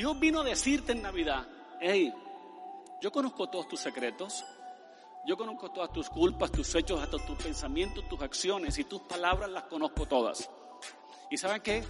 Dios 0.00 0.18
vino 0.18 0.40
a 0.40 0.44
decirte 0.44 0.92
en 0.92 1.02
Navidad, 1.02 1.46
hey, 1.78 2.10
yo 3.02 3.12
conozco 3.12 3.50
todos 3.50 3.68
tus 3.68 3.80
secretos, 3.80 4.42
yo 5.26 5.36
conozco 5.36 5.70
todas 5.72 5.92
tus 5.92 6.08
culpas, 6.08 6.50
tus 6.50 6.74
hechos, 6.74 7.02
hasta 7.02 7.18
tus 7.18 7.36
pensamientos, 7.36 8.08
tus 8.08 8.22
acciones 8.22 8.78
y 8.78 8.84
tus 8.84 9.02
palabras 9.02 9.50
las 9.50 9.64
conozco 9.64 10.06
todas. 10.06 10.48
¿Y 11.30 11.36
sabe 11.36 11.60
qué? 11.60 11.84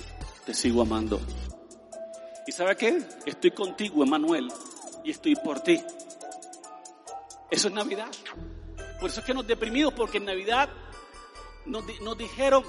Te 0.45 0.53
sigo 0.55 0.83
amando. 0.83 1.21
¿Y 2.49 2.51
sabe 2.51 2.75
qué? 2.75 3.01
Estoy 3.27 3.53
contigo, 3.53 4.03
Emanuel, 4.03 4.53
y 5.05 5.13
estoy 5.13 5.37
por 5.37 5.61
ti. 5.61 5.81
Eso 7.49 7.69
es 7.69 7.75
Navidad. 7.75 8.11
Por 8.99 9.09
eso 9.09 9.21
es 9.21 9.27
que 9.27 9.35
nos 9.35 9.47
deprimimos, 9.47 9.95
porque 9.95 10.17
en 10.17 10.25
Navidad 10.25 10.69
nos 11.65 12.19
dijeron, 12.19 12.65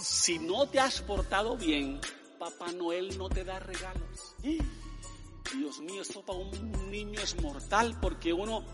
si 0.00 0.38
no 0.38 0.68
te 0.68 0.78
has 0.78 1.02
portado 1.02 1.56
bien, 1.56 2.00
Papá 2.38 2.70
Noel 2.72 3.16
no 3.16 3.28
te 3.28 3.44
da 3.44 3.58
regalos. 3.58 4.34
Dios 4.42 5.80
mío, 5.80 6.02
esto 6.02 6.22
para 6.22 6.38
un 6.38 6.90
niño 6.90 7.20
es 7.20 7.40
mortal 7.40 7.98
porque 8.00 8.32
uno 8.32 8.64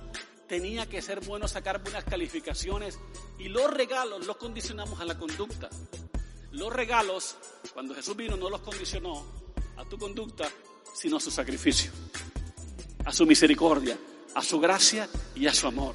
tenía 0.49 0.89
que 0.89 1.01
ser 1.01 1.21
bueno, 1.21 1.47
sacar 1.47 1.83
buenas 1.83 2.05
calificaciones 2.05 2.99
y 3.39 3.49
los 3.49 3.73
regalos 3.73 4.27
los 4.27 4.37
condicionamos 4.37 5.01
a 5.01 5.05
la 5.05 5.17
conducta. 5.17 5.71
Los 6.51 6.73
regalos, 6.73 7.37
cuando 7.73 7.95
Jesús 7.95 8.17
vino, 8.17 8.37
no 8.37 8.51
los 8.51 8.61
condicionó 8.61 9.25
a 9.77 9.85
tu 9.85 9.97
conducta, 9.97 10.49
sino 10.95 11.19
a 11.19 11.21
su 11.21 11.31
sacrificio, 11.31 11.93
a 13.05 13.13
su 13.13 13.25
misericordia, 13.27 13.97
a 14.35 14.43
su 14.43 14.59
gracia 14.59 15.09
y 15.35 15.47
a 15.47 15.55
su 15.55 15.69
amor. 15.69 15.95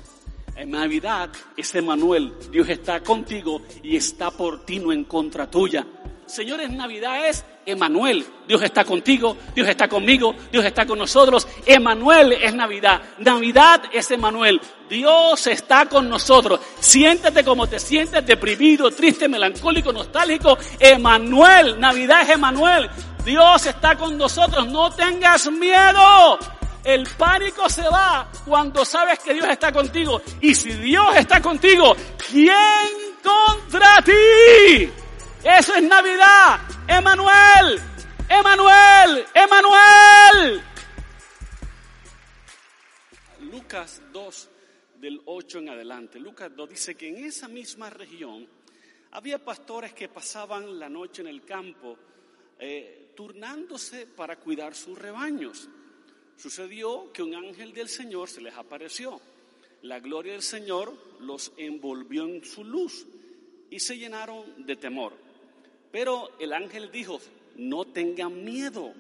En 0.56 0.72
Navidad 0.72 1.32
es 1.56 1.76
Emanuel, 1.76 2.34
Dios 2.50 2.68
está 2.70 3.04
contigo 3.04 3.62
y 3.84 3.96
está 3.96 4.32
por 4.32 4.66
ti, 4.66 4.80
no 4.80 4.92
en 4.92 5.04
contra 5.04 5.52
tuya. 5.52 5.86
Señores, 6.28 6.70
Navidad 6.70 7.26
es 7.26 7.46
Emanuel. 7.66 8.26
Dios 8.46 8.62
está 8.62 8.84
contigo, 8.84 9.38
Dios 9.56 9.68
está 9.70 9.88
conmigo, 9.88 10.36
Dios 10.52 10.66
está 10.66 10.86
con 10.86 11.00
nosotros. 11.00 11.48
Emanuel 11.66 12.34
es 12.34 12.54
Navidad. 12.54 13.02
Navidad 13.20 13.84
es 13.94 14.12
Emanuel. 14.12 14.60
Dios 14.90 15.48
está 15.48 15.86
con 15.86 16.10
nosotros. 16.10 16.60
Siéntete 16.82 17.46
como 17.46 17.68
te 17.68 17.80
sientes, 17.80 18.26
deprimido, 18.26 18.92
triste, 18.92 19.30
melancólico, 19.30 19.94
nostálgico. 19.94 20.58
Emanuel, 20.80 21.80
Navidad 21.80 22.24
es 22.24 22.30
Emanuel. 22.32 22.90
Dios 23.24 23.66
está 23.66 23.96
con 23.96 24.18
nosotros. 24.18 24.68
No 24.68 24.92
tengas 24.92 25.50
miedo. 25.50 26.38
El 26.84 27.08
pánico 27.18 27.70
se 27.70 27.84
va 27.84 28.30
cuando 28.46 28.84
sabes 28.84 29.20
que 29.20 29.34
Dios 29.34 29.48
está 29.48 29.72
contigo. 29.72 30.22
Y 30.42 30.54
si 30.54 30.72
Dios 30.72 31.16
está 31.16 31.42
contigo, 31.42 31.96
¿quién 32.30 33.16
contra 33.24 34.02
ti? 34.02 34.92
Eso 35.44 35.76
es 35.76 35.84
Navidad. 35.84 36.60
Emanuel. 36.88 37.80
Emanuel. 38.28 39.26
Emanuel. 39.34 40.62
Lucas 43.52 44.02
2 44.12 44.50
del 44.96 45.22
8 45.26 45.60
en 45.60 45.70
adelante. 45.70 46.20
Lucas 46.20 46.52
2 46.56 46.70
dice 46.70 46.96
que 46.96 47.10
en 47.10 47.26
esa 47.26 47.48
misma 47.48 47.90
región 47.90 48.48
había 49.12 49.44
pastores 49.44 49.94
que 49.94 50.10
pasaban 50.10 50.80
la 50.80 50.90
noche 50.90 51.22
en 51.22 51.28
el 51.28 51.46
campo 51.46 51.98
eh, 52.60 53.12
turnándose 53.16 54.08
para 54.08 54.38
cuidar 54.38 54.74
sus 54.74 54.98
rebaños. 54.98 55.70
Sucedió 56.36 57.12
que 57.14 57.22
un 57.22 57.36
ángel 57.36 57.74
del 57.74 57.90
Señor 57.90 58.28
se 58.28 58.42
les 58.42 58.56
apareció. 58.56 59.22
La 59.84 60.00
gloria 60.00 60.34
del 60.34 60.42
Señor 60.42 60.94
los 61.20 61.54
envolvió 61.58 62.26
en 62.26 62.44
su 62.44 62.64
luz 62.64 63.06
y 63.70 63.80
se 63.80 63.98
llenaron 63.98 64.66
de 64.66 64.76
temor. 64.76 65.14
Pero 65.92 66.38
el 66.40 66.54
ángel 66.54 66.92
dijo, 66.92 67.20
no 67.58 67.86
tengan 67.86 68.44
miedo. 68.44 68.94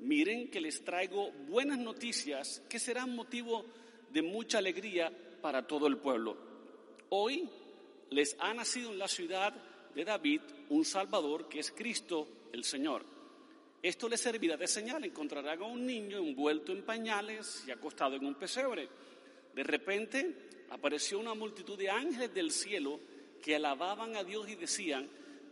Miren 0.00 0.50
que 0.50 0.60
les 0.60 0.84
traigo 0.84 1.30
buenas 1.48 1.78
noticias 1.78 2.62
que 2.68 2.78
serán 2.78 3.14
motivo 3.14 3.64
de 4.10 4.22
mucha 4.22 4.58
alegría 4.58 5.12
para 5.40 5.66
todo 5.66 5.86
el 5.86 5.98
pueblo. 5.98 6.36
Hoy 7.10 7.48
les 8.10 8.36
ha 8.38 8.54
nacido 8.54 8.92
en 8.92 8.98
la 8.98 9.08
ciudad 9.08 9.54
de 9.94 10.04
David 10.04 10.40
un 10.70 10.84
Salvador 10.84 11.48
que 11.48 11.60
es 11.60 11.70
Cristo 11.70 12.26
el 12.52 12.64
Señor. 12.64 13.04
Esto 13.82 14.08
les 14.08 14.20
servirá 14.20 14.56
de 14.56 14.66
señal. 14.66 15.04
Encontrarán 15.04 15.60
a 15.60 15.66
un 15.66 15.84
niño 15.84 16.16
envuelto 16.18 16.72
en 16.72 16.82
pañales 16.84 17.64
y 17.66 17.70
acostado 17.70 18.16
en 18.16 18.24
un 18.24 18.34
pesebre. 18.34 18.88
De 19.54 19.62
repente 19.62 20.34
apareció 20.70 21.18
una 21.18 21.34
multitud 21.34 21.76
de 21.76 21.90
ángeles 21.90 22.32
del 22.32 22.50
cielo 22.50 22.98
que 23.44 23.56
alababan 23.56 24.16
a 24.16 24.24
Dios 24.24 24.48
y 24.48 24.54
decían, 24.54 25.06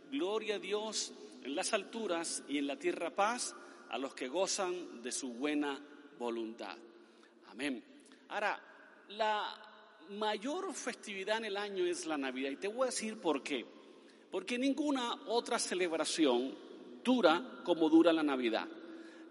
Gloria 0.09 0.55
a 0.55 0.59
Dios 0.59 1.13
en 1.43 1.55
las 1.55 1.73
alturas 1.73 2.43
y 2.47 2.57
en 2.57 2.65
la 2.65 2.77
tierra 2.77 3.11
paz 3.11 3.55
a 3.89 3.99
los 3.99 4.15
que 4.15 4.27
gozan 4.27 5.03
de 5.03 5.11
su 5.11 5.33
buena 5.33 5.79
voluntad. 6.17 6.75
Amén. 7.51 7.83
Ahora, 8.29 8.59
la 9.09 9.55
mayor 10.09 10.73
festividad 10.73 11.37
en 11.37 11.45
el 11.45 11.57
año 11.57 11.85
es 11.85 12.07
la 12.07 12.17
Navidad. 12.17 12.49
Y 12.49 12.55
te 12.55 12.67
voy 12.67 12.83
a 12.83 12.91
decir 12.91 13.21
por 13.21 13.43
qué. 13.43 13.63
Porque 14.31 14.57
ninguna 14.57 15.13
otra 15.27 15.59
celebración 15.59 16.55
dura 17.03 17.61
como 17.63 17.89
dura 17.89 18.11
la 18.11 18.23
Navidad. 18.23 18.67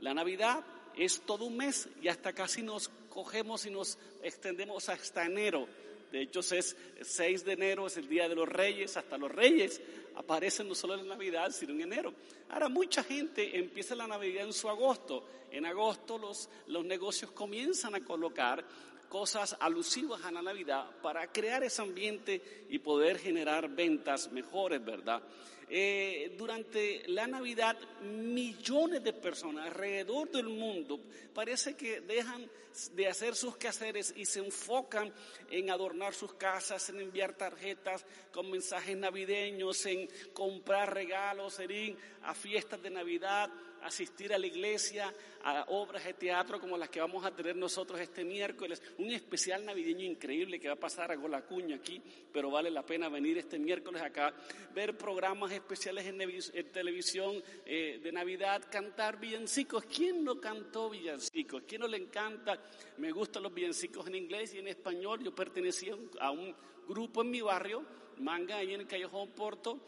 La 0.00 0.14
Navidad 0.14 0.64
es 0.96 1.22
todo 1.22 1.46
un 1.46 1.56
mes 1.56 1.88
y 2.00 2.06
hasta 2.06 2.32
casi 2.32 2.62
nos 2.62 2.88
cogemos 3.08 3.66
y 3.66 3.70
nos 3.70 3.98
extendemos 4.22 4.88
hasta 4.88 5.24
enero. 5.24 5.66
De 6.12 6.20
hecho, 6.20 6.40
es 6.40 6.76
6 7.00 7.44
de 7.44 7.52
enero, 7.52 7.86
es 7.86 7.96
el 7.96 8.06
Día 8.06 8.28
de 8.28 8.34
los 8.34 8.46
Reyes, 8.46 8.96
hasta 8.98 9.16
los 9.16 9.32
Reyes 9.32 9.80
aparecen 10.14 10.68
no 10.68 10.74
solo 10.74 10.94
en 10.94 11.08
Navidad, 11.08 11.50
sino 11.50 11.72
en 11.72 11.80
enero. 11.80 12.12
Ahora, 12.50 12.68
mucha 12.68 13.02
gente 13.02 13.58
empieza 13.58 13.94
la 13.94 14.06
Navidad 14.06 14.44
en 14.44 14.52
su 14.52 14.68
agosto. 14.68 15.24
En 15.50 15.64
agosto 15.64 16.18
los, 16.18 16.50
los 16.66 16.84
negocios 16.84 17.30
comienzan 17.32 17.94
a 17.94 18.04
colocar 18.04 18.62
cosas 19.08 19.56
alusivas 19.58 20.22
a 20.24 20.30
la 20.30 20.42
Navidad 20.42 20.86
para 21.02 21.30
crear 21.32 21.64
ese 21.64 21.80
ambiente 21.80 22.66
y 22.68 22.78
poder 22.78 23.18
generar 23.18 23.68
ventas 23.68 24.30
mejores, 24.32 24.84
¿verdad? 24.84 25.22
Eh, 25.74 26.34
durante 26.36 27.02
la 27.08 27.26
Navidad 27.26 27.78
millones 28.02 29.02
de 29.02 29.14
personas 29.14 29.68
alrededor 29.68 30.30
del 30.30 30.50
mundo 30.50 31.00
parece 31.32 31.74
que 31.74 32.02
dejan 32.02 32.46
de 32.92 33.08
hacer 33.08 33.34
sus 33.34 33.56
quehaceres 33.56 34.12
y 34.14 34.26
se 34.26 34.40
enfocan 34.40 35.10
en 35.50 35.70
adornar 35.70 36.12
sus 36.12 36.34
casas, 36.34 36.90
en 36.90 37.00
enviar 37.00 37.32
tarjetas 37.38 38.04
con 38.32 38.50
mensajes 38.50 38.94
navideños, 38.98 39.86
en 39.86 40.10
comprar 40.34 40.92
regalos, 40.92 41.58
en 41.58 41.70
ir 41.70 41.96
a 42.20 42.34
fiestas 42.34 42.82
de 42.82 42.90
Navidad, 42.90 43.50
asistir 43.82 44.32
a 44.32 44.38
la 44.38 44.46
iglesia, 44.46 45.12
a 45.44 45.64
obras 45.68 46.04
de 46.04 46.14
teatro 46.14 46.60
como 46.60 46.76
las 46.76 46.88
que 46.88 47.00
vamos 47.00 47.24
a 47.24 47.34
tener 47.34 47.56
nosotros 47.56 48.00
este 48.00 48.24
miércoles, 48.24 48.82
un 48.98 49.10
especial 49.10 49.64
navideño 49.64 50.04
increíble 50.04 50.60
que 50.60 50.68
va 50.68 50.74
a 50.74 50.80
pasar 50.80 51.10
a 51.10 51.16
Golacuña 51.16 51.76
aquí, 51.76 52.00
pero 52.32 52.50
vale 52.50 52.70
la 52.70 52.84
pena 52.84 53.08
venir 53.08 53.38
este 53.38 53.58
miércoles 53.58 54.02
acá, 54.02 54.34
ver 54.74 54.96
programas 54.96 55.52
especiales 55.52 56.06
en, 56.06 56.18
televisión 56.72 57.42
eh, 57.66 58.00
de 58.02 58.12
Navidad, 58.12 58.62
cantar 58.70 59.18
villancicos. 59.18 59.84
¿Quién 59.84 60.24
no 60.24 60.40
cantó 60.40 60.90
villancicos? 60.90 61.62
¿Quién 61.66 61.80
no 61.80 61.88
le 61.88 61.96
encanta? 61.96 62.62
Me 62.98 63.10
gustan 63.10 63.42
los 63.42 63.52
villancicos 63.52 64.06
en 64.06 64.14
inglés 64.14 64.54
y 64.54 64.58
en 64.58 64.68
español. 64.68 65.22
Yo 65.22 65.34
pertenecía 65.34 65.94
a 66.20 66.30
un 66.30 66.54
grupo 66.88 67.22
en 67.22 67.30
mi 67.30 67.40
barrio, 67.40 67.84
Manga, 68.18 68.58
ahí 68.58 68.74
en 68.74 68.82
el 68.82 68.86
Callejón 68.86 69.30
Porto, 69.30 69.80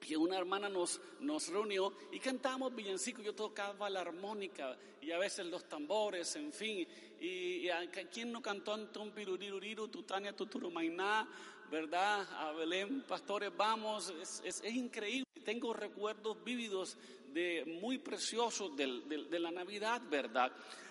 que 0.00 0.16
una 0.16 0.38
hermana 0.38 0.68
nos, 0.68 1.00
nos 1.20 1.48
reunió 1.48 1.92
y 2.10 2.18
cantábamos 2.18 2.74
villancicos, 2.74 3.24
yo 3.24 3.34
tocaba 3.34 3.90
la 3.90 4.00
armónica 4.00 4.76
y 5.00 5.12
a 5.12 5.18
veces 5.18 5.46
los 5.46 5.68
tambores, 5.68 6.34
en 6.36 6.52
fin, 6.52 6.88
y, 7.20 7.68
¿quién 8.12 8.32
no 8.32 8.40
cantó 8.40 8.72
Antón 8.72 9.12
Piruriruriru, 9.12 9.88
Tutania 9.88 10.34
Tuturumainá, 10.34 11.28
verdad? 11.70 12.26
A 12.32 12.52
Belén, 12.52 13.02
pastores, 13.02 13.54
vamos, 13.54 14.12
es, 14.20 14.42
es, 14.44 14.74
increíble, 14.74 15.26
tengo 15.44 15.74
recuerdos 15.74 16.42
vívidos 16.42 16.96
de 17.32 17.64
muy 17.80 17.98
preciosos 17.98 18.74
de, 18.76 18.86
de 19.06 19.38
la 19.38 19.50
Navidad, 19.50 20.00
¿verdad? 20.10 20.50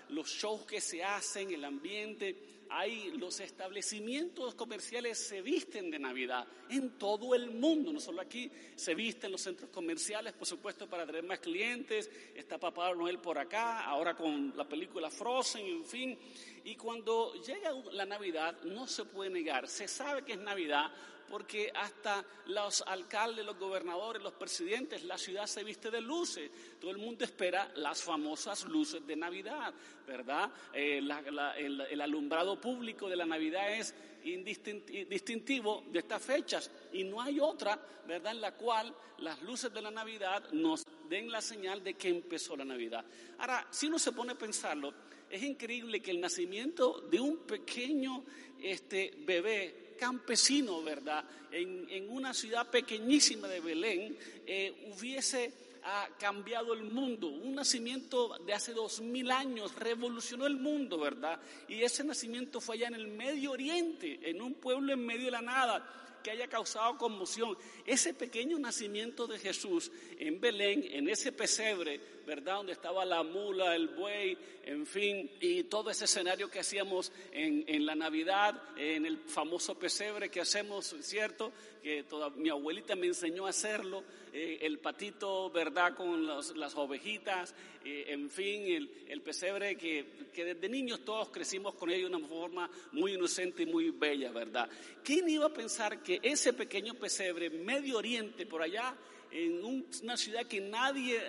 Los 0.09 0.29
shows 0.29 0.65
que 0.65 0.81
se 0.81 1.03
hacen, 1.03 1.51
el 1.51 1.65
ambiente, 1.65 2.58
hay 2.69 3.11
los 3.17 3.39
establecimientos 3.39 4.53
comerciales 4.55 5.17
se 5.17 5.41
visten 5.41 5.89
de 5.89 5.99
Navidad 5.99 6.47
en 6.69 6.97
todo 6.97 7.33
el 7.33 7.49
mundo, 7.51 7.91
no 7.91 7.99
solo 7.99 8.21
aquí, 8.21 8.51
se 8.75 8.93
visten 8.93 9.31
los 9.31 9.41
centros 9.41 9.69
comerciales, 9.69 10.33
por 10.33 10.47
supuesto, 10.47 10.87
para 10.87 11.05
tener 11.05 11.23
más 11.23 11.39
clientes. 11.39 12.09
Está 12.35 12.57
Papá 12.59 12.93
Noel 12.93 13.19
por 13.19 13.37
acá, 13.37 13.85
ahora 13.85 14.15
con 14.15 14.55
la 14.55 14.67
película 14.67 15.09
Frozen, 15.09 15.65
en 15.65 15.85
fin. 15.85 16.17
Y 16.63 16.75
cuando 16.75 17.33
llega 17.41 17.73
la 17.91 18.05
Navidad, 18.05 18.61
no 18.63 18.87
se 18.87 19.05
puede 19.05 19.29
negar, 19.31 19.67
se 19.67 19.87
sabe 19.87 20.23
que 20.23 20.33
es 20.33 20.39
Navidad 20.39 20.91
porque 21.29 21.71
hasta 21.73 22.25
los 22.47 22.81
alcaldes, 22.81 23.45
los 23.45 23.57
gobernadores, 23.57 24.21
los 24.21 24.33
presidentes, 24.33 25.03
la 25.03 25.17
ciudad 25.17 25.45
se 25.45 25.63
viste 25.63 25.91
de 25.91 26.01
luces. 26.01 26.49
Todo 26.79 26.91
el 26.91 26.97
mundo 26.97 27.23
espera 27.23 27.71
las 27.75 28.01
famosas 28.01 28.65
luces 28.65 29.05
de 29.05 29.15
Navidad, 29.15 29.73
¿verdad? 30.07 30.51
Eh, 30.73 30.99
el, 30.99 32.01
alumbrado 32.01 32.59
público 32.59 33.07
de 33.07 33.15
la 33.15 33.25
Navidad 33.25 33.73
es 33.73 33.93
distintivo 34.23 35.83
de 35.91 35.99
estas 35.99 36.21
fechas 36.21 36.71
y 36.91 37.03
no 37.03 37.21
hay 37.21 37.39
otra, 37.39 37.79
¿verdad?, 38.07 38.33
en 38.33 38.41
la 38.41 38.53
cual 38.55 38.93
las 39.19 39.41
luces 39.43 39.73
de 39.73 39.81
la 39.81 39.91
Navidad 39.91 40.51
nos 40.51 40.83
den 41.07 41.31
la 41.31 41.41
señal 41.41 41.83
de 41.83 41.93
que 41.93 42.09
empezó 42.09 42.55
la 42.55 42.65
Navidad. 42.65 43.05
Ahora, 43.37 43.67
si 43.69 43.87
uno 43.87 43.99
se 43.99 44.11
pone 44.11 44.33
a 44.33 44.37
pensarlo, 44.37 44.93
es 45.29 45.43
increíble 45.43 46.01
que 46.01 46.11
el 46.11 46.19
nacimiento 46.19 47.01
de 47.01 47.19
un 47.19 47.37
pequeño 47.39 48.23
este, 48.59 49.13
bebé 49.19 49.88
campesino, 49.99 50.81
¿verdad? 50.81 51.23
En, 51.51 52.09
una 52.09 52.33
ciudad 52.33 52.69
pequeñísima 52.69 53.47
de 53.47 53.59
Belén, 53.59 54.17
eh, 54.45 54.91
hubiese 54.91 55.51
ha 55.83 56.07
cambiado 56.19 56.73
el 56.73 56.83
mundo. 56.83 57.27
Un 57.27 57.55
nacimiento 57.55 58.37
de 58.45 58.53
hace 58.53 58.73
dos 58.73 59.01
mil 59.01 59.31
años 59.31 59.75
revolucionó 59.75 60.45
el 60.45 60.57
mundo, 60.57 60.99
¿verdad? 60.99 61.39
Y 61.67 61.83
ese 61.83 62.03
nacimiento 62.03 62.59
fue 62.59 62.75
allá 62.75 62.87
en 62.87 62.95
el 62.95 63.07
Medio 63.07 63.51
Oriente, 63.51 64.19
en 64.23 64.41
un 64.41 64.55
pueblo 64.55 64.93
en 64.93 65.05
medio 65.05 65.25
de 65.25 65.31
la 65.31 65.41
nada 65.41 66.19
que 66.23 66.31
haya 66.31 66.47
causado 66.47 66.97
conmoción. 66.97 67.57
Ese 67.85 68.13
pequeño 68.13 68.59
nacimiento 68.59 69.27
de 69.27 69.39
Jesús 69.39 69.91
en 70.17 70.39
Belén, 70.39 70.85
en 70.91 71.07
ese 71.09 71.31
pesebre, 71.31 72.01
¿verdad? 72.25 72.55
Donde 72.57 72.73
estaba 72.73 73.05
la 73.05 73.23
mula, 73.23 73.75
el 73.75 73.89
buey, 73.89 74.37
en 74.63 74.85
fin, 74.85 75.31
y 75.39 75.63
todo 75.63 75.89
ese 75.89 76.05
escenario 76.05 76.49
que 76.49 76.59
hacíamos 76.59 77.11
en, 77.31 77.63
en 77.67 77.85
la 77.85 77.95
Navidad, 77.95 78.61
en 78.77 79.05
el 79.05 79.17
famoso 79.17 79.77
pesebre 79.77 80.29
que 80.29 80.41
hacemos, 80.41 80.95
¿cierto? 81.01 81.51
Que 81.81 82.03
toda, 82.03 82.29
mi 82.29 82.49
abuelita 82.49 82.95
me 82.95 83.07
enseñó 83.07 83.45
a 83.45 83.49
hacerlo 83.49 84.03
eh, 84.31 84.59
el 84.61 84.77
patito, 84.77 85.49
¿verdad? 85.49 85.95
Con 85.95 86.27
las 86.27 86.75
ovejitas, 86.75 87.55
eh, 87.83 88.05
en 88.09 88.29
fin, 88.29 88.89
el, 89.07 89.21
pesebre 89.21 89.75
que, 89.75 90.05
desde 90.35 90.69
niños 90.69 91.03
todos 91.03 91.29
crecimos 91.29 91.73
con 91.73 91.89
ello 91.89 92.09
de 92.09 92.15
una 92.15 92.27
forma 92.27 92.69
muy 92.91 93.13
inocente 93.13 93.63
y 93.63 93.65
muy 93.65 93.89
bella, 93.89 94.31
¿verdad? 94.31 94.69
¿Quién 95.03 95.27
iba 95.29 95.47
a 95.47 95.53
pensar 95.53 96.03
que 96.03 96.19
ese 96.21 96.53
pequeño 96.53 96.93
pesebre, 96.93 97.49
Medio 97.49 97.97
Oriente, 97.97 98.45
por 98.45 98.61
allá, 98.61 98.95
en 99.31 99.63
una 99.63 100.17
ciudad 100.17 100.45
que 100.45 100.59
nadie 100.59 101.19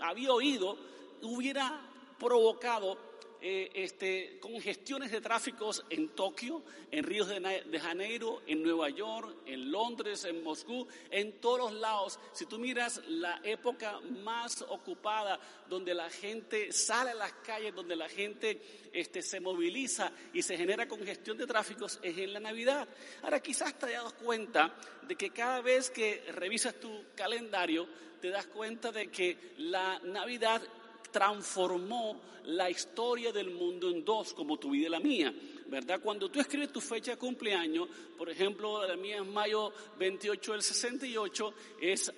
había 0.00 0.32
oído, 0.32 0.76
hubiera 1.22 1.80
provocado 2.18 3.10
eh, 3.42 3.70
este, 3.72 4.38
congestiones 4.38 5.10
de 5.10 5.22
tráficos 5.22 5.82
en 5.88 6.10
Tokio, 6.10 6.62
en 6.90 7.02
Río 7.02 7.24
de, 7.24 7.80
Janeiro, 7.80 8.42
en 8.46 8.62
Nueva 8.62 8.90
York, 8.90 9.34
en 9.46 9.72
Londres, 9.72 10.26
en 10.26 10.44
Moscú, 10.44 10.86
en 11.10 11.40
todos 11.40 11.58
los 11.58 11.72
lados. 11.72 12.18
Si 12.34 12.44
tú 12.44 12.58
miras 12.58 13.00
la 13.08 13.40
época 13.42 13.98
más 14.22 14.60
ocupada, 14.68 15.40
donde 15.70 15.94
la 15.94 16.10
gente 16.10 16.70
sale 16.70 17.12
a 17.12 17.14
las 17.14 17.32
calles, 17.32 17.74
donde 17.74 17.96
la 17.96 18.10
gente 18.10 18.60
este, 18.92 19.22
se 19.22 19.40
moviliza 19.40 20.12
y 20.34 20.42
se 20.42 20.58
genera 20.58 20.86
congestión 20.86 21.38
de 21.38 21.46
tráficos, 21.46 21.98
es 22.02 22.18
en 22.18 22.34
la 22.34 22.40
Navidad. 22.40 22.86
Ahora 23.22 23.40
quizás 23.40 23.78
te 23.78 23.86
hayas 23.86 24.02
dado 24.02 24.16
cuenta 24.16 24.74
de 25.00 25.16
que 25.16 25.30
cada 25.30 25.62
vez 25.62 25.88
que 25.88 26.24
revisas 26.32 26.78
tu 26.78 27.06
calendario, 27.14 27.88
te 28.20 28.30
das 28.30 28.46
cuenta 28.46 28.92
de 28.92 29.08
que 29.08 29.54
la 29.58 29.98
Navidad 30.00 30.62
transformó 31.10 32.20
la 32.44 32.70
historia 32.70 33.32
del 33.32 33.50
mundo 33.50 33.90
en 33.90 34.04
dos, 34.04 34.32
como 34.32 34.58
tu 34.58 34.70
vida 34.70 34.86
y 34.86 34.90
la 34.90 35.00
mía. 35.00 35.34
¿verdad? 35.66 36.00
Cuando 36.02 36.28
tú 36.28 36.40
escribes 36.40 36.72
tu 36.72 36.80
fecha 36.80 37.12
de 37.12 37.16
cumpleaños, 37.16 37.88
por 38.18 38.28
ejemplo, 38.28 38.86
la 38.86 38.96
mía 38.96 39.18
es 39.18 39.26
mayo 39.26 39.72
28 39.98 40.52
del 40.52 40.62
68, 40.62 41.54
es 41.80 42.12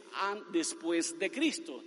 después 0.50 1.18
de 1.18 1.30
Cristo, 1.30 1.84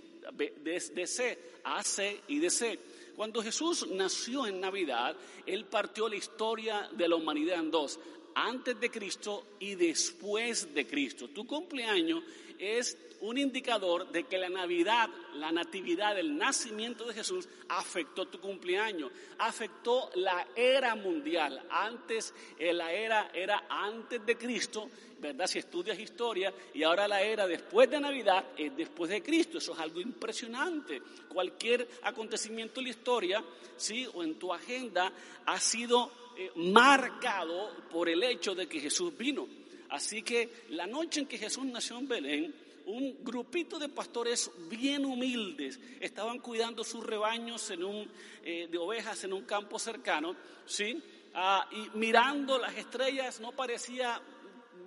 desde 0.62 1.06
C, 1.06 1.38
AC 1.64 2.22
y 2.28 2.38
DC. 2.38 2.78
Cuando 3.16 3.42
Jesús 3.42 3.88
nació 3.88 4.46
en 4.46 4.60
Navidad, 4.60 5.16
Él 5.44 5.64
partió 5.64 6.08
la 6.08 6.16
historia 6.16 6.88
de 6.92 7.08
la 7.08 7.16
humanidad 7.16 7.58
en 7.58 7.70
dos, 7.70 7.98
antes 8.34 8.78
de 8.78 8.90
Cristo 8.90 9.46
y 9.58 9.74
después 9.74 10.72
de 10.72 10.86
Cristo. 10.86 11.28
Tu 11.28 11.46
cumpleaños 11.46 12.22
es 12.58 12.96
un 13.20 13.38
indicador 13.38 14.10
de 14.10 14.24
que 14.24 14.38
la 14.38 14.48
Navidad, 14.48 15.08
la 15.34 15.50
natividad, 15.50 16.18
el 16.18 16.36
nacimiento 16.36 17.06
de 17.06 17.14
Jesús 17.14 17.48
afectó 17.68 18.26
tu 18.26 18.38
cumpleaños, 18.38 19.10
afectó 19.38 20.10
la 20.16 20.46
era 20.54 20.94
mundial. 20.94 21.62
Antes 21.70 22.34
eh, 22.58 22.72
la 22.72 22.92
era 22.92 23.30
era 23.32 23.64
antes 23.68 24.24
de 24.24 24.36
Cristo, 24.36 24.90
¿verdad? 25.18 25.46
Si 25.46 25.58
estudias 25.58 25.98
historia, 25.98 26.52
y 26.74 26.82
ahora 26.82 27.08
la 27.08 27.22
era 27.22 27.46
después 27.46 27.90
de 27.90 28.00
Navidad 28.00 28.44
es 28.56 28.76
después 28.76 29.10
de 29.10 29.22
Cristo. 29.22 29.58
Eso 29.58 29.72
es 29.72 29.78
algo 29.78 30.00
impresionante. 30.00 31.00
Cualquier 31.28 31.88
acontecimiento 32.02 32.80
en 32.80 32.84
la 32.84 32.90
historia, 32.90 33.44
sí, 33.76 34.06
o 34.14 34.22
en 34.22 34.38
tu 34.38 34.52
agenda, 34.52 35.10
ha 35.46 35.58
sido 35.58 36.12
eh, 36.36 36.50
marcado 36.56 37.74
por 37.90 38.08
el 38.08 38.22
hecho 38.22 38.54
de 38.54 38.66
que 38.66 38.80
Jesús 38.80 39.16
vino. 39.16 39.48
Así 39.90 40.22
que 40.22 40.64
la 40.70 40.86
noche 40.86 41.20
en 41.20 41.26
que 41.26 41.38
Jesús 41.38 41.64
nació 41.64 41.98
en 41.98 42.08
Belén, 42.08 42.54
un 42.86 43.24
grupito 43.24 43.78
de 43.78 43.88
pastores 43.88 44.50
bien 44.68 45.04
humildes 45.04 45.80
estaban 46.00 46.38
cuidando 46.38 46.84
sus 46.84 47.04
rebaños 47.04 47.70
en 47.70 47.84
un, 47.84 48.08
eh, 48.44 48.68
de 48.70 48.78
ovejas 48.78 49.24
en 49.24 49.32
un 49.32 49.44
campo 49.44 49.78
cercano, 49.78 50.36
¿sí? 50.66 51.02
Ah, 51.34 51.68
y 51.72 51.98
mirando 51.98 52.58
las 52.58 52.76
estrellas 52.76 53.40
no 53.40 53.52
parecía 53.52 54.20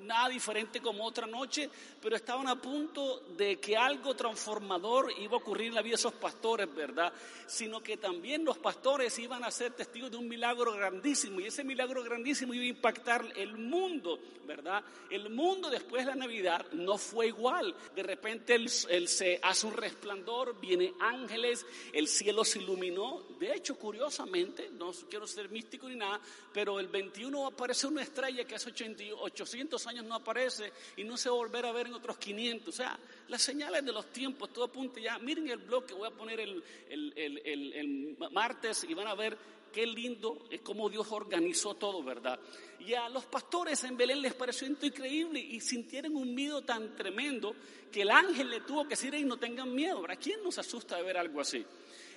nada 0.01 0.30
diferente 0.30 0.81
como 0.81 1.06
otra 1.06 1.28
noche, 1.28 1.69
pero 2.01 2.16
estaban 2.16 2.48
a 2.48 2.62
punto 2.62 3.22
de 3.38 3.60
que 3.60 3.75
algo 3.75 4.16
transformador 4.16 5.12
iba 5.19 5.34
a 5.34 5.40
ocurrir 5.40 5.68
en 5.68 5.75
la 5.75 5.81
vida 5.81 5.92
de 5.92 6.00
esos 6.00 6.13
pastores, 6.13 6.74
¿verdad? 6.74 7.12
Sino 7.48 7.81
que 7.81 7.98
también 7.98 8.46
los 8.46 8.57
pastores 8.57 9.18
iban 9.19 9.44
a 9.44 9.51
ser 9.51 9.74
testigos 9.74 10.12
de 10.12 10.18
un 10.18 10.28
milagro 10.28 10.74
grandísimo 10.74 11.40
y 11.40 11.46
ese 11.46 11.63
milagro 11.63 12.04
grandísimo 12.04 12.54
iba 12.54 12.63
a 12.63 12.68
impactar 12.68 13.25
el 13.36 13.57
mundo, 13.57 14.19
¿verdad? 14.46 14.84
El 15.10 15.30
mundo 15.30 15.69
después 15.69 16.06
de 16.06 16.12
la 16.12 16.16
Navidad 16.16 16.66
no 16.72 16.98
fue 16.98 17.28
igual. 17.28 17.75
De 17.96 18.04
repente 18.04 18.56
él, 18.56 18.69
se 18.69 19.40
hace 19.42 19.68
un 19.68 19.74
resplandor, 19.74 20.60
viene 20.60 20.94
ángeles, 21.00 21.66
el 21.94 22.07
cielo 22.07 22.46
se 22.46 22.60
iluminó. 22.60 23.24
De 23.40 23.54
hecho, 23.54 23.75
curiosamente, 23.75 24.69
no 24.72 24.92
quiero 25.10 25.28
ser 25.28 25.50
místico 25.50 25.88
ni 25.88 25.96
nada, 25.96 26.19
pero 26.54 26.80
el 26.80 26.88
21 26.88 27.48
aparece 27.48 27.88
una 27.88 28.01
estrella 28.01 28.46
que 28.46 28.56
hace 28.56 28.69
800 28.69 29.88
años 29.88 29.88
no 29.94 30.15
aparece 30.15 30.71
y 30.97 31.03
no 31.03 31.18
se 31.18 31.30
va 31.30 31.36
a 31.36 31.38
volver 31.39 31.65
a 31.65 31.71
ver 31.71 31.88
en 31.88 31.94
otros 31.94 32.18
500. 32.18 32.68
O 32.68 32.71
sea, 32.77 33.00
las 33.27 33.41
señales 33.41 33.83
de 33.83 33.91
los 33.91 34.12
tiempos, 34.12 34.51
todo 34.51 34.65
apunta 34.65 35.00
ya. 35.00 35.18
Miren 35.19 35.50
el 35.50 35.57
blog 35.57 35.86
que 35.86 35.94
voy 35.94 36.07
a 36.07 36.12
poner 36.12 36.39
el, 36.39 36.63
el, 36.89 38.18
martes 38.31 38.86
y 38.88 38.94
van 38.94 39.07
a 39.07 39.15
ver 39.15 39.38
qué 39.71 39.86
lindo 39.86 40.47
es 40.50 40.62
como 40.62 40.89
Dios 40.89 41.12
organizó 41.12 41.75
todo, 41.75 42.03
¿verdad? 42.03 42.39
Y 42.80 42.94
a 42.94 43.09
los 43.09 43.25
pastores 43.25 43.83
en 43.83 43.97
Belén 43.97 44.21
les 44.21 44.33
pareció 44.33 44.68
increíble 44.68 45.39
y 45.39 45.59
sintieron 45.59 46.15
un 46.15 46.33
miedo 46.33 46.63
tan 46.63 46.95
tremendo 46.95 47.56
que 47.91 48.01
el 48.01 48.12
ángel 48.12 48.50
le 48.50 48.62
tuvo 48.62 48.83
que 48.83 48.91
decir, 48.91 49.13
y 49.13 49.24
no 49.24 49.38
tengan 49.38 49.74
miedo. 49.74 50.03
¿A 50.09 50.15
quién 50.15 50.44
nos 50.44 50.57
asusta 50.57 50.97
de 50.97 51.03
ver 51.03 51.18
algo 51.18 51.41
así? 51.41 51.65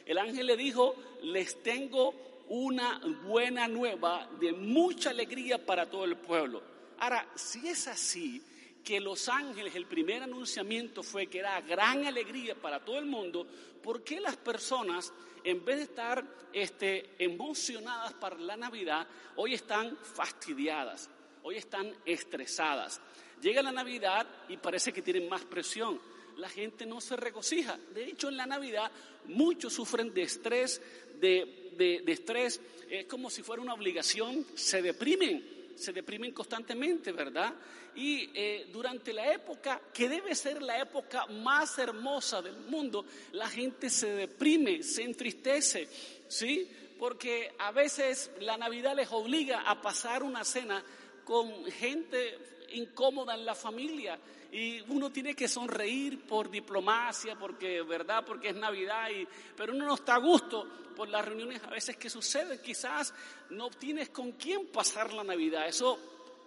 El 0.06 0.18
ángel 0.18 0.46
le 0.46 0.56
dijo, 0.56 0.94
les 1.22 1.62
tengo 1.62 2.14
una 2.48 3.00
buena 3.24 3.68
nueva 3.68 4.28
de 4.40 4.52
mucha 4.52 5.10
alegría 5.10 5.64
para 5.64 5.88
todo 5.88 6.04
el 6.04 6.16
pueblo. 6.16 6.71
Ahora, 7.02 7.26
si 7.34 7.66
es 7.66 7.88
así, 7.88 8.40
que 8.84 9.00
los 9.00 9.28
ángeles, 9.28 9.74
el 9.74 9.86
primer 9.86 10.22
anunciamiento 10.22 11.02
fue 11.02 11.26
que 11.26 11.40
era 11.40 11.60
gran 11.60 12.06
alegría 12.06 12.54
para 12.54 12.78
todo 12.78 13.00
el 13.00 13.06
mundo, 13.06 13.44
¿por 13.82 14.04
qué 14.04 14.20
las 14.20 14.36
personas, 14.36 15.12
en 15.42 15.64
vez 15.64 15.78
de 15.78 15.82
estar 15.82 16.24
este, 16.52 17.10
emocionadas 17.18 18.12
para 18.12 18.38
la 18.38 18.56
Navidad, 18.56 19.08
hoy 19.34 19.52
están 19.54 19.96
fastidiadas, 19.96 21.10
hoy 21.42 21.56
están 21.56 21.92
estresadas? 22.04 23.00
Llega 23.40 23.62
la 23.62 23.72
Navidad 23.72 24.24
y 24.48 24.56
parece 24.58 24.92
que 24.92 25.02
tienen 25.02 25.28
más 25.28 25.44
presión. 25.44 26.00
La 26.36 26.48
gente 26.48 26.86
no 26.86 27.00
se 27.00 27.16
regocija. 27.16 27.80
De 27.92 28.04
hecho, 28.04 28.28
en 28.28 28.36
la 28.36 28.46
Navidad 28.46 28.92
muchos 29.24 29.72
sufren 29.72 30.14
de 30.14 30.22
estrés, 30.22 30.80
de, 31.18 31.72
de 31.76 32.12
estrés, 32.12 32.60
es 32.88 33.06
como 33.06 33.28
si 33.28 33.42
fuera 33.42 33.60
una 33.60 33.74
obligación, 33.74 34.46
se 34.54 34.80
deprimen 34.82 35.61
se 35.76 35.92
deprimen 35.92 36.32
constantemente, 36.32 37.12
¿verdad? 37.12 37.54
Y 37.94 38.30
eh, 38.34 38.68
durante 38.72 39.12
la 39.12 39.32
época, 39.32 39.80
que 39.92 40.08
debe 40.08 40.34
ser 40.34 40.62
la 40.62 40.78
época 40.80 41.26
más 41.26 41.78
hermosa 41.78 42.40
del 42.40 42.56
mundo, 42.56 43.04
la 43.32 43.48
gente 43.48 43.90
se 43.90 44.10
deprime, 44.10 44.82
se 44.82 45.02
entristece, 45.02 45.88
¿sí? 46.28 46.70
Porque 46.98 47.54
a 47.58 47.72
veces 47.72 48.30
la 48.40 48.56
Navidad 48.56 48.96
les 48.96 49.10
obliga 49.12 49.62
a 49.62 49.80
pasar 49.82 50.22
una 50.22 50.44
cena 50.44 50.82
con 51.24 51.64
gente 51.66 52.38
incómoda 52.74 53.34
en 53.34 53.44
la 53.44 53.54
familia 53.54 54.18
y 54.52 54.82
uno 54.88 55.10
tiene 55.10 55.34
que 55.34 55.48
sonreír 55.48 56.26
por 56.26 56.50
diplomacia, 56.50 57.36
porque, 57.36 57.80
¿verdad? 57.82 58.22
Porque 58.24 58.50
es 58.50 58.54
Navidad, 58.54 59.08
y, 59.10 59.26
pero 59.56 59.72
uno 59.72 59.86
no 59.86 59.94
está 59.94 60.16
a 60.16 60.18
gusto 60.18 60.68
por 60.94 61.08
las 61.08 61.24
reuniones 61.24 61.62
a 61.64 61.70
veces 61.70 61.96
que 61.96 62.10
suceden. 62.10 62.60
Quizás 62.60 63.14
no 63.48 63.70
tienes 63.70 64.10
con 64.10 64.32
quién 64.32 64.66
pasar 64.66 65.14
la 65.14 65.24
Navidad. 65.24 65.66
Eso 65.66 65.98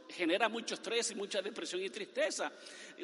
genera 0.08 0.50
mucho 0.50 0.76
estrés 0.76 1.10
y 1.12 1.16
mucha 1.16 1.42
depresión 1.42 1.82
y 1.82 1.90
tristeza. 1.90 2.52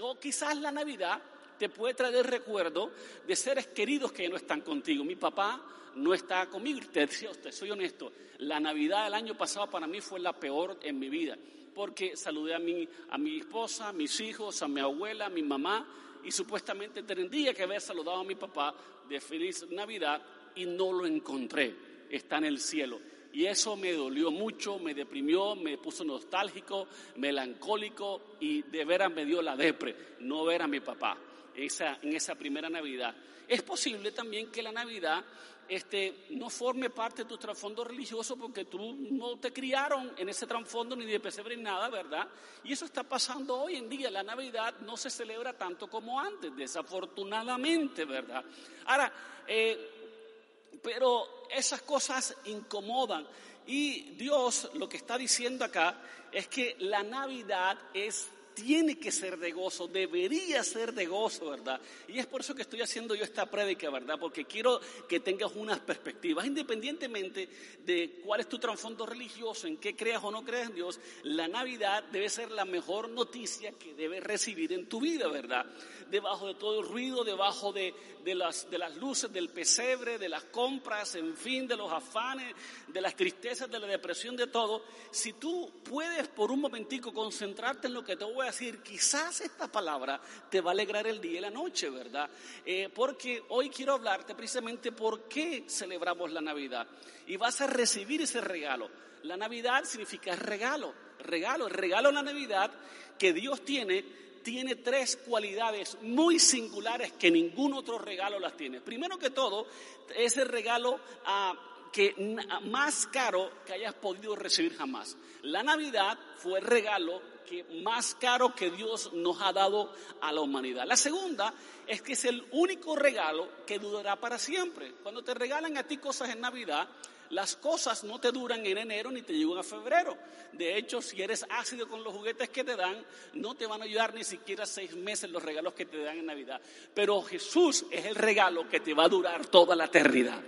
O 0.02 0.20
quizás 0.20 0.56
la 0.58 0.72
Navidad 0.72 1.20
te 1.58 1.68
puede 1.70 1.96
traer 1.96 2.28
recuerdo 2.28 2.92
de 3.26 3.36
seres 3.36 3.68
queridos 3.68 4.12
que 4.12 4.30
no 4.30 4.36
están 4.36 4.62
contigo. 4.62 5.04
Mi 5.04 5.16
papá 5.16 5.64
no 5.96 6.14
está 6.14 6.46
conmigo. 6.46 6.80
Te 6.94 7.08
decía 7.08 7.32
usted, 7.32 7.52
soy 7.52 7.72
honesto, 7.72 8.14
la 8.38 8.60
Navidad 8.60 9.06
del 9.06 9.16
año 9.16 9.36
pasado 9.36 9.68
para 9.68 9.88
mí 9.88 10.00
fue 10.00 10.20
la 10.20 10.34
peor 10.34 10.78
en 10.84 11.00
mi 11.00 11.10
vida 11.10 11.36
porque 11.74 12.16
saludé 12.16 12.56
a 12.56 12.60
mi, 12.60 12.88
a 13.10 13.18
mi 13.18 13.40
esposa, 13.40 13.90
a 13.90 13.94
mis 13.94 14.20
hijos, 14.20 14.62
a 14.62 14.68
mi 14.68 14.82
abuela, 14.82 15.28
a 15.28 15.30
mi 15.30 15.44
mamá 15.44 15.88
y 16.24 16.32
supuestamente 16.32 17.04
tendría 17.04 17.54
que 17.54 17.64
haber 17.64 17.82
saludado 17.82 18.20
a 18.20 18.24
mi 18.24 18.36
papá 18.36 18.74
de 19.08 19.20
feliz 19.20 19.66
Navidad 19.70 20.22
y 20.56 20.66
no 20.66 20.92
lo 20.92 21.06
encontré. 21.06 21.76
Está 22.10 22.38
en 22.38 22.46
el 22.46 22.60
cielo. 22.60 23.00
Y 23.34 23.46
eso 23.46 23.78
me 23.78 23.94
dolió 23.94 24.30
mucho, 24.30 24.78
me 24.78 24.94
deprimió, 24.94 25.56
me 25.56 25.78
puso 25.78 26.04
nostálgico, 26.04 26.88
melancólico 27.16 28.36
y 28.42 28.62
de 28.64 28.84
veras 28.84 29.12
me 29.12 29.26
dio 29.26 29.42
la 29.42 29.56
depre 29.56 29.96
no 30.20 30.44
ver 30.44 30.62
a 30.62 30.68
mi 30.68 30.82
papá 30.82 31.18
esa, 31.56 31.98
en 32.02 32.14
esa 32.14 32.36
primera 32.36 32.70
Navidad. 32.70 33.16
Es 33.48 33.62
posible 33.62 34.12
también 34.12 34.52
que 34.52 34.62
la 34.62 34.72
Navidad 34.72 35.24
este, 35.68 36.26
no 36.32 36.50
forme 36.50 36.90
parte 36.90 37.24
de 37.24 37.30
tu 37.30 37.38
trasfondo 37.38 37.84
religioso 37.84 38.36
porque 38.36 38.66
tú 38.66 38.96
no 39.12 39.38
te 39.38 39.54
criaron 39.54 40.14
en 40.18 40.30
ese 40.30 40.46
trasfondo 40.46 40.96
ni 40.96 41.06
de 41.06 41.20
pesebre 41.20 41.56
ni 41.56 41.64
nada, 41.64 41.90
¿verdad? 41.90 42.28
Y 42.64 42.74
eso 42.74 42.86
está 42.86 43.04
pasando 43.04 43.62
hoy 43.62 43.76
en 43.76 43.90
día. 43.90 44.12
La 44.12 44.24
Navidad 44.24 44.76
no 44.82 44.98
se 44.98 45.10
celebra 45.10 45.54
tanto 45.54 45.90
como 45.90 46.20
antes, 46.20 46.56
desafortunadamente, 46.56 48.06
¿verdad? 48.06 48.44
Ahora, 48.86 49.12
eh, 49.48 50.80
pero 50.84 51.46
esas 51.50 51.82
cosas 51.82 52.36
incomodan. 52.46 53.26
Y 53.68 54.12
Dios 54.16 54.70
lo 54.74 54.90
que 54.90 54.98
está 54.98 55.18
diciendo 55.18 55.64
acá 55.64 56.02
es 56.32 56.48
que 56.48 56.76
la 56.80 57.04
Navidad 57.04 57.78
es 57.94 58.30
tiene 58.54 58.98
que 58.98 59.12
ser 59.12 59.38
de 59.38 59.52
gozo, 59.52 59.88
debería 59.88 60.64
ser 60.64 60.94
de 60.94 61.06
gozo, 61.06 61.50
¿verdad? 61.50 61.80
Y 62.08 62.20
es 62.20 62.26
por 62.26 62.42
eso 62.42 62.56
que 62.56 62.62
estoy 62.62 62.82
haciendo 62.82 63.16
yo 63.16 63.24
esta 63.24 63.46
prédica, 63.46 63.90
¿verdad? 63.90 64.18
Porque 64.20 64.46
quiero 64.46 64.80
que 65.08 65.20
tengas 65.20 65.52
unas 65.56 65.80
perspectivas, 65.80 66.46
independientemente 66.46 67.50
de 67.86 68.22
cuál 68.24 68.42
es 68.42 68.50
tu 68.50 68.60
trasfondo 68.60 69.06
religioso, 69.06 69.68
en 69.68 69.78
qué 69.78 69.96
creas 69.96 70.24
o 70.24 70.32
no 70.32 70.44
creas 70.44 70.70
en 70.70 70.76
Dios, 70.76 71.00
la 71.24 71.48
Navidad 71.48 72.04
debe 72.12 72.30
ser 72.30 72.52
la 72.52 72.66
mejor 72.66 73.10
noticia 73.10 73.72
que 73.72 73.94
debes 73.94 74.24
recibir 74.24 74.74
en 74.74 74.88
tu 74.88 75.02
vida, 75.02 75.28
¿verdad? 75.28 75.66
Debajo 76.10 76.48
de 76.48 76.56
todo 76.56 76.82
el 76.82 76.88
ruido, 76.88 77.24
debajo 77.24 77.72
de, 77.72 77.94
las, 78.26 78.70
de 78.70 78.78
las 78.78 78.96
luces 78.98 79.32
del 79.32 79.50
pesebre, 79.50 80.18
de 80.18 80.30
las 80.30 80.44
compras, 80.46 81.16
en 81.16 81.36
fin, 81.36 81.68
de 81.68 81.78
los 81.78 81.92
afanes, 81.92 82.54
de 82.88 83.02
las 83.02 83.16
tristezas, 83.16 83.70
de 83.70 83.80
la 83.80 83.88
depresión, 83.88 84.36
de 84.36 84.48
todo, 84.48 84.84
si 85.10 85.34
tú 85.34 85.72
puedes 85.84 86.28
por 86.28 86.52
un 86.52 86.60
momentico 86.60 87.14
concentrarte 87.14 87.88
en 87.88 87.94
lo 87.94 88.04
que 88.04 88.16
te 88.16 88.26
voy 88.26 88.41
a 88.44 88.48
decir, 88.48 88.82
quizás 88.82 89.42
esta 89.42 89.72
palabra 89.72 90.20
te 90.50 90.62
va 90.62 90.72
a 90.72 90.74
alegrar 90.74 91.08
el 91.08 91.20
día 91.20 91.40
y 91.40 91.42
la 91.42 91.50
noche, 91.50 91.90
¿verdad? 91.90 92.30
Eh, 92.66 92.90
porque 92.94 93.44
hoy 93.50 93.70
quiero 93.70 93.94
hablarte 93.94 94.36
precisamente 94.36 94.92
por 94.92 95.28
qué 95.28 95.66
celebramos 95.68 96.32
la 96.32 96.42
Navidad. 96.42 96.88
Y 97.28 97.38
vas 97.38 97.62
a 97.62 97.68
recibir 97.68 98.22
ese 98.22 98.42
regalo. 98.42 98.90
La 99.24 99.38
Navidad 99.38 99.84
significa 99.84 100.36
regalo, 100.36 100.94
regalo, 101.20 101.70
regalo 101.70 102.10
de 102.10 102.16
la 102.16 102.24
Navidad 102.24 102.72
que 103.18 103.34
Dios 103.34 103.64
tiene 103.64 104.22
tiene 104.42 104.76
tres 104.76 105.18
cualidades 105.18 105.98
muy 106.02 106.40
singulares 106.40 107.14
que 107.14 107.30
ningún 107.30 107.74
otro 107.74 108.00
regalo 108.00 108.40
las 108.40 108.58
tiene. 108.58 108.82
Primero 108.82 109.18
que 109.18 109.30
todo, 109.30 109.68
es 110.16 110.36
el 110.38 110.48
regalo 110.48 111.00
a 111.26 111.54
que 111.92 112.16
más 112.64 113.08
caro 113.08 113.52
que 113.66 113.74
hayas 113.74 113.94
podido 113.94 114.36
recibir 114.36 114.76
jamás. 114.76 115.18
La 115.44 115.62
Navidad 115.62 116.18
fue 116.38 116.60
el 116.60 116.66
regalo 116.66 117.22
que 117.52 117.66
más 117.84 118.16
caro 118.16 118.56
que 118.56 118.72
Dios 118.72 119.12
nos 119.12 119.42
ha 119.42 119.52
dado 119.52 119.94
a 120.22 120.32
la 120.32 120.40
humanidad. 120.40 120.86
La 120.88 120.96
segunda 120.96 121.54
es 121.86 122.02
que 122.02 122.14
es 122.14 122.24
el 122.24 122.46
único 122.52 122.96
regalo 122.96 123.50
que 123.68 123.78
durará 123.78 124.16
para 124.16 124.40
siempre. 124.40 124.94
Cuando 125.04 125.22
te 125.22 125.34
regalan 125.34 125.78
a 125.78 125.84
ti 125.84 125.98
cosas 125.98 126.30
en 126.30 126.40
Navidad, 126.40 126.88
las 127.32 127.58
cosas 127.58 128.06
no 128.06 128.20
te 128.20 128.32
duran 128.32 128.66
en 128.66 128.78
enero 128.78 129.12
ni 129.12 129.22
te 129.22 129.34
llegan 129.34 129.58
a 129.58 129.64
febrero. 129.64 130.18
De 130.54 130.78
hecho, 130.78 131.02
si 131.02 131.22
eres 131.22 131.46
ácido 131.50 131.90
con 131.90 132.06
los 132.06 132.14
juguetes 132.14 132.48
que 132.48 132.64
te 132.64 132.78
dan, 132.78 133.06
no 133.34 133.54
te 133.56 133.68
van 133.68 133.82
a 133.82 133.86
ayudar 133.86 134.14
ni 134.14 134.24
siquiera 134.24 134.66
seis 134.66 134.96
meses 134.96 135.30
los 135.30 135.44
regalos 135.44 135.74
que 135.74 135.86
te 135.86 136.02
dan 136.02 136.20
en 136.20 136.28
Navidad. 136.28 136.62
Pero 136.94 137.22
Jesús 137.22 137.86
es 137.92 138.06
el 138.06 138.16
regalo 138.16 138.70
que 138.70 138.80
te 138.80 138.94
va 138.94 139.06
a 139.06 139.10
durar 139.10 139.46
toda 139.48 139.76
la 139.76 139.86
eternidad. 139.86 140.40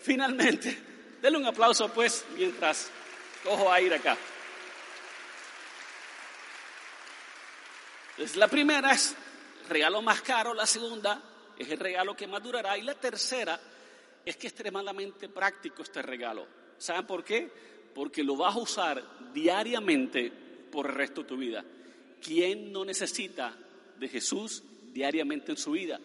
Finalmente, 0.00 0.78
denle 1.22 1.38
un 1.38 1.46
aplauso 1.46 1.88
pues 1.88 2.24
mientras 2.36 2.88
cojo 3.42 3.72
aire 3.72 3.96
acá. 3.96 4.16
Entonces, 8.16 8.36
la 8.36 8.48
primera 8.48 8.92
es 8.92 9.14
el 9.64 9.68
regalo 9.68 10.00
más 10.00 10.22
caro, 10.22 10.54
la 10.54 10.64
segunda 10.64 11.22
es 11.58 11.68
el 11.68 11.78
regalo 11.78 12.16
que 12.16 12.26
más 12.26 12.42
durará 12.42 12.78
y 12.78 12.82
la 12.82 12.94
tercera 12.94 13.60
es 14.24 14.36
que 14.38 14.46
es 14.46 14.52
extremadamente 14.54 15.28
práctico 15.28 15.82
este 15.82 16.00
regalo. 16.00 16.46
¿Saben 16.78 17.06
por 17.06 17.22
qué? 17.22 17.52
Porque 17.94 18.24
lo 18.24 18.34
vas 18.34 18.54
a 18.54 18.58
usar 18.58 19.02
diariamente 19.34 20.32
por 20.72 20.86
el 20.86 20.94
resto 20.94 21.22
de 21.22 21.28
tu 21.28 21.36
vida. 21.36 21.62
¿Quién 22.22 22.72
no 22.72 22.86
necesita 22.86 23.54
de 23.98 24.08
Jesús 24.08 24.62
diariamente 24.94 25.52
en 25.52 25.58
su 25.58 25.72
vida? 25.72 26.00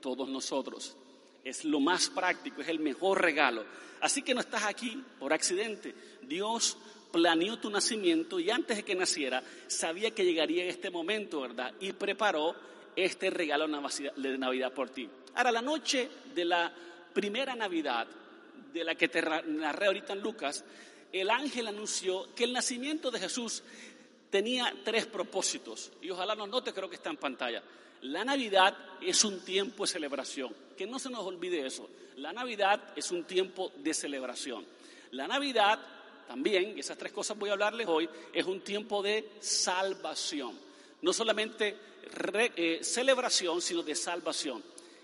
Todos 0.00 0.28
nosotros. 0.28 0.96
Es 1.44 1.64
lo 1.64 1.78
más 1.78 2.10
práctico, 2.10 2.60
es 2.60 2.68
el 2.68 2.80
mejor 2.80 3.22
regalo. 3.22 3.64
Así 4.00 4.22
que 4.22 4.34
no 4.34 4.40
estás 4.40 4.64
aquí 4.64 5.00
por 5.20 5.32
accidente. 5.32 5.94
Dios 6.22 6.76
planeó 7.12 7.58
tu 7.58 7.70
nacimiento 7.70 8.40
y 8.40 8.50
antes 8.50 8.78
de 8.78 8.82
que 8.82 8.94
naciera 8.94 9.42
sabía 9.66 10.10
que 10.10 10.24
llegaría 10.24 10.64
este 10.64 10.90
momento, 10.90 11.42
¿verdad? 11.42 11.72
Y 11.80 11.92
preparó 11.92 12.56
este 12.96 13.30
regalo 13.30 13.68
de 14.16 14.38
Navidad 14.38 14.72
por 14.72 14.90
ti. 14.90 15.08
Ahora, 15.34 15.52
la 15.52 15.62
noche 15.62 16.08
de 16.34 16.44
la 16.44 16.72
primera 17.12 17.54
Navidad, 17.54 18.06
de 18.72 18.84
la 18.84 18.94
que 18.94 19.08
te 19.08 19.22
narré 19.22 19.86
ahorita 19.86 20.14
en 20.14 20.20
Lucas, 20.20 20.64
el 21.12 21.30
ángel 21.30 21.68
anunció 21.68 22.34
que 22.34 22.44
el 22.44 22.52
nacimiento 22.52 23.10
de 23.10 23.20
Jesús 23.20 23.62
tenía 24.30 24.74
tres 24.82 25.06
propósitos. 25.06 25.92
Y 26.00 26.10
ojalá 26.10 26.34
no 26.34 26.46
note, 26.46 26.72
creo 26.72 26.88
que 26.88 26.96
está 26.96 27.10
en 27.10 27.18
pantalla. 27.18 27.62
La 28.02 28.24
Navidad 28.24 28.76
es 29.00 29.24
un 29.24 29.44
tiempo 29.44 29.84
de 29.84 29.92
celebración. 29.92 30.54
Que 30.76 30.86
no 30.86 30.98
se 30.98 31.10
nos 31.10 31.20
olvide 31.20 31.66
eso. 31.66 31.88
La 32.16 32.32
Navidad 32.32 32.80
es 32.96 33.10
un 33.10 33.24
tiempo 33.24 33.72
de 33.76 33.94
celebración. 33.94 34.64
La 35.12 35.28
Navidad 35.28 35.78
también, 36.26 36.76
y 36.76 36.80
esas 36.80 36.98
tres 36.98 37.12
cosas 37.12 37.38
voy 37.38 37.50
a 37.50 37.52
hablarles 37.52 37.86
hoy, 37.86 38.08
es 38.32 38.46
un 38.46 38.60
tiempo 38.60 39.02
de 39.02 39.30
salvación. 39.40 40.58
No 41.02 41.12
solamente 41.12 41.76
eh, 42.56 42.80
celebración, 42.82 43.60
sino 43.60 43.82
de 43.82 43.94
salvación. 43.94 44.62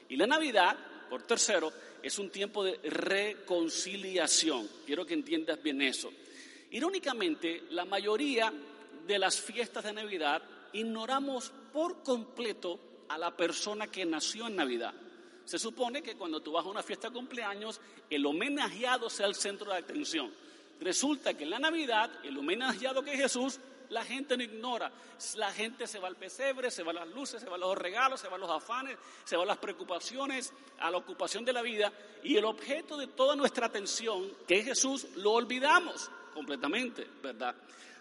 Y 0.09 0.17
la 0.17 0.27
Navidad, 0.27 0.77
por 1.11 1.23
tercero, 1.23 1.73
es 2.03 2.19
un 2.19 2.31
tiempo 2.31 2.65
de 2.65 2.79
reconciliación. 2.85 4.69
Quiero 4.87 5.05
que 5.05 5.15
entiendas 5.15 5.63
bien 5.63 5.83
eso. 5.83 6.11
Irónicamente, 6.71 7.65
la 7.71 7.85
mayoría 7.85 8.53
de 9.07 9.19
las 9.19 9.41
fiestas 9.41 9.85
de 9.85 9.93
Navidad 9.93 10.43
ignoramos 10.73 11.51
por 11.73 12.03
completo 12.03 12.79
a 13.09 13.19
la 13.19 13.37
persona 13.37 13.87
que 13.87 14.05
nació 14.05 14.47
en 14.47 14.57
Navidad. 14.57 14.95
Se 15.45 15.59
supone 15.59 16.03
que 16.03 16.15
cuando 16.15 16.41
tú 16.41 16.53
vas 16.53 16.67
a 16.67 16.69
una 16.69 16.83
fiesta 16.83 17.09
de 17.09 17.15
cumpleaños, 17.15 17.81
el 18.11 18.27
homenajeado 18.27 19.09
sea 19.09 19.27
el 19.27 19.35
centro 19.35 19.73
de 19.73 19.79
atención. 19.79 20.31
Resulta 20.81 21.35
que 21.35 21.45
en 21.45 21.51
la 21.51 21.59
Navidad, 21.59 22.11
el 22.23 22.37
homenajeado 22.39 23.03
que 23.03 23.13
es 23.13 23.21
Jesús, 23.21 23.59
la 23.91 24.05
gente 24.05 24.37
no 24.37 24.43
ignora. 24.43 24.91
La 25.37 25.53
gente 25.53 25.87
se 25.87 25.99
va 25.99 26.09
al 26.09 26.17
pesebre, 26.17 26.71
se 26.71 26.83
va 26.83 26.93
a 26.93 26.95
las 26.95 27.09
luces, 27.09 27.41
se 27.41 27.49
va 27.49 27.57
a 27.57 27.59
los 27.59 27.77
regalos, 27.77 28.21
se 28.21 28.29
va 28.29 28.37
a 28.37 28.39
los 28.39 28.51
afanes, 28.51 28.97
se 29.25 29.37
va 29.37 29.43
a 29.43 29.47
las 29.47 29.59
preocupaciones, 29.59 30.53
a 30.79 30.91
la 30.91 30.99
ocupación 30.99 31.45
de 31.45 31.53
la 31.53 31.63
vida. 31.63 31.93
Y 32.23 32.37
el 32.37 32.45
objeto 32.45 32.97
de 32.97 33.09
toda 33.09 33.35
nuestra 33.35 33.67
atención, 33.67 34.31
que 34.47 34.59
es 34.59 34.65
Jesús, 34.65 35.07
lo 35.17 35.33
olvidamos 35.33 36.11
completamente, 36.33 37.07
¿verdad? 37.23 37.55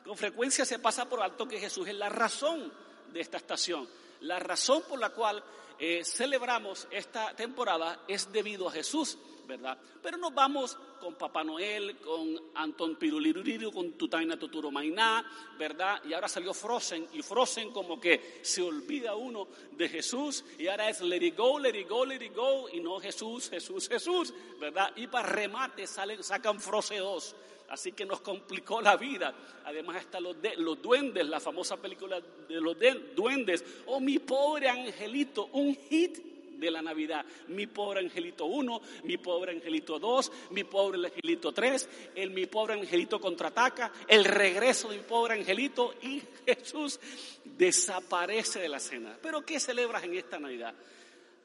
Con 0.06 0.18
frecuencia 0.18 0.66
se 0.66 0.80
pasa 0.80 1.10
por 1.10 1.22
alto 1.22 1.48
que 1.48 1.60
Jesús 1.60 1.88
es 1.88 1.96
la 1.96 2.10
razón 2.10 2.72
de 3.12 3.20
esta 3.20 3.38
estación. 3.38 3.88
La 4.22 4.40
razón 4.40 4.84
por 4.88 5.00
la 5.00 5.10
cual 5.10 5.44
eh, 5.80 6.04
celebramos 6.04 6.88
esta 6.92 7.36
temporada 7.36 8.00
es 8.08 8.32
debido 8.32 8.68
a 8.68 8.72
Jesús. 8.72 9.18
¿Verdad? 9.48 9.77
Pero 10.01 10.18
nos 10.18 10.34
vamos 10.34 10.77
con 11.00 11.16
Papá 11.16 11.44
Noel, 11.44 11.98
con 11.98 12.39
Anton 12.56 12.96
Piruliruriru, 12.96 13.72
con 13.72 13.94
Tutaina 13.94 14.38
Tuturo 14.38 14.70
Mainá, 14.70 15.25
¿verdad? 15.58 16.01
Y 16.06 16.13
ahora 16.13 16.27
salió 16.27 16.54
Frozen, 16.54 17.08
y 17.13 17.22
Frozen 17.22 17.72
como 17.72 18.00
que 18.00 18.39
se 18.42 18.62
olvida 18.62 19.16
uno 19.16 19.48
de 19.72 19.88
Jesús, 19.89 20.44
y 20.60 20.68
ahora 20.68 20.89
es 20.89 21.01
let 21.01 21.25
it 21.25 21.38
go, 21.38 21.58
let 21.58 21.80
it 21.80 21.88
go, 21.88 22.06
let 22.06 22.24
it 22.24 22.36
go, 22.36 22.70
y 22.70 22.80
no 22.82 23.00
Jesús, 23.00 23.50
Jesús, 23.50 23.88
Jesús, 23.88 24.34
¿verdad? 24.60 24.92
Y 24.98 25.08
para 25.08 25.30
remate 25.30 25.88
salen, 25.88 26.24
sacan 26.24 26.60
Frozen 26.60 27.00
2. 27.00 27.36
Así 27.70 27.92
que 27.92 28.06
nos 28.06 28.22
complicó 28.22 28.82
la 28.82 28.96
vida. 28.96 29.34
Además 29.66 29.98
están 29.98 30.24
los 30.24 30.82
duendes, 30.82 31.27
la 31.27 31.42
famosa 31.42 31.75
película 31.75 32.22
de 32.48 32.62
los 32.62 32.77
duendes. 33.13 33.63
Oh, 33.88 34.00
mi 34.00 34.20
pobre 34.20 34.70
angelito, 34.70 35.50
un 35.51 35.75
hit 35.75 36.37
de 36.58 36.72
la 36.72 36.82
Navidad. 36.82 37.26
Mi 37.48 37.68
pobre 37.68 38.02
angelito 38.02 38.46
1, 38.46 38.82
mi 39.04 39.18
pobre 39.18 39.54
angelito 39.54 40.00
2, 40.00 40.32
mi 40.52 40.64
pobre 40.64 41.08
angelito 41.08 41.52
3, 41.52 41.90
el 42.16 42.32
mi 42.32 42.46
pobre 42.46 42.74
angelito 42.74 43.20
contraataca, 43.20 43.92
el 44.08 44.26
regreso 44.26 44.90
de 44.90 44.98
mi 44.98 45.04
pobre 45.04 45.36
angelito 45.36 45.94
y 46.02 46.22
Jesús 46.46 47.00
desaparece 47.44 48.60
de 48.60 48.70
la 48.70 48.80
cena. 48.80 49.18
Pero 49.22 49.46
¿qué 49.46 49.60
celebras 49.60 50.04
en 50.04 50.16
esta 50.16 50.40
Navidad? 50.40 50.74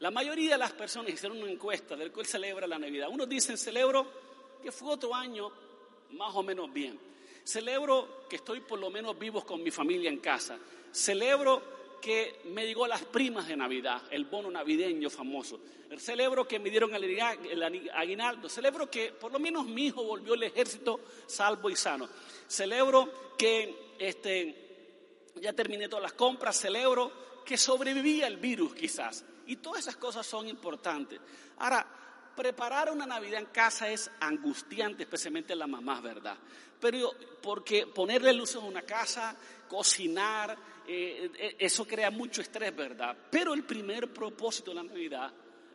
La 0.00 0.10
mayoría 0.10 0.52
de 0.52 0.58
las 0.58 0.72
personas 0.72 1.12
hicieron 1.12 1.40
una 1.40 1.50
encuesta 1.50 1.94
del 1.94 2.10
cual 2.10 2.26
celebra 2.26 2.66
la 2.66 2.78
Navidad. 2.78 3.08
Unos 3.08 3.28
dicen, 3.28 3.56
celebro 3.56 4.10
que 4.60 4.72
fue 4.72 4.92
otro 4.92 5.14
año 5.14 5.50
más 6.10 6.34
o 6.34 6.42
menos 6.42 6.72
bien. 6.72 6.98
Celebro 7.44 8.26
que 8.28 8.36
estoy 8.36 8.60
por 8.60 8.78
lo 8.78 8.90
menos 8.90 9.18
vivo 9.18 9.44
con 9.44 9.62
mi 9.62 9.70
familia 9.70 10.10
en 10.10 10.18
casa. 10.18 10.58
Celebro 10.90 11.81
que 12.02 12.40
me 12.46 12.66
llegó 12.66 12.86
las 12.86 13.02
primas 13.04 13.48
de 13.48 13.56
Navidad, 13.56 14.02
el 14.10 14.26
bono 14.26 14.50
navideño 14.50 15.08
famoso. 15.08 15.60
Celebro 15.98 16.46
que 16.48 16.58
me 16.58 16.68
dieron 16.68 16.90
el 16.94 17.90
aguinaldo. 17.94 18.48
Celebro 18.48 18.90
que 18.90 19.12
por 19.12 19.32
lo 19.32 19.38
menos 19.38 19.66
mi 19.66 19.86
hijo 19.86 20.02
volvió 20.02 20.34
al 20.34 20.42
ejército 20.42 21.00
salvo 21.26 21.70
y 21.70 21.76
sano. 21.76 22.08
Celebro 22.46 23.36
que 23.38 23.94
este, 23.98 25.22
ya 25.36 25.52
terminé 25.52 25.88
todas 25.88 26.02
las 26.02 26.14
compras. 26.14 26.60
Celebro 26.60 27.12
que 27.44 27.56
sobrevivía 27.56 28.26
el 28.26 28.38
virus 28.38 28.74
quizás. 28.74 29.24
Y 29.46 29.56
todas 29.56 29.80
esas 29.80 29.96
cosas 29.96 30.26
son 30.26 30.48
importantes. 30.48 31.20
Ahora, 31.58 31.86
preparar 32.34 32.90
una 32.90 33.06
Navidad 33.06 33.40
en 33.40 33.46
casa 33.46 33.90
es 33.90 34.10
angustiante, 34.20 35.02
especialmente 35.02 35.54
la 35.54 35.66
mamá, 35.66 36.00
¿verdad? 36.00 36.36
Pero 36.80 37.12
porque 37.42 37.86
ponerle 37.86 38.32
luces 38.32 38.56
a 38.56 38.60
una 38.60 38.82
casa, 38.82 39.36
cocinar, 39.68 40.56
eh, 40.86 41.30
eh, 41.38 41.56
eso 41.58 41.86
crea 41.86 42.10
mucho 42.10 42.40
estrés, 42.40 42.74
¿verdad? 42.74 43.16
Pero 43.30 43.54
el 43.54 43.64
primer 43.64 44.12
propósito 44.12 44.70
de 44.70 44.76
la 44.76 44.82
Navidad 44.82 45.32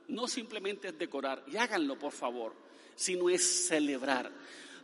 no 0.10 0.28
simplemente 0.28 0.90
es 0.90 0.98
decorar, 0.98 1.44
y 1.48 1.58
háganlo 1.58 1.98
por 1.98 2.12
favor, 2.12 2.54
sino 2.96 3.30
es 3.30 3.68
celebrar. 3.68 4.32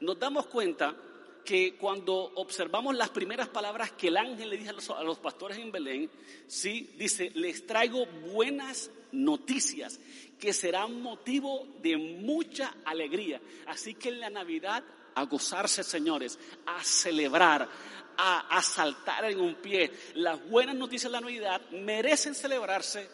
Nos 0.01 0.20
damos 0.20 0.48
cuenta 0.48 0.96
que 1.44 1.75
cuando 1.75 2.13
observamos 2.36 2.96
las 2.96 3.10
primeras 3.10 3.50
palabras 3.50 3.92
que 3.92 4.08
el 4.08 4.18
ángel 4.18 4.50
le 4.50 4.58
dijo 4.58 4.72
a 4.96 5.03
los, 5.03 5.20
pastores 5.20 5.58
en 5.58 5.72
Belén, 5.72 6.10
sí, 6.48 6.92
dice, 6.98 7.32
les 7.36 7.65
traigo 7.65 8.06
buenas 8.06 8.89
noticias 9.12 10.00
que 10.39 10.53
serán 10.53 11.01
motivo 11.01 11.68
de 11.82 11.98
mucha 11.98 12.75
alegría. 12.86 13.42
Así 13.68 13.96
que 13.96 14.10
en 14.10 14.20
la 14.20 14.30
Navidad 14.30 14.84
a 15.15 15.24
gozarse, 15.24 15.84
señores, 15.84 16.39
a 16.65 16.84
celebrar, 16.84 17.70
a, 18.17 18.62
saltar 18.62 19.25
en 19.25 19.39
un 19.39 19.55
pie. 19.55 19.91
Las 20.15 20.43
buenas 20.50 20.75
noticias 20.75 21.12
de 21.12 21.17
la 21.17 21.22
Navidad 21.22 21.62
merecen 21.72 22.36
celebrarse 22.36 23.08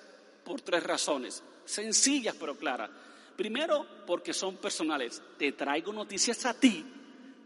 por 0.43 0.61
tres 0.61 0.83
razones, 0.83 1.43
sencillas 1.65 2.35
pero 2.39 2.57
claras. 2.57 2.89
Primero, 3.35 3.85
porque 4.05 4.33
son 4.33 4.57
personales. 4.57 5.21
Te 5.37 5.53
traigo 5.53 5.93
noticias 5.93 6.45
a 6.45 6.53
ti 6.53 6.98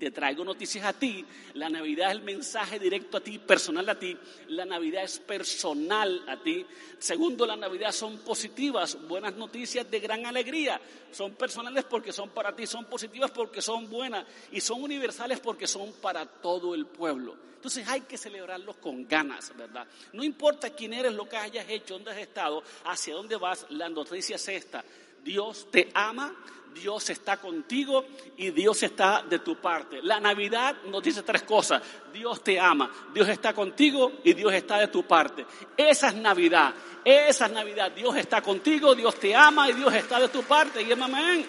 te 0.04 0.12
traigo 0.12 0.44
noticias 0.44 0.86
a 0.86 0.94
ti. 0.94 1.26
La 1.54 1.70
Navidad 1.70 2.12
es 2.12 2.18
el 2.18 2.24
mensaje 2.24 2.78
directo 2.78 3.18
a 3.18 3.22
ti, 3.22 3.40
personal 3.40 3.88
a 3.90 3.98
ti. 3.98 4.18
La 4.48 4.66
Navidad 4.66 5.04
es 5.04 5.20
personal 5.20 6.24
a 6.28 6.38
ti. 6.38 6.66
Segundo, 7.00 7.46
la 7.46 7.56
Navidad 7.56 7.92
son 7.92 8.18
positivas, 8.20 8.98
buenas 9.08 9.36
noticias 9.36 9.90
de 9.90 10.00
gran 10.00 10.26
alegría. 10.26 10.80
Son 11.12 11.34
personales 11.36 11.86
porque 11.86 12.12
son 12.12 12.30
para 12.30 12.56
ti, 12.56 12.68
son 12.68 12.86
positivas 12.86 13.32
porque 13.32 13.62
son 13.62 13.90
buenas 13.90 14.26
y 14.52 14.60
son 14.60 14.84
universales 14.84 15.40
porque 15.40 15.68
son 15.68 15.94
para 15.94 16.26
todo 16.26 16.76
el 16.76 16.86
pueblo. 16.86 17.38
Entonces 17.56 17.88
hay 17.88 18.02
que 18.02 18.18
celebrarlos 18.18 18.76
con 18.76 19.08
ganas, 19.08 19.56
¿verdad? 19.56 19.88
No 20.12 20.22
importa 20.24 20.72
quién 20.72 20.92
eres, 20.92 21.14
lo 21.14 21.30
que 21.30 21.38
hayas 21.38 21.70
hecho, 21.70 21.94
dónde 21.94 22.12
has 22.12 22.18
estado, 22.18 22.62
hacia 22.84 23.14
dónde 23.14 23.38
vas, 23.38 23.66
la 23.70 23.88
noticia 23.88 24.36
es 24.36 24.48
esta. 24.50 24.84
Dios 25.24 25.72
te 25.72 25.90
ama, 25.94 26.36
Dios 26.74 27.10
está 27.10 27.38
contigo 27.38 28.06
y 28.38 28.52
Dios 28.52 28.84
está 28.84 29.24
de 29.24 29.40
tu 29.40 29.56
parte. 29.58 30.02
La 30.02 30.20
Navidad 30.20 30.76
nos 30.86 31.04
dice 31.04 31.24
tres 31.24 31.44
cosas. 31.44 31.82
Dios 32.12 32.44
te 32.44 32.60
ama, 32.60 32.92
Dios 33.14 33.30
está 33.30 33.54
contigo 33.54 34.14
y 34.24 34.34
Dios 34.34 34.54
está 34.54 34.78
de 34.80 34.88
tu 34.88 35.04
parte. 35.04 35.46
Esa 35.78 36.10
es 36.10 36.16
Navidad. 36.16 36.74
Esa 37.04 37.46
es 37.46 37.52
Navidad. 37.52 37.92
Dios 37.92 38.16
está 38.16 38.42
contigo, 38.42 38.96
Dios 38.96 39.20
te 39.20 39.36
ama 39.36 39.70
y 39.70 39.74
Dios 39.74 39.94
está 39.94 40.20
de 40.20 40.30
tu 40.30 40.44
parte. 40.44 40.82
Y 40.82 40.92
amén. 40.92 41.46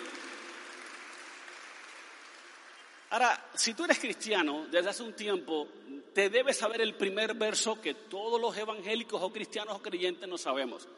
Ahora, 3.10 3.50
si 3.54 3.74
tú 3.74 3.84
eres 3.84 4.00
cristiano 4.00 4.66
desde 4.70 4.90
hace 4.90 5.02
un 5.04 5.12
tiempo, 5.12 5.68
te 6.12 6.30
debes 6.30 6.56
saber 6.56 6.80
el 6.80 6.94
primer 6.94 7.34
verso 7.34 7.80
que 7.80 7.94
todos 7.94 8.40
los 8.40 8.56
evangélicos 8.56 9.22
o 9.22 9.32
cristianos 9.32 9.76
o 9.76 9.82
creyentes 9.82 10.28
no 10.28 10.36
sabemos. 10.36 10.88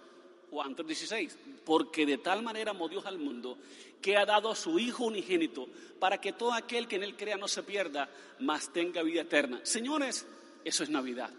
Juan 0.50 0.74
3:16, 0.74 1.36
porque 1.64 2.06
de 2.06 2.18
tal 2.18 2.42
manera 2.42 2.70
amó 2.70 2.88
Dios 2.88 3.04
al 3.04 3.18
mundo 3.18 3.58
que 4.00 4.16
ha 4.16 4.26
dado 4.26 4.50
a 4.50 4.56
su 4.56 4.78
Hijo 4.78 5.04
unigénito 5.04 5.68
para 5.98 6.20
que 6.20 6.32
todo 6.32 6.52
aquel 6.52 6.86
que 6.86 6.96
en 6.96 7.02
él 7.02 7.16
crea 7.16 7.36
no 7.36 7.48
se 7.48 7.62
pierda, 7.62 8.08
mas 8.40 8.72
tenga 8.72 9.02
vida 9.02 9.22
eterna. 9.22 9.60
Señores, 9.62 10.26
eso 10.64 10.82
es 10.82 10.90
Navidad. 10.90 11.30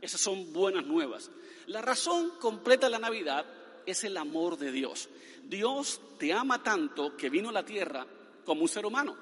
Esas 0.00 0.20
son 0.20 0.52
buenas 0.52 0.86
nuevas. 0.86 1.30
La 1.66 1.82
razón 1.82 2.32
completa 2.40 2.86
de 2.86 2.92
la 2.92 2.98
Navidad 2.98 3.44
es 3.84 4.04
el 4.04 4.16
amor 4.16 4.56
de 4.56 4.72
Dios. 4.72 5.08
Dios 5.44 6.00
te 6.18 6.32
ama 6.32 6.62
tanto 6.62 7.16
que 7.16 7.30
vino 7.30 7.50
a 7.50 7.52
la 7.52 7.64
tierra 7.64 8.06
como 8.44 8.62
un 8.62 8.68
ser 8.68 8.86
humano, 8.86 9.16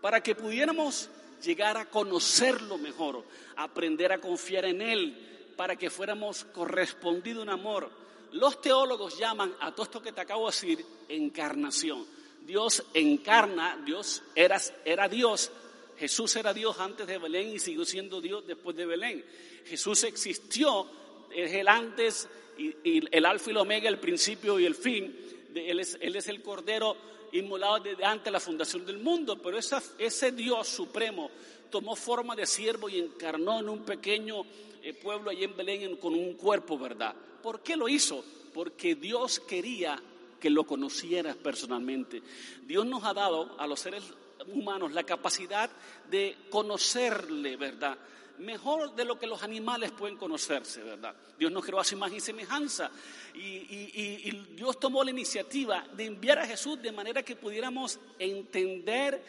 para 0.00 0.20
que 0.22 0.34
pudiéramos 0.34 1.08
llegar 1.44 1.76
a 1.76 1.86
conocerlo 1.86 2.78
mejor, 2.78 3.24
aprender 3.56 4.12
a 4.12 4.20
confiar 4.20 4.64
en 4.64 4.82
Él, 4.82 5.52
para 5.56 5.76
que 5.76 5.90
fuéramos 5.90 6.44
correspondido 6.44 7.42
en 7.42 7.50
amor 7.50 7.90
los 8.34 8.60
teólogos 8.60 9.16
llaman 9.16 9.54
a 9.60 9.70
todo 9.70 9.84
esto 9.84 10.02
que 10.02 10.12
te 10.12 10.20
acabo 10.20 10.46
de 10.46 10.52
decir 10.52 10.86
encarnación. 11.08 12.04
Dios 12.44 12.84
encarna, 12.92 13.82
Dios 13.84 14.22
era, 14.34 14.60
era 14.84 15.08
Dios, 15.08 15.50
Jesús 15.98 16.36
era 16.36 16.52
Dios 16.52 16.78
antes 16.78 17.06
de 17.06 17.18
Belén 17.18 17.50
y 17.50 17.58
siguió 17.58 17.84
siendo 17.84 18.20
Dios 18.20 18.46
después 18.46 18.76
de 18.76 18.84
Belén. 18.84 19.24
Jesús 19.64 20.04
existió, 20.04 20.86
es 21.34 21.52
el 21.52 21.68
antes 21.68 22.28
y, 22.58 23.04
el 23.16 23.24
alfa 23.24 23.50
y 23.50 23.52
el 23.52 23.56
omega, 23.58 23.88
el 23.88 23.98
principio 23.98 24.58
y 24.60 24.66
el 24.66 24.74
fin. 24.74 25.16
Él 25.54 25.80
es, 25.80 26.28
el 26.28 26.42
Cordero 26.42 26.96
inmolado 27.32 27.80
desde 27.80 28.04
antes 28.04 28.26
de 28.26 28.30
la 28.32 28.40
fundación 28.40 28.84
del 28.84 28.98
mundo, 28.98 29.40
pero 29.40 29.58
ese 29.58 30.32
Dios 30.32 30.68
supremo 30.68 31.30
tomó 31.70 31.96
forma 31.96 32.36
de 32.36 32.46
siervo 32.46 32.88
y 32.88 33.00
encarnó 33.00 33.60
en 33.60 33.68
un 33.68 33.84
pequeño 33.84 34.44
eh, 34.82 34.92
pueblo 34.92 35.30
allí 35.30 35.44
en 35.44 35.56
Belén 35.56 35.96
con 35.96 36.14
un 36.14 36.34
cuerpo, 36.34 36.78
¿verdad? 36.78 37.14
¿Por 37.42 37.62
qué 37.62 37.76
lo 37.76 37.88
hizo? 37.88 38.24
Porque 38.52 38.94
Dios 38.94 39.40
quería 39.40 40.00
que 40.44 40.50
lo 40.50 40.66
conocieras 40.66 41.36
personalmente. 41.36 42.22
Dios 42.66 42.84
nos 42.84 43.02
ha 43.04 43.14
dado 43.14 43.58
a 43.58 43.66
los 43.66 43.80
seres 43.80 44.04
humanos 44.48 44.92
la 44.92 45.02
capacidad 45.02 45.70
de 46.10 46.36
conocerle, 46.50 47.56
¿verdad? 47.56 47.96
Mejor 48.40 48.94
de 48.94 49.06
lo 49.06 49.18
que 49.18 49.26
los 49.26 49.42
animales 49.42 49.92
pueden 49.92 50.18
conocerse, 50.18 50.82
¿verdad? 50.82 51.16
Dios 51.38 51.50
nos 51.50 51.64
creó 51.64 51.80
a 51.80 51.84
su 51.84 51.94
imagen 51.94 52.18
y 52.18 52.20
semejanza. 52.20 52.90
Y, 53.32 53.40
y, 53.40 54.46
Dios 54.54 54.78
tomó 54.78 55.02
la 55.02 55.12
iniciativa 55.12 55.82
de 55.96 56.04
enviar 56.04 56.40
a 56.40 56.46
Jesús 56.46 56.82
de 56.82 56.92
manera 56.92 57.22
que 57.22 57.36
pudiéramos 57.36 57.98
entender 58.18 59.24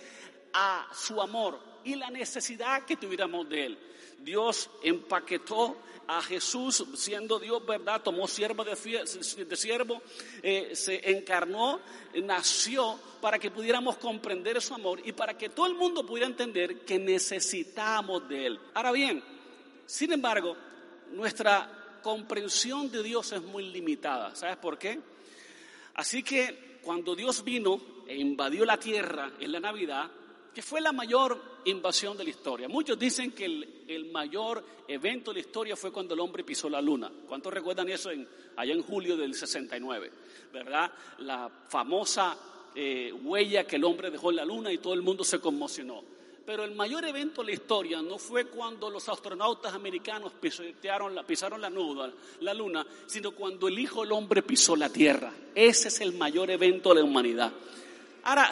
a 0.52 0.86
su 0.94 1.22
amor 1.22 1.62
y 1.86 1.96
la 1.96 2.10
necesidad 2.10 2.84
que 2.84 2.98
tuviéramos 2.98 3.48
de 3.48 3.68
Él. 3.68 3.78
Dios 4.20 4.70
empaquetó 4.84 5.78
a 6.08 6.22
Jesús, 6.22 6.86
siendo 6.96 7.40
Dios, 7.40 7.66
¿verdad? 7.66 8.02
Tomó 8.02 8.28
siervo 8.28 8.64
de, 8.64 8.76
siervo, 9.56 10.02
eh, 10.42 10.72
se 10.74 11.12
encarnó, 11.12 11.80
nació 12.24 13.00
para 13.22 13.40
que 13.40 13.52
pudiéramos 13.52 13.98
comprender 13.98 14.62
su 14.62 14.74
amor 14.74 15.02
y 15.04 15.12
para 15.12 15.38
que 15.38 15.50
todo 15.50 15.66
el 15.66 15.76
mundo 15.76 16.06
pudiera 16.06 16.28
entender 16.28 16.82
que 16.82 17.00
necesitamos 17.00 18.28
de 18.30 18.46
Él. 18.48 18.60
Ahora 18.74 18.92
bien, 18.92 19.24
sin 19.86 20.12
embargo, 20.12 20.56
nuestra 21.12 22.00
comprensión 22.02 22.92
de 22.92 23.02
Dios 23.02 23.32
es 23.32 23.42
muy 23.42 23.70
limitada. 23.72 24.36
¿Sabes 24.36 24.58
por 24.58 24.78
qué? 24.78 25.00
Así 25.96 26.22
que 26.22 26.80
cuando 26.84 27.16
Dios 27.16 27.44
vino 27.44 27.82
e 28.08 28.16
invadió 28.16 28.64
la 28.66 28.78
tierra 28.78 29.32
en 29.40 29.52
la 29.52 29.60
Navidad, 29.60 30.12
que 30.56 30.62
fue 30.62 30.80
la 30.80 30.94
mayor 30.94 31.60
invasión 31.66 32.18
de 32.18 32.24
la 32.24 32.30
historia. 32.30 32.70
Muchos 32.70 32.98
dicen 32.98 33.34
que 33.34 33.44
el, 33.44 34.06
mayor 34.10 34.64
evento 34.88 35.32
de 35.32 35.42
la 35.42 35.46
historia 35.46 35.76
fue 35.76 35.92
cuando 35.92 36.14
el 36.14 36.22
hombre 36.22 36.46
pisó 36.46 36.70
la 36.70 36.82
luna. 36.82 37.12
¿Cuántos 37.28 37.54
recuerdan 37.54 37.90
eso 37.90 38.10
en, 38.10 38.26
allá 38.56 38.74
en 38.74 38.82
julio 38.82 39.18
del 39.18 39.36
69? 39.36 40.10
¿Verdad? 40.54 40.90
La 41.20 41.52
famosa 41.68 42.38
eh, 42.74 43.12
huella 43.12 43.68
que 43.68 43.76
el 43.76 43.84
hombre 43.84 44.10
dejó 44.10 44.30
en 44.30 44.38
la 44.38 44.46
luna 44.46 44.72
y 44.72 44.78
todo 44.78 44.94
el 44.94 45.02
mundo 45.02 45.26
se 45.26 45.42
conmocionó. 45.42 46.02
Pero 46.46 46.64
el 46.64 46.74
mayor 46.74 47.04
evento 47.04 47.42
de 47.42 47.48
la 47.48 47.54
historia 47.54 48.02
no 48.02 48.18
fue 48.18 48.46
cuando 48.46 48.90
los 48.90 49.10
astronautas 49.10 49.74
americanos 49.74 50.32
pisaron 50.40 51.14
la, 51.14 51.24
pisaron 51.24 51.60
la, 51.60 51.70
la 52.40 52.54
luna, 52.54 52.88
sino 53.08 53.32
cuando 53.32 53.68
el 53.68 53.78
Hijo 53.78 54.04
del 54.04 54.14
Hombre 54.14 54.42
pisó 54.42 54.78
la 54.78 54.88
Tierra. 54.88 55.34
Ese 55.54 55.90
es 55.90 56.00
el 56.00 56.14
mayor 56.14 56.50
evento 56.50 56.94
de 56.94 57.02
la 57.02 57.04
humanidad. 57.04 57.52
Ahora, 58.24 58.50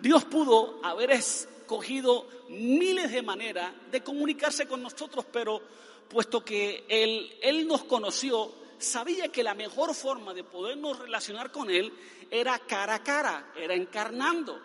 Dios 0.00 0.24
pudo 0.24 0.80
haber 0.82 1.10
escogido 1.10 2.26
miles 2.48 3.12
de 3.12 3.22
maneras 3.22 3.72
de 3.90 4.02
comunicarse 4.02 4.66
con 4.66 4.82
nosotros, 4.82 5.26
pero 5.30 5.60
puesto 6.08 6.44
que 6.44 6.84
él, 6.88 7.66
nos 7.66 7.84
conoció, 7.84 8.52
sabía 8.78 9.28
que 9.28 9.42
la 9.42 9.54
mejor 9.54 9.94
forma 9.94 10.34
de 10.34 10.42
podernos 10.42 10.98
relacionar 10.98 11.52
con 11.52 11.70
Él 11.70 11.92
era 12.30 12.58
cara 12.58 12.96
a 12.96 13.02
cara, 13.02 13.52
era 13.56 13.74
encarnando. 13.74 14.60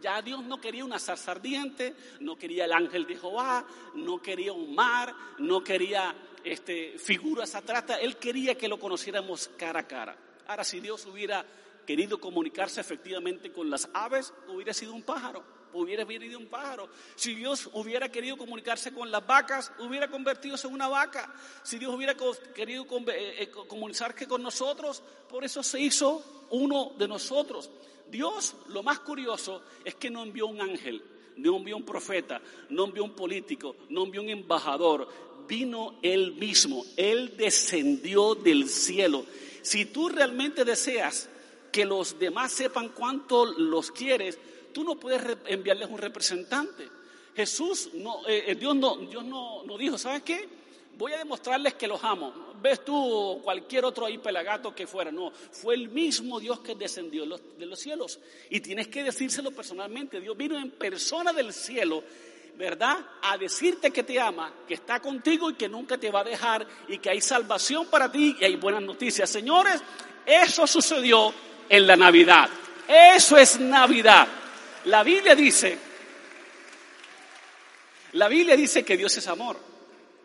Ya 0.00 0.22
Dios 0.22 0.42
no 0.42 0.60
quería 0.60 0.84
una 0.84 0.98
zarza 0.98 1.32
ardiente, 1.32 1.94
no 2.20 2.36
quería 2.36 2.64
el 2.64 2.72
ángel 2.72 3.06
de 3.06 3.16
Jehová, 3.16 3.66
no 3.94 4.20
quería 4.20 4.52
un 4.52 4.74
mar, 4.74 5.14
no 5.38 5.62
quería 5.62 6.14
este, 6.42 6.98
figuras 6.98 7.54
atrás, 7.54 7.84
Él 8.00 8.16
quería 8.16 8.56
que 8.56 8.66
lo 8.66 8.80
conociéramos 8.80 9.50
cara 9.58 9.80
a 9.80 9.86
cara. 9.86 10.16
Ahora, 10.46 10.64
si 10.64 10.80
Dios 10.80 11.04
hubiera 11.06 11.44
querido 11.86 12.20
comunicarse 12.20 12.80
efectivamente 12.80 13.52
con 13.52 13.70
las 13.70 13.88
aves, 13.92 14.32
hubiera 14.48 14.72
sido 14.72 14.94
un 14.94 15.02
pájaro. 15.02 15.44
hubiera 15.72 16.04
venido 16.04 16.38
un 16.38 16.48
pájaro. 16.48 16.88
Si 17.14 17.34
Dios 17.34 17.70
hubiera 17.72 18.08
querido 18.10 18.36
comunicarse 18.36 18.92
con 18.92 19.10
las 19.10 19.24
vacas, 19.24 19.72
hubiera 19.78 20.08
convertido 20.08 20.56
en 20.62 20.72
una 20.72 20.88
vaca. 20.88 21.32
Si 21.62 21.78
Dios 21.78 21.94
hubiera 21.94 22.16
querido 22.54 22.84
eh, 23.08 23.36
eh, 23.38 23.50
comunicarse 23.50 24.26
con 24.26 24.42
nosotros, 24.42 25.02
por 25.28 25.44
eso 25.44 25.62
se 25.62 25.80
hizo 25.80 26.46
uno 26.50 26.92
de 26.98 27.06
nosotros. 27.06 27.70
Dios, 28.10 28.56
lo 28.68 28.82
más 28.82 29.00
curioso 29.00 29.62
es 29.84 29.94
que 29.94 30.10
no 30.10 30.22
envió 30.22 30.46
un 30.48 30.60
ángel, 30.60 31.02
no 31.36 31.56
envió 31.56 31.76
un 31.76 31.84
profeta, 31.84 32.40
no 32.68 32.86
envió 32.86 33.04
un 33.04 33.14
político, 33.14 33.76
no 33.88 34.04
envió 34.04 34.22
un 34.22 34.30
embajador. 34.30 35.08
Vino 35.46 35.98
Él 36.02 36.34
mismo, 36.34 36.84
Él 36.96 37.36
descendió 37.36 38.34
del 38.34 38.68
cielo. 38.68 39.24
Si 39.62 39.84
tú 39.86 40.08
realmente 40.08 40.64
deseas 40.64 41.28
que 41.70 41.84
los 41.84 42.18
demás 42.18 42.52
sepan 42.52 42.90
cuánto 42.90 43.46
los 43.46 43.90
quieres, 43.90 44.38
tú 44.72 44.84
no 44.84 44.96
puedes 44.96 45.38
enviarles 45.46 45.88
un 45.88 45.98
representante. 45.98 46.88
Jesús, 47.34 47.90
no, 47.94 48.26
eh, 48.26 48.44
eh, 48.48 48.54
Dios, 48.54 48.74
no, 48.76 48.96
Dios 48.96 49.24
no, 49.24 49.64
no 49.64 49.78
dijo, 49.78 49.96
¿sabes 49.96 50.22
qué? 50.22 50.48
Voy 50.96 51.12
a 51.12 51.18
demostrarles 51.18 51.74
que 51.74 51.86
los 51.86 52.02
amo. 52.04 52.32
Ves 52.60 52.84
tú 52.84 53.40
cualquier 53.42 53.84
otro 53.86 54.04
ahí 54.04 54.18
pelagato 54.18 54.74
que 54.74 54.86
fuera. 54.86 55.10
No, 55.10 55.30
fue 55.30 55.74
el 55.74 55.88
mismo 55.88 56.38
Dios 56.38 56.60
que 56.60 56.74
descendió 56.74 57.24
de 57.24 57.66
los 57.66 57.78
cielos. 57.78 58.18
Y 58.50 58.60
tienes 58.60 58.88
que 58.88 59.02
decírselo 59.02 59.50
personalmente. 59.50 60.20
Dios 60.20 60.36
vino 60.36 60.58
en 60.58 60.70
persona 60.72 61.32
del 61.32 61.52
cielo 61.52 62.02
¿verdad? 62.60 62.98
A 63.22 63.38
decirte 63.38 63.90
que 63.90 64.02
te 64.02 64.20
ama, 64.20 64.52
que 64.68 64.74
está 64.74 65.00
contigo 65.00 65.48
y 65.48 65.54
que 65.54 65.66
nunca 65.66 65.96
te 65.96 66.10
va 66.10 66.20
a 66.20 66.24
dejar 66.24 66.66
y 66.88 66.98
que 66.98 67.08
hay 67.08 67.22
salvación 67.22 67.86
para 67.86 68.12
ti 68.12 68.36
y 68.38 68.44
hay 68.44 68.56
buenas 68.56 68.82
noticias. 68.82 69.30
Señores, 69.30 69.80
eso 70.26 70.66
sucedió 70.66 71.32
en 71.70 71.86
la 71.86 71.96
Navidad. 71.96 72.50
Eso 72.86 73.38
es 73.38 73.58
Navidad. 73.58 74.28
La 74.84 75.02
Biblia 75.02 75.34
dice, 75.34 75.78
la 78.12 78.28
Biblia 78.28 78.56
dice 78.56 78.84
que 78.84 78.96
Dios 78.96 79.16
es 79.16 79.28
amor. 79.28 79.56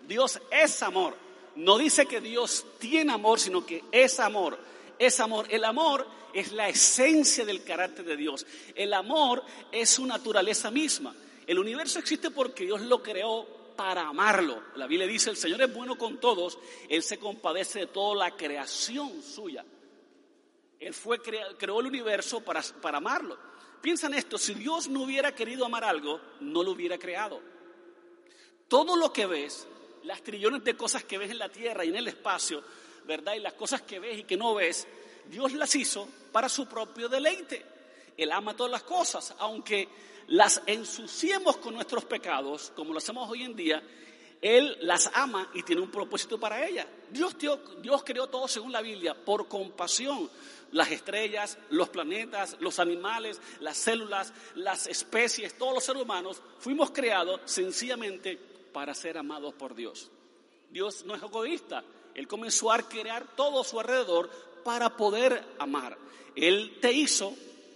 Dios 0.07 0.41
es 0.51 0.81
amor. 0.81 1.15
No 1.55 1.77
dice 1.77 2.07
que 2.07 2.19
Dios 2.19 2.65
tiene 2.79 3.13
amor, 3.13 3.39
sino 3.39 3.65
que 3.65 3.83
es 3.91 4.19
amor. 4.19 4.57
Es 4.97 5.19
amor. 5.19 5.45
El 5.49 5.63
amor 5.63 6.05
es 6.33 6.51
la 6.51 6.67
esencia 6.67 7.45
del 7.45 7.63
carácter 7.63 8.05
de 8.05 8.17
Dios. 8.17 8.45
El 8.73 8.93
amor 8.93 9.43
es 9.71 9.91
su 9.91 10.05
naturaleza 10.05 10.71
misma. 10.71 11.15
El 11.45 11.59
universo 11.59 11.99
existe 11.99 12.31
porque 12.31 12.65
Dios 12.65 12.81
lo 12.81 13.03
creó 13.03 13.45
para 13.75 14.07
amarlo. 14.07 14.63
La 14.75 14.87
Biblia 14.87 15.07
dice, 15.07 15.29
el 15.29 15.37
Señor 15.37 15.61
es 15.61 15.73
bueno 15.73 15.95
con 15.97 16.17
todos, 16.19 16.57
Él 16.89 17.03
se 17.03 17.19
compadece 17.19 17.79
de 17.79 17.87
toda 17.87 18.15
la 18.15 18.35
creación 18.35 19.21
suya. 19.21 19.63
Él 20.85 20.93
fue 20.93 21.19
creó 21.19 21.79
el 21.79 21.87
universo 21.87 22.41
para, 22.41 22.61
para 22.79 22.99
amarlo. 22.99 23.35
Piensa 23.81 24.05
en 24.05 24.13
esto, 24.13 24.37
si 24.37 24.53
Dios 24.53 24.87
no 24.87 25.01
hubiera 25.01 25.33
querido 25.33 25.65
amar 25.65 25.83
algo, 25.83 26.21
no 26.41 26.61
lo 26.61 26.71
hubiera 26.73 26.99
creado. 26.99 27.41
Todo 28.67 28.95
lo 28.95 29.11
que 29.11 29.25
ves, 29.25 29.67
las 30.03 30.21
trillones 30.21 30.63
de 30.63 30.77
cosas 30.77 31.03
que 31.03 31.17
ves 31.17 31.31
en 31.31 31.39
la 31.39 31.49
tierra 31.49 31.83
y 31.83 31.89
en 31.89 31.95
el 31.95 32.07
espacio, 32.07 32.63
¿verdad? 33.07 33.33
Y 33.33 33.39
las 33.39 33.53
cosas 33.53 33.81
que 33.81 33.97
ves 33.97 34.19
y 34.19 34.23
que 34.25 34.37
no 34.37 34.53
ves, 34.53 34.87
Dios 35.25 35.53
las 35.53 35.73
hizo 35.75 36.07
para 36.31 36.47
su 36.47 36.67
propio 36.67 37.09
deleite. 37.09 37.65
Él 38.15 38.31
ama 38.31 38.55
todas 38.55 38.71
las 38.71 38.83
cosas, 38.83 39.33
aunque 39.39 39.89
las 40.27 40.61
ensuciemos 40.67 41.57
con 41.57 41.73
nuestros 41.73 42.05
pecados, 42.05 42.71
como 42.75 42.91
lo 42.91 42.99
hacemos 42.99 43.27
hoy 43.27 43.41
en 43.41 43.55
día, 43.55 43.81
Él 44.41 44.77
las 44.81 45.09
ama 45.13 45.49
y 45.53 45.63
tiene 45.63 45.81
un 45.81 45.89
propósito 45.89 46.39
para 46.39 46.65
ellas. 46.67 46.85
Dios, 47.09 47.35
creó 48.03 48.27
todo 48.27 48.47
según 48.47 48.71
la 48.71 48.81
Biblia 48.81 49.15
por 49.15 49.47
compasión. 49.47 50.29
Las 50.71 50.91
estrellas, 50.91 51.57
los 51.69 51.89
planetas, 51.89 52.57
los 52.59 52.79
animales, 52.79 53.39
las 53.59 53.77
células, 53.77 54.33
las 54.55 54.87
especies, 54.87 55.57
todos 55.57 55.73
los 55.73 55.83
seres 55.83 56.01
humanos, 56.01 56.41
fuimos 56.59 56.91
creados 56.91 57.41
sencillamente 57.45 58.37
para 58.73 58.93
ser 58.93 59.17
amados 59.17 59.53
por 59.53 59.73
Dios. 59.73 60.11
Dios 60.69 61.05
no 61.05 61.15
es 61.15 61.23
egoísta. 61.23 61.83
Él 62.13 62.27
comenzó 62.27 62.71
a 62.71 62.79
crear 62.79 63.25
todo 63.35 63.61
a 63.61 63.63
su 63.63 63.79
alrededor 63.79 64.29
para 64.63 64.95
poder 64.97 65.43
amar. 65.59 65.97
Él 66.35 66.77
te 66.81 66.91
hizo 66.91 67.33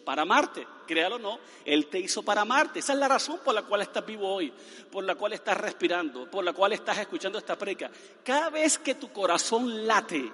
para 0.10 0.24
amarte, 0.24 0.66
créalo 0.88 1.18
o 1.18 1.20
no, 1.20 1.40
Él 1.64 1.86
te 1.86 2.00
hizo 2.00 2.24
para 2.24 2.42
amarte. 2.42 2.80
Esa 2.80 2.94
es 2.94 3.00
la 3.00 3.08
razón 3.08 3.42
por 3.46 3.54
la 3.54 3.62
cual 3.62 3.84
estás 3.84 4.04
vivo 4.04 4.28
hoy, 4.28 4.52
por 4.92 5.04
la 5.04 5.14
cual 5.14 5.34
estás 5.34 5.56
respirando, 5.56 6.26
por 6.32 6.44
la 6.44 6.52
cual 6.52 6.74
estás 6.74 6.98
escuchando 6.98 7.38
esta 7.38 7.56
preca. 7.56 7.92
Cada 8.24 8.50
vez 8.50 8.80
que 8.80 8.96
tu 8.96 9.12
corazón 9.12 9.86
late, 9.86 10.32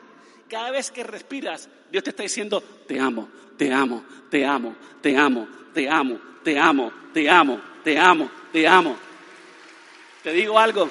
cada 0.48 0.72
vez 0.72 0.92
que 0.92 1.04
respiras, 1.04 1.68
Dios 1.92 2.06
te 2.06 2.12
está 2.12 2.24
diciendo, 2.24 2.64
te 2.88 2.98
amo, 2.98 3.28
te 3.58 3.74
amo, 3.74 4.06
te 4.32 4.46
amo, 4.46 4.78
te 5.02 5.18
amo, 5.18 5.46
te 5.74 5.90
amo, 5.90 6.20
te 6.42 6.58
amo, 6.58 6.92
te 7.12 7.28
amo, 7.28 7.62
te 7.84 8.00
amo, 8.00 8.32
te 8.54 8.66
amo. 8.66 8.96
Te 10.24 10.32
digo 10.32 10.58
algo, 10.58 10.90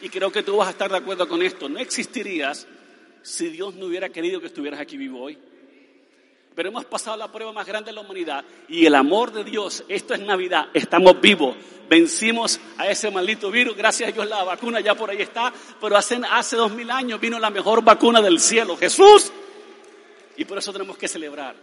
y 0.00 0.08
creo 0.08 0.32
que 0.32 0.42
tú 0.42 0.56
vas 0.56 0.66
a 0.66 0.72
estar 0.72 0.90
de 0.90 0.96
acuerdo 0.96 1.28
con 1.28 1.40
esto, 1.40 1.68
no 1.68 1.78
existirías 1.78 2.66
si 3.22 3.48
Dios 3.50 3.76
no 3.76 3.86
hubiera 3.86 4.08
querido 4.08 4.40
que 4.40 4.48
estuvieras 4.48 4.80
aquí 4.80 4.96
vivo 4.96 5.22
hoy 5.22 5.38
pero 6.54 6.68
hemos 6.68 6.84
pasado 6.84 7.16
la 7.16 7.30
prueba 7.30 7.52
más 7.52 7.66
grande 7.66 7.90
de 7.90 7.94
la 7.94 8.02
humanidad 8.02 8.44
y 8.68 8.86
el 8.86 8.94
amor 8.94 9.32
de 9.32 9.44
Dios, 9.44 9.84
esto 9.88 10.14
es 10.14 10.20
Navidad, 10.20 10.68
estamos 10.72 11.20
vivos, 11.20 11.56
vencimos 11.88 12.60
a 12.78 12.88
ese 12.88 13.10
maldito 13.10 13.50
virus, 13.50 13.76
gracias 13.76 14.10
a 14.10 14.12
Dios 14.12 14.28
la 14.28 14.44
vacuna 14.44 14.80
ya 14.80 14.94
por 14.94 15.10
ahí 15.10 15.20
está, 15.20 15.52
pero 15.80 15.96
hace, 15.96 16.20
hace 16.30 16.56
dos 16.56 16.72
mil 16.72 16.90
años 16.90 17.20
vino 17.20 17.38
la 17.38 17.50
mejor 17.50 17.82
vacuna 17.82 18.22
del 18.22 18.38
cielo, 18.38 18.76
Jesús, 18.76 19.32
y 20.36 20.44
por 20.44 20.58
eso 20.58 20.72
tenemos 20.72 20.96
que 20.96 21.08
celebrar. 21.08 21.56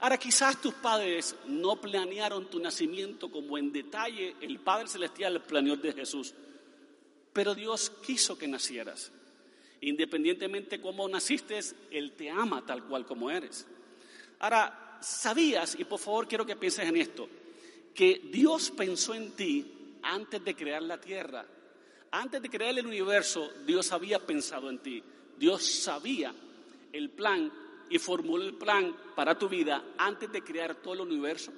Ahora 0.00 0.16
quizás 0.16 0.60
tus 0.60 0.74
padres 0.74 1.36
no 1.46 1.76
planearon 1.76 2.48
tu 2.48 2.58
nacimiento 2.58 3.30
como 3.30 3.58
en 3.58 3.70
detalle 3.70 4.34
el 4.40 4.58
Padre 4.58 4.88
Celestial 4.88 5.42
planeó 5.42 5.76
de 5.76 5.92
Jesús, 5.92 6.32
pero 7.34 7.54
Dios 7.54 7.92
quiso 8.04 8.38
que 8.38 8.48
nacieras. 8.48 9.12
Independientemente 9.82 10.76
de 10.76 10.82
cómo 10.82 11.06
naciste, 11.08 11.58
Él 11.90 12.12
te 12.12 12.30
ama 12.30 12.64
tal 12.64 12.84
cual 12.84 13.04
como 13.04 13.30
eres. 13.30 13.66
Ahora, 14.40 14.98
¿sabías, 15.00 15.78
y 15.78 15.84
por 15.84 15.98
favor 15.98 16.26
quiero 16.26 16.44
que 16.44 16.56
pienses 16.56 16.88
en 16.88 16.96
esto, 16.96 17.28
que 17.94 18.22
Dios 18.32 18.70
pensó 18.70 19.14
en 19.14 19.32
ti 19.32 19.98
antes 20.02 20.44
de 20.44 20.54
crear 20.54 20.82
la 20.82 21.00
tierra? 21.00 21.46
Antes 22.12 22.42
de 22.42 22.50
crear 22.50 22.76
el 22.76 22.86
universo, 22.86 23.50
Dios 23.64 23.92
había 23.92 24.18
pensado 24.18 24.68
en 24.68 24.78
ti. 24.78 25.02
Dios 25.36 25.64
sabía 25.64 26.34
el 26.92 27.10
plan 27.10 27.52
y 27.88 27.98
formuló 27.98 28.44
el 28.44 28.54
plan 28.54 28.96
para 29.14 29.38
tu 29.38 29.48
vida 29.48 29.84
antes 29.98 30.30
de 30.32 30.42
crear 30.42 30.76
todo 30.76 30.94
el 30.94 31.00
universo. 31.00 31.52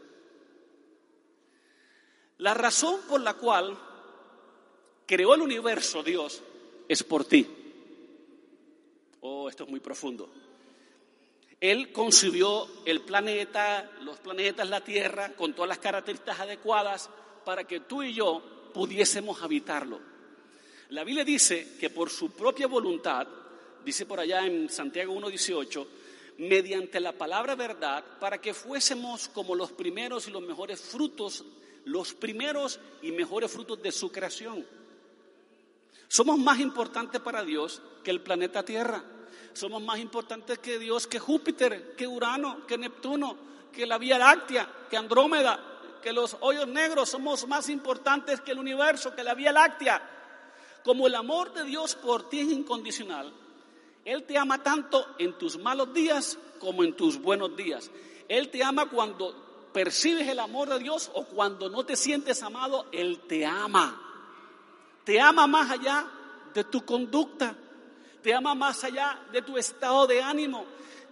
La 2.38 2.54
razón 2.54 3.00
por 3.08 3.20
la 3.20 3.34
cual 3.34 3.78
creó 5.06 5.34
el 5.34 5.42
universo 5.42 6.02
Dios 6.02 6.42
es 6.88 7.02
por 7.02 7.24
ti. 7.24 7.46
Oh, 9.20 9.48
esto 9.48 9.64
es 9.64 9.70
muy 9.70 9.80
profundo. 9.80 10.28
Él 11.62 11.92
concibió 11.92 12.66
el 12.84 13.02
planeta, 13.02 13.88
los 14.00 14.18
planetas, 14.18 14.68
la 14.68 14.80
Tierra, 14.80 15.32
con 15.34 15.54
todas 15.54 15.68
las 15.68 15.78
características 15.78 16.40
adecuadas 16.40 17.08
para 17.44 17.62
que 17.62 17.78
tú 17.78 18.02
y 18.02 18.12
yo 18.12 18.42
pudiésemos 18.74 19.40
habitarlo. 19.42 20.00
La 20.88 21.04
Biblia 21.04 21.24
dice 21.24 21.76
que 21.78 21.88
por 21.88 22.10
su 22.10 22.32
propia 22.32 22.66
voluntad, 22.66 23.28
dice 23.84 24.06
por 24.06 24.18
allá 24.18 24.44
en 24.44 24.68
Santiago 24.70 25.14
1.18, 25.14 25.86
mediante 26.38 26.98
la 26.98 27.12
palabra 27.12 27.54
verdad, 27.54 28.04
para 28.18 28.40
que 28.40 28.54
fuésemos 28.54 29.28
como 29.28 29.54
los 29.54 29.70
primeros 29.70 30.26
y 30.26 30.32
los 30.32 30.42
mejores 30.42 30.80
frutos, 30.80 31.44
los 31.84 32.12
primeros 32.12 32.80
y 33.02 33.12
mejores 33.12 33.52
frutos 33.52 33.80
de 33.80 33.92
su 33.92 34.10
creación. 34.10 34.66
Somos 36.08 36.40
más 36.40 36.58
importantes 36.58 37.20
para 37.20 37.44
Dios 37.44 37.80
que 38.02 38.10
el 38.10 38.20
planeta 38.20 38.64
Tierra. 38.64 39.04
Somos 39.54 39.82
más 39.82 39.98
importantes 39.98 40.58
que 40.58 40.78
Dios, 40.78 41.06
que 41.06 41.18
Júpiter, 41.18 41.94
que 41.96 42.06
Urano, 42.06 42.66
que 42.66 42.78
Neptuno, 42.78 43.36
que 43.72 43.86
la 43.86 43.98
Vía 43.98 44.18
Láctea, 44.18 44.68
que 44.88 44.96
Andrómeda, 44.96 45.58
que 46.02 46.12
los 46.12 46.36
hoyos 46.40 46.68
negros. 46.68 47.10
Somos 47.10 47.46
más 47.46 47.68
importantes 47.68 48.40
que 48.40 48.52
el 48.52 48.58
universo, 48.58 49.14
que 49.14 49.22
la 49.22 49.34
Vía 49.34 49.52
Láctea. 49.52 50.02
Como 50.84 51.06
el 51.06 51.14
amor 51.14 51.52
de 51.54 51.64
Dios 51.64 51.94
por 51.94 52.28
ti 52.28 52.40
es 52.40 52.48
incondicional, 52.48 53.32
Él 54.04 54.24
te 54.24 54.36
ama 54.36 54.62
tanto 54.62 55.14
en 55.18 55.38
tus 55.38 55.58
malos 55.58 55.94
días 55.94 56.38
como 56.58 56.82
en 56.82 56.94
tus 56.94 57.20
buenos 57.20 57.56
días. 57.56 57.90
Él 58.28 58.50
te 58.50 58.64
ama 58.64 58.88
cuando 58.88 59.70
percibes 59.72 60.28
el 60.28 60.38
amor 60.38 60.68
de 60.68 60.78
Dios 60.78 61.10
o 61.14 61.24
cuando 61.24 61.68
no 61.68 61.84
te 61.84 61.96
sientes 61.96 62.42
amado, 62.42 62.86
Él 62.92 63.20
te 63.20 63.46
ama. 63.46 64.00
Te 65.04 65.20
ama 65.20 65.46
más 65.46 65.70
allá 65.70 66.06
de 66.52 66.64
tu 66.64 66.84
conducta, 66.84 67.56
te 68.22 68.32
ama 68.32 68.54
más 68.54 68.84
allá 68.84 69.18
de 69.32 69.42
tu 69.42 69.58
estado 69.58 70.06
de 70.06 70.22
ánimo, 70.22 70.64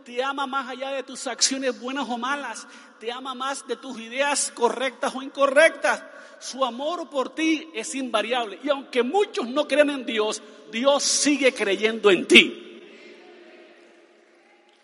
te 0.05 0.23
ama 0.23 0.47
más 0.47 0.69
allá 0.69 0.91
de 0.91 1.03
tus 1.03 1.27
acciones 1.27 1.79
buenas 1.79 2.09
o 2.09 2.17
malas, 2.17 2.67
te 2.99 3.11
ama 3.11 3.35
más 3.35 3.67
de 3.67 3.77
tus 3.77 3.99
ideas 4.01 4.53
correctas 4.55 5.15
o 5.15 5.23
incorrectas. 5.23 6.03
Su 6.39 6.65
amor 6.65 7.11
por 7.11 7.35
ti 7.35 7.69
es 7.75 7.95
invariable. 7.95 8.59
Y 8.63 8.71
aunque 8.71 9.03
muchos 9.03 9.47
no 9.47 9.69
crean 9.69 9.91
en 9.91 10.07
Dios, 10.07 10.43
Dios 10.71 11.03
sigue 11.03 11.53
creyendo 11.53 12.11
en 12.11 12.27
ti. 12.27 12.83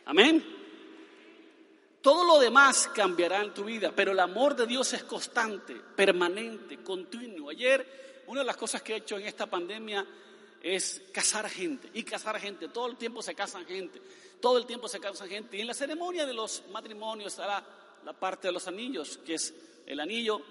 Amén. 0.04 0.44
Todo 2.02 2.24
lo 2.24 2.38
demás 2.38 2.88
cambiará 2.94 3.42
en 3.42 3.52
tu 3.52 3.64
vida, 3.64 3.92
pero 3.94 4.12
el 4.12 4.20
amor 4.20 4.54
de 4.54 4.66
Dios 4.66 4.92
es 4.92 5.02
constante, 5.04 5.74
permanente, 5.74 6.78
continuo. 6.78 7.50
Ayer, 7.50 8.22
una 8.28 8.40
de 8.40 8.46
las 8.46 8.56
cosas 8.56 8.82
que 8.82 8.92
he 8.92 8.96
hecho 8.98 9.18
en 9.18 9.26
esta 9.26 9.46
pandemia 9.46 10.06
es 10.74 11.00
casar 11.12 11.48
gente 11.48 11.88
y 11.94 12.02
casar 12.02 12.40
gente. 12.40 12.68
Todo 12.68 12.88
el 12.88 12.96
tiempo 12.96 13.22
se 13.22 13.36
casan 13.36 13.64
gente, 13.66 14.00
todo 14.40 14.58
el 14.58 14.66
tiempo 14.66 14.88
se 14.88 14.98
casan 14.98 15.28
gente. 15.28 15.56
Y 15.56 15.60
en 15.60 15.68
la 15.68 15.74
ceremonia 15.74 16.26
de 16.26 16.34
los 16.34 16.64
matrimonios 16.72 17.32
estará 17.32 17.64
la 18.04 18.12
parte 18.12 18.48
de 18.48 18.52
los 18.52 18.66
anillos, 18.66 19.18
que 19.18 19.34
es 19.34 19.54
el 19.86 20.00
anillo 20.00 20.42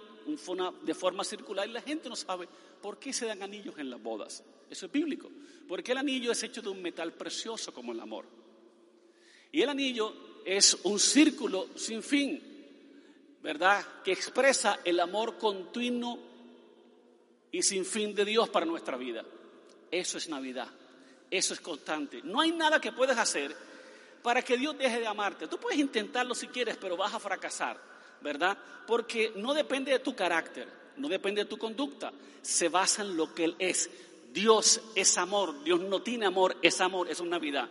de 0.84 0.94
forma 0.94 1.24
circular 1.26 1.68
y 1.68 1.72
la 1.72 1.82
gente 1.82 2.08
no 2.08 2.16
sabe 2.16 2.48
por 2.82 2.98
qué 2.98 3.12
se 3.12 3.26
dan 3.26 3.44
anillos 3.44 3.78
en 3.78 3.90
las 3.90 4.02
bodas. 4.02 4.42
Eso 4.70 4.86
es 4.86 4.92
bíblico, 4.92 5.30
porque 5.68 5.92
el 5.92 5.98
anillo 5.98 6.32
es 6.32 6.42
hecho 6.44 6.62
de 6.62 6.70
un 6.70 6.82
metal 6.82 7.12
precioso 7.14 7.74
como 7.74 7.92
el 7.92 8.00
amor. 8.00 8.26
Y 9.52 9.62
el 9.62 9.70
anillo 9.70 10.42
es 10.46 10.78
un 10.84 10.98
círculo 10.98 11.68
sin 11.76 12.02
fin, 12.02 12.42
¿verdad? 13.44 13.86
Que 14.02 14.14
expresa 14.14 14.80
el 14.86 15.00
amor 15.02 15.38
continuo 15.38 16.20
y 17.52 17.62
sin 17.62 17.84
fin 17.86 18.16
de 18.16 18.24
Dios 18.24 18.48
para 18.48 18.66
nuestra 18.66 18.96
vida. 18.96 19.26
Eso 19.96 20.18
es 20.18 20.28
Navidad, 20.28 20.68
eso 21.32 21.54
es 21.54 21.62
constante. 21.62 22.20
No 22.22 22.42
hay 22.42 22.52
nada 22.52 22.82
que 22.82 22.92
puedas 22.92 23.18
hacer 23.18 23.56
para 24.22 24.42
que 24.42 24.58
Dios 24.58 24.78
deje 24.78 25.00
de 25.00 25.08
amarte. 25.08 25.48
Tú 25.48 25.58
puedes 25.58 25.80
intentarlo 25.80 26.36
si 26.36 26.48
quieres, 26.48 26.76
pero 26.76 26.98
vas 26.98 27.14
a 27.14 27.20
fracasar, 27.20 27.80
¿verdad? 28.20 28.58
Porque 28.86 29.32
no 29.38 29.54
depende 29.54 29.94
de 29.94 30.00
tu 30.00 30.14
carácter, 30.14 30.68
no 30.98 31.08
depende 31.08 31.46
de 31.46 31.50
tu 31.50 31.58
conducta, 31.58 32.12
se 32.42 32.68
basa 32.68 33.04
en 33.04 33.16
lo 33.16 33.34
que 33.34 33.46
Él 33.46 33.56
es. 33.58 33.90
Dios 34.34 34.82
es 34.96 35.18
amor, 35.18 35.64
Dios 35.64 35.80
no 35.80 36.02
tiene 36.02 36.26
amor, 36.26 36.58
es 36.62 36.82
amor, 36.82 37.10
es 37.10 37.22
una 37.22 37.38
Navidad. 37.38 37.70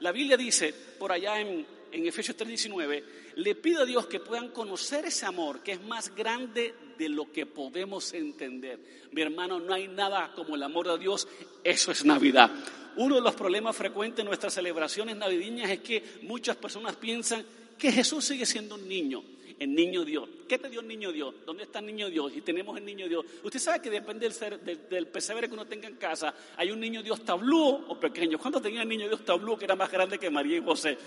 La 0.00 0.12
Biblia 0.12 0.36
dice 0.36 0.74
por 0.98 1.10
allá 1.10 1.40
en 1.40 1.66
en 1.92 2.06
Efesios 2.06 2.36
3:19, 2.36 3.04
le 3.36 3.54
pido 3.54 3.82
a 3.82 3.86
Dios 3.86 4.06
que 4.06 4.20
puedan 4.20 4.48
conocer 4.48 5.04
ese 5.04 5.26
amor 5.26 5.62
que 5.62 5.72
es 5.72 5.82
más 5.82 6.14
grande 6.14 6.74
de 6.98 7.08
lo 7.08 7.30
que 7.30 7.46
podemos 7.46 8.12
entender. 8.14 8.80
Mi 9.12 9.22
hermano, 9.22 9.60
no 9.60 9.74
hay 9.74 9.88
nada 9.88 10.32
como 10.34 10.56
el 10.56 10.62
amor 10.62 10.88
de 10.88 10.98
Dios, 10.98 11.28
eso 11.62 11.92
es 11.92 12.04
Navidad. 12.04 12.50
Uno 12.96 13.16
de 13.16 13.20
los 13.22 13.34
problemas 13.34 13.76
frecuentes 13.76 14.20
en 14.20 14.26
nuestras 14.26 14.54
celebraciones 14.54 15.16
navideñas 15.16 15.70
es 15.70 15.80
que 15.80 16.02
muchas 16.22 16.56
personas 16.56 16.96
piensan 16.96 17.44
que 17.78 17.90
Jesús 17.90 18.24
sigue 18.24 18.44
siendo 18.46 18.74
un 18.74 18.86
niño, 18.86 19.24
el 19.58 19.74
niño 19.74 20.04
Dios. 20.04 20.28
¿Qué 20.46 20.58
te 20.58 20.68
dio 20.68 20.80
el 20.80 20.88
niño 20.88 21.10
Dios? 21.10 21.34
¿Dónde 21.46 21.64
está 21.64 21.78
el 21.78 21.86
niño 21.86 22.10
Dios? 22.10 22.32
Y 22.36 22.42
tenemos 22.42 22.76
el 22.76 22.84
niño 22.84 23.08
Dios. 23.08 23.24
Usted 23.42 23.58
sabe 23.58 23.80
que 23.80 23.90
depende 23.90 24.28
del, 24.28 25.06
pesebre 25.06 25.48
que 25.48 25.54
uno 25.54 25.66
tenga 25.66 25.88
en 25.88 25.96
casa. 25.96 26.34
Hay 26.56 26.70
un 26.70 26.80
niño 26.80 27.02
Dios 27.02 27.24
tablú 27.24 27.84
o 27.88 27.98
pequeño. 27.98 28.38
¿Cuántos 28.38 28.62
tenía 28.62 28.82
el 28.82 28.88
niño 28.88 29.08
Dios 29.08 29.24
tablú 29.24 29.56
que 29.56 29.64
era 29.64 29.74
más 29.74 29.90
grande 29.90 30.18
que 30.18 30.30
María 30.30 30.58
y 30.58 30.62
José? 30.62 30.98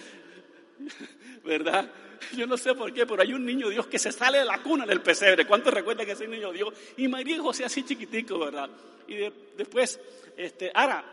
¿verdad? 1.43 1.89
Yo 2.35 2.47
no 2.47 2.57
sé 2.57 2.73
por 2.73 2.93
qué, 2.93 3.05
pero 3.05 3.21
hay 3.21 3.33
un 3.33 3.45
niño 3.45 3.69
Dios 3.69 3.88
que 3.88 3.99
se 3.99 4.11
sale 4.11 4.39
de 4.39 4.45
la 4.45 4.61
cuna 4.61 4.85
del 4.85 5.01
pesebre. 5.01 5.45
¿Cuántos 5.45 5.73
recuerdan 5.73 6.05
que 6.05 6.13
ese 6.13 6.27
niño 6.27 6.51
Dios? 6.51 6.73
Y 6.97 7.07
María 7.07 7.35
y 7.35 7.39
José 7.39 7.65
así 7.65 7.83
chiquitico, 7.83 8.39
¿verdad? 8.39 8.69
Y 9.07 9.15
después, 9.55 9.99
este, 10.35 10.71
ahora, 10.73 11.03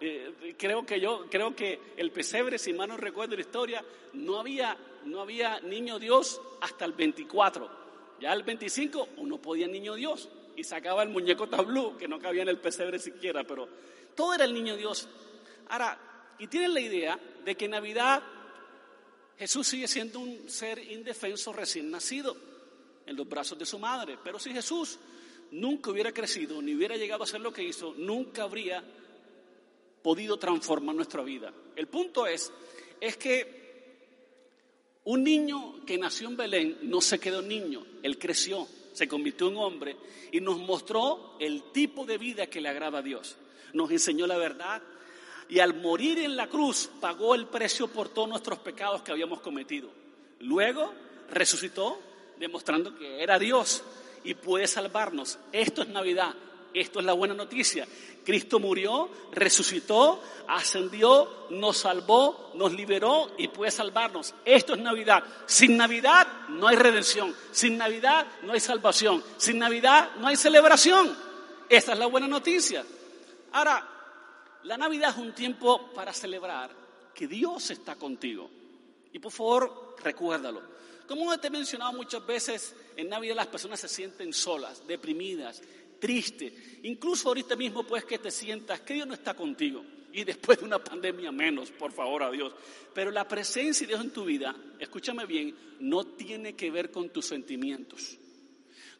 eh, 0.00 0.54
creo 0.56 0.84
que 0.84 1.00
yo, 1.00 1.26
creo 1.30 1.54
que 1.54 1.80
el 1.96 2.10
pesebre, 2.10 2.58
si 2.58 2.72
mal 2.72 2.88
no 2.88 2.96
recuerdo 2.96 3.34
la 3.34 3.40
historia, 3.40 3.84
no 4.14 4.40
había, 4.40 4.76
no 5.04 5.20
había 5.20 5.60
niño 5.60 5.98
Dios 5.98 6.40
hasta 6.60 6.84
el 6.84 6.92
24. 6.92 7.78
Ya 8.20 8.32
el 8.32 8.42
25 8.42 9.08
uno 9.18 9.38
podía 9.38 9.68
niño 9.68 9.94
Dios 9.94 10.28
y 10.56 10.64
sacaba 10.64 11.04
el 11.04 11.10
muñeco 11.10 11.48
tablú, 11.48 11.96
que 11.96 12.08
no 12.08 12.18
cabía 12.18 12.42
en 12.42 12.48
el 12.48 12.58
pesebre 12.58 12.98
siquiera, 12.98 13.44
pero 13.44 13.68
todo 14.16 14.34
era 14.34 14.44
el 14.44 14.52
niño 14.52 14.76
Dios. 14.76 15.08
Ahora, 15.68 15.96
y 16.38 16.48
tienen 16.48 16.74
la 16.74 16.80
idea 16.80 17.18
de 17.44 17.54
que 17.56 17.68
Navidad 17.68 18.22
Jesús 19.38 19.68
sigue 19.68 19.86
siendo 19.86 20.18
un 20.18 20.48
ser 20.48 20.78
indefenso 20.90 21.52
recién 21.52 21.90
nacido 21.90 22.36
en 23.06 23.16
los 23.16 23.28
brazos 23.28 23.58
de 23.58 23.64
su 23.66 23.78
madre. 23.78 24.18
Pero 24.22 24.38
si 24.38 24.52
Jesús 24.52 24.98
nunca 25.52 25.90
hubiera 25.90 26.12
crecido 26.12 26.60
ni 26.60 26.74
hubiera 26.74 26.96
llegado 26.96 27.22
a 27.22 27.26
ser 27.26 27.40
lo 27.40 27.52
que 27.52 27.62
hizo, 27.62 27.94
nunca 27.96 28.42
habría 28.42 28.82
podido 30.02 30.38
transformar 30.38 30.94
nuestra 30.94 31.22
vida. 31.22 31.52
El 31.76 31.86
punto 31.86 32.26
es, 32.26 32.52
es 33.00 33.16
que 33.16 33.58
un 35.04 35.22
niño 35.22 35.84
que 35.86 35.98
nació 35.98 36.28
en 36.28 36.36
Belén 36.36 36.78
no 36.82 37.00
se 37.00 37.18
quedó 37.18 37.40
niño, 37.40 37.86
él 38.02 38.18
creció, 38.18 38.68
se 38.92 39.08
convirtió 39.08 39.48
en 39.48 39.56
hombre 39.56 39.96
y 40.32 40.40
nos 40.40 40.58
mostró 40.58 41.36
el 41.38 41.70
tipo 41.72 42.04
de 42.04 42.18
vida 42.18 42.48
que 42.48 42.60
le 42.60 42.68
agrada 42.68 42.98
a 42.98 43.02
Dios. 43.02 43.36
Nos 43.72 43.90
enseñó 43.90 44.26
la 44.26 44.36
verdad, 44.36 44.82
y 45.48 45.60
al 45.60 45.74
morir 45.74 46.18
en 46.18 46.36
la 46.36 46.48
cruz 46.48 46.90
pagó 47.00 47.34
el 47.34 47.46
precio 47.46 47.88
por 47.88 48.08
todos 48.08 48.28
nuestros 48.28 48.58
pecados 48.58 49.02
que 49.02 49.12
habíamos 49.12 49.40
cometido. 49.40 49.88
Luego 50.40 50.92
resucitó 51.30 51.98
demostrando 52.38 52.94
que 52.96 53.22
era 53.22 53.38
Dios 53.38 53.82
y 54.24 54.34
puede 54.34 54.66
salvarnos. 54.66 55.38
Esto 55.52 55.82
es 55.82 55.88
Navidad, 55.88 56.34
esto 56.74 57.00
es 57.00 57.04
la 57.06 57.12
buena 57.12 57.34
noticia. 57.34 57.86
Cristo 58.24 58.60
murió, 58.60 59.08
resucitó, 59.32 60.22
ascendió, 60.48 61.46
nos 61.50 61.78
salvó, 61.78 62.52
nos 62.54 62.74
liberó 62.74 63.30
y 63.38 63.48
puede 63.48 63.70
salvarnos. 63.70 64.34
Esto 64.44 64.74
es 64.74 64.80
Navidad. 64.80 65.24
Sin 65.46 65.78
Navidad 65.78 66.26
no 66.50 66.68
hay 66.68 66.76
redención. 66.76 67.34
Sin 67.52 67.78
Navidad 67.78 68.26
no 68.42 68.52
hay 68.52 68.60
salvación. 68.60 69.24
Sin 69.38 69.58
Navidad 69.58 70.10
no 70.20 70.28
hay 70.28 70.36
celebración. 70.36 71.16
Esta 71.70 71.94
es 71.94 71.98
la 71.98 72.06
buena 72.06 72.28
noticia. 72.28 72.84
Ahora, 73.52 73.97
la 74.64 74.76
Navidad 74.76 75.10
es 75.10 75.16
un 75.16 75.32
tiempo 75.32 75.92
para 75.92 76.12
celebrar 76.12 76.70
que 77.14 77.26
Dios 77.26 77.70
está 77.70 77.96
contigo. 77.96 78.50
Y 79.12 79.18
por 79.18 79.32
favor, 79.32 79.96
recuérdalo. 80.02 80.62
Como 81.06 81.36
te 81.38 81.46
he 81.46 81.50
mencionado 81.50 81.92
muchas 81.94 82.24
veces, 82.26 82.74
en 82.96 83.08
Navidad 83.08 83.36
las 83.36 83.46
personas 83.46 83.80
se 83.80 83.88
sienten 83.88 84.32
solas, 84.32 84.86
deprimidas, 84.86 85.62
tristes. 85.98 86.52
Incluso 86.82 87.28
ahorita 87.28 87.56
mismo 87.56 87.84
puedes 87.84 88.04
que 88.04 88.18
te 88.18 88.30
sientas 88.30 88.80
que 88.80 88.94
Dios 88.94 89.06
no 89.06 89.14
está 89.14 89.34
contigo. 89.34 89.84
Y 90.12 90.24
después 90.24 90.58
de 90.58 90.64
una 90.64 90.82
pandemia 90.82 91.32
menos, 91.32 91.70
por 91.70 91.92
favor, 91.92 92.22
a 92.22 92.30
Dios. 92.30 92.52
Pero 92.94 93.10
la 93.10 93.26
presencia 93.26 93.86
de 93.86 93.94
Dios 93.94 94.04
en 94.04 94.12
tu 94.12 94.24
vida, 94.24 94.54
escúchame 94.78 95.26
bien, 95.26 95.54
no 95.80 96.04
tiene 96.04 96.54
que 96.54 96.70
ver 96.70 96.90
con 96.90 97.10
tus 97.10 97.26
sentimientos. 97.26 98.18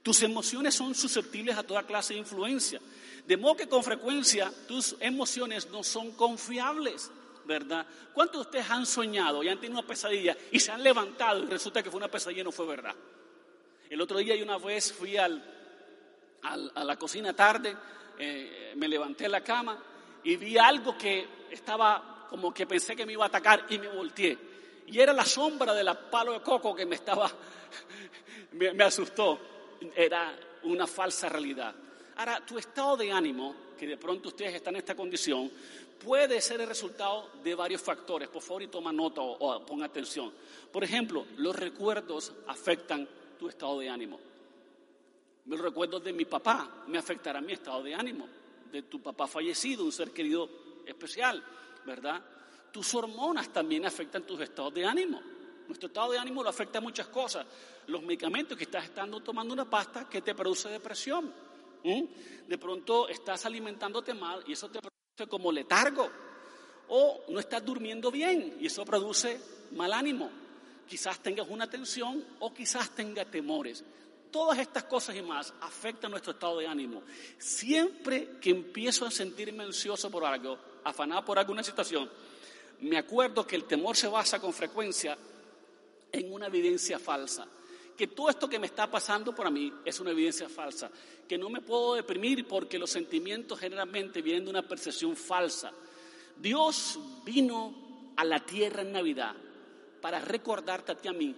Tus 0.03 0.23
emociones 0.23 0.75
son 0.75 0.95
susceptibles 0.95 1.57
a 1.57 1.63
toda 1.63 1.83
clase 1.83 2.15
de 2.15 2.21
influencia. 2.21 2.81
De 3.29 3.37
modo 3.37 3.57
que 3.57 3.69
con 3.69 3.85
frecuencia 3.85 4.51
tus 4.67 4.97
emociones 5.01 5.69
no 5.69 5.85
son 5.85 6.13
confiables, 6.13 7.11
¿verdad? 7.45 7.87
¿Cuántos 8.15 8.37
de 8.37 8.41
ustedes 8.47 8.71
han 8.71 8.87
soñado 8.87 9.43
y 9.43 9.51
han 9.51 9.61
tenido 9.61 9.79
una 9.79 9.87
pesadilla 9.87 10.35
y 10.51 10.59
se 10.59 10.73
han 10.73 10.83
levantado 10.83 11.43
y 11.43 11.47
resulta 11.47 11.83
que 11.83 11.91
fue 11.91 11.99
una 11.99 12.09
pesadilla 12.09 12.41
y 12.41 12.45
no 12.45 12.53
fue 12.53 12.65
verdad? 12.65 12.95
El 13.91 14.01
otro 14.01 14.17
día 14.17 14.35
y 14.35 14.41
una 14.41 14.57
vez 14.57 14.95
fui 14.95 15.19
al, 15.19 15.45
a 16.43 16.85
la 16.85 16.97
cocina 16.97 17.35
tarde, 17.35 17.77
eh, 18.19 18.73
me 18.77 18.89
levanté 18.89 19.27
en 19.27 19.33
la 19.33 19.43
cama 19.43 19.79
y 20.25 20.37
vi 20.37 20.57
algo 20.57 20.97
que 20.97 21.29
estaba 21.51 22.29
como 22.31 22.55
que 22.55 22.67
pensé 22.67 22.97
que 22.97 23.05
me 23.05 23.13
iba 23.13 23.25
a 23.25 23.29
atacar 23.29 23.67
y 23.69 23.79
me 23.79 23.89
volteé. 23.89 24.39
Y 24.87 24.99
era 24.99 25.13
la 25.13 25.27
sombra 25.27 25.75
del 25.75 25.95
palo 26.11 26.33
de 26.33 26.41
coco 26.41 26.75
que 26.75 26.87
me 26.87 26.95
estaba, 26.95 27.31
me 28.53 28.85
asustó. 28.85 29.39
Era 29.95 30.35
una 30.63 30.87
falsa 30.87 31.29
realidad. 31.29 31.75
Ahora, 32.19 32.45
tu 32.45 32.59
estado 32.59 32.97
de 32.97 33.13
ánimo, 33.13 33.55
que 33.79 33.87
de 33.87 33.97
pronto 33.97 34.31
ustedes 34.31 34.57
están 34.57 34.75
en 34.75 34.81
esta 34.81 34.97
condición, 34.97 35.49
puede 36.05 36.41
ser 36.41 36.61
el 36.61 36.67
resultado 36.67 37.31
de 37.45 37.55
varios 37.55 37.81
factores. 37.81 38.29
Por 38.29 38.43
favor, 38.43 38.65
y 38.65 38.67
toma 38.67 38.93
nota 38.93 39.21
o, 39.21 39.35
o 39.39 39.65
ponga 39.65 39.87
atención. 39.87 40.33
Por 40.73 40.83
ejemplo, 40.83 41.27
los 41.37 41.55
recuerdos 41.55 42.33
afectan 42.49 43.09
tu 43.39 43.49
estado 43.49 43.79
de 43.79 43.89
ánimo. 43.89 44.19
Los 45.47 45.61
recuerdos 45.61 46.03
de 46.03 46.13
mi 46.13 46.25
papá 46.25 46.83
me 46.89 46.99
afectarán 46.99 47.47
mi 47.47 47.53
estado 47.53 47.85
de 47.85 47.95
ánimo, 47.95 48.27
de 48.73 48.83
tu 48.83 49.01
papá 49.01 49.29
fallecido, 49.29 49.85
un 49.85 49.93
ser 49.93 50.11
querido 50.11 50.51
especial, 50.87 51.41
¿verdad? 51.87 52.21
Tus 52.73 52.95
hormonas 52.95 53.53
también 53.53 53.87
afectan 53.87 54.25
tus 54.25 54.41
estados 54.41 54.75
de 54.75 54.85
ánimo. 54.85 55.23
Nuestro 55.69 55.87
estado 55.87 56.11
de 56.11 56.19
ánimo 56.19 56.43
lo 56.43 56.49
afecta 56.49 56.79
a 56.79 56.81
muchas 56.81 57.07
cosas. 57.07 57.47
Los 57.87 58.03
medicamentos 58.03 58.59
que 58.59 58.65
estás 58.65 58.87
estando 58.87 59.21
tomando 59.21 59.55
una 59.55 59.71
pasta 59.71 60.09
que 60.09 60.21
te 60.21 60.35
produce 60.35 60.69
depresión 60.69 61.33
de 61.83 62.59
pronto 62.59 63.09
estás 63.09 63.47
alimentándote 63.47 64.15
mal 64.15 64.43
y 64.47 64.53
eso 64.53 64.69
te 64.71 64.81
produce 64.81 65.29
como 65.29 65.53
letargo. 65.53 66.09
O 66.89 67.25
no 67.29 67.39
estás 67.39 67.65
durmiendo 67.65 68.11
bien 68.11 68.57
y 68.61 68.67
eso 68.67 68.85
produce 68.85 69.41
mal 69.73 69.93
ánimo. 69.93 70.31
Quizás 70.87 71.23
tengas 71.23 71.47
una 71.49 71.69
tensión 71.69 72.25
o 72.41 72.53
quizás 72.53 72.91
tengas 72.95 73.31
temores. 73.31 73.85
Todas 74.31 74.59
estas 74.59 74.85
cosas 74.85 75.17
y 75.17 75.23
más 75.23 75.53
afectan 75.61 76.11
nuestro 76.11 76.33
estado 76.33 76.59
de 76.59 76.67
ánimo. 76.67 77.03
Siempre 77.39 78.39
que 78.41 78.51
empiezo 78.51 79.07
a 79.07 79.11
sentirme 79.11 79.65
ansioso 79.65 80.11
por 80.11 80.25
algo, 80.25 80.59
afanado 80.85 81.25
por 81.25 81.39
alguna 81.39 81.63
situación, 81.63 82.11
me 82.81 82.97
acuerdo 82.97 83.47
que 83.47 83.57
el 83.57 83.65
temor 83.65 83.97
se 83.97 84.09
basa 84.09 84.41
con 84.41 84.53
frecuencia 84.53 85.17
en 86.13 86.33
una 86.33 86.47
evidencia 86.47 86.99
falsa 86.99 87.47
que 87.99 88.07
todo 88.07 88.31
esto 88.31 88.49
que 88.49 88.61
me 88.61 88.69
está 88.69 88.89
pasando 88.89 89.35
por 89.35 89.51
mí 89.51 89.73
es 89.85 89.99
una 89.99 90.13
evidencia 90.13 90.49
falsa, 90.49 90.89
que 91.27 91.37
no 91.37 91.51
me 91.51 91.61
puedo 91.61 91.97
deprimir 91.97 92.47
porque 92.47 92.79
los 92.79 92.91
sentimientos 92.91 93.59
generalmente 93.59 94.23
vienen 94.23 94.45
de 94.45 94.51
una 94.51 94.63
percepción 94.63 95.17
falsa. 95.17 95.73
Dios 96.41 96.97
vino 97.25 98.13
a 98.15 98.25
la 98.25 98.39
tierra 98.39 98.83
en 98.83 98.93
Navidad 98.93 99.35
para 100.01 100.21
recordarte 100.21 100.93
a 100.93 100.95
ti 100.95 101.09
a 101.09 101.13
mí 101.13 101.35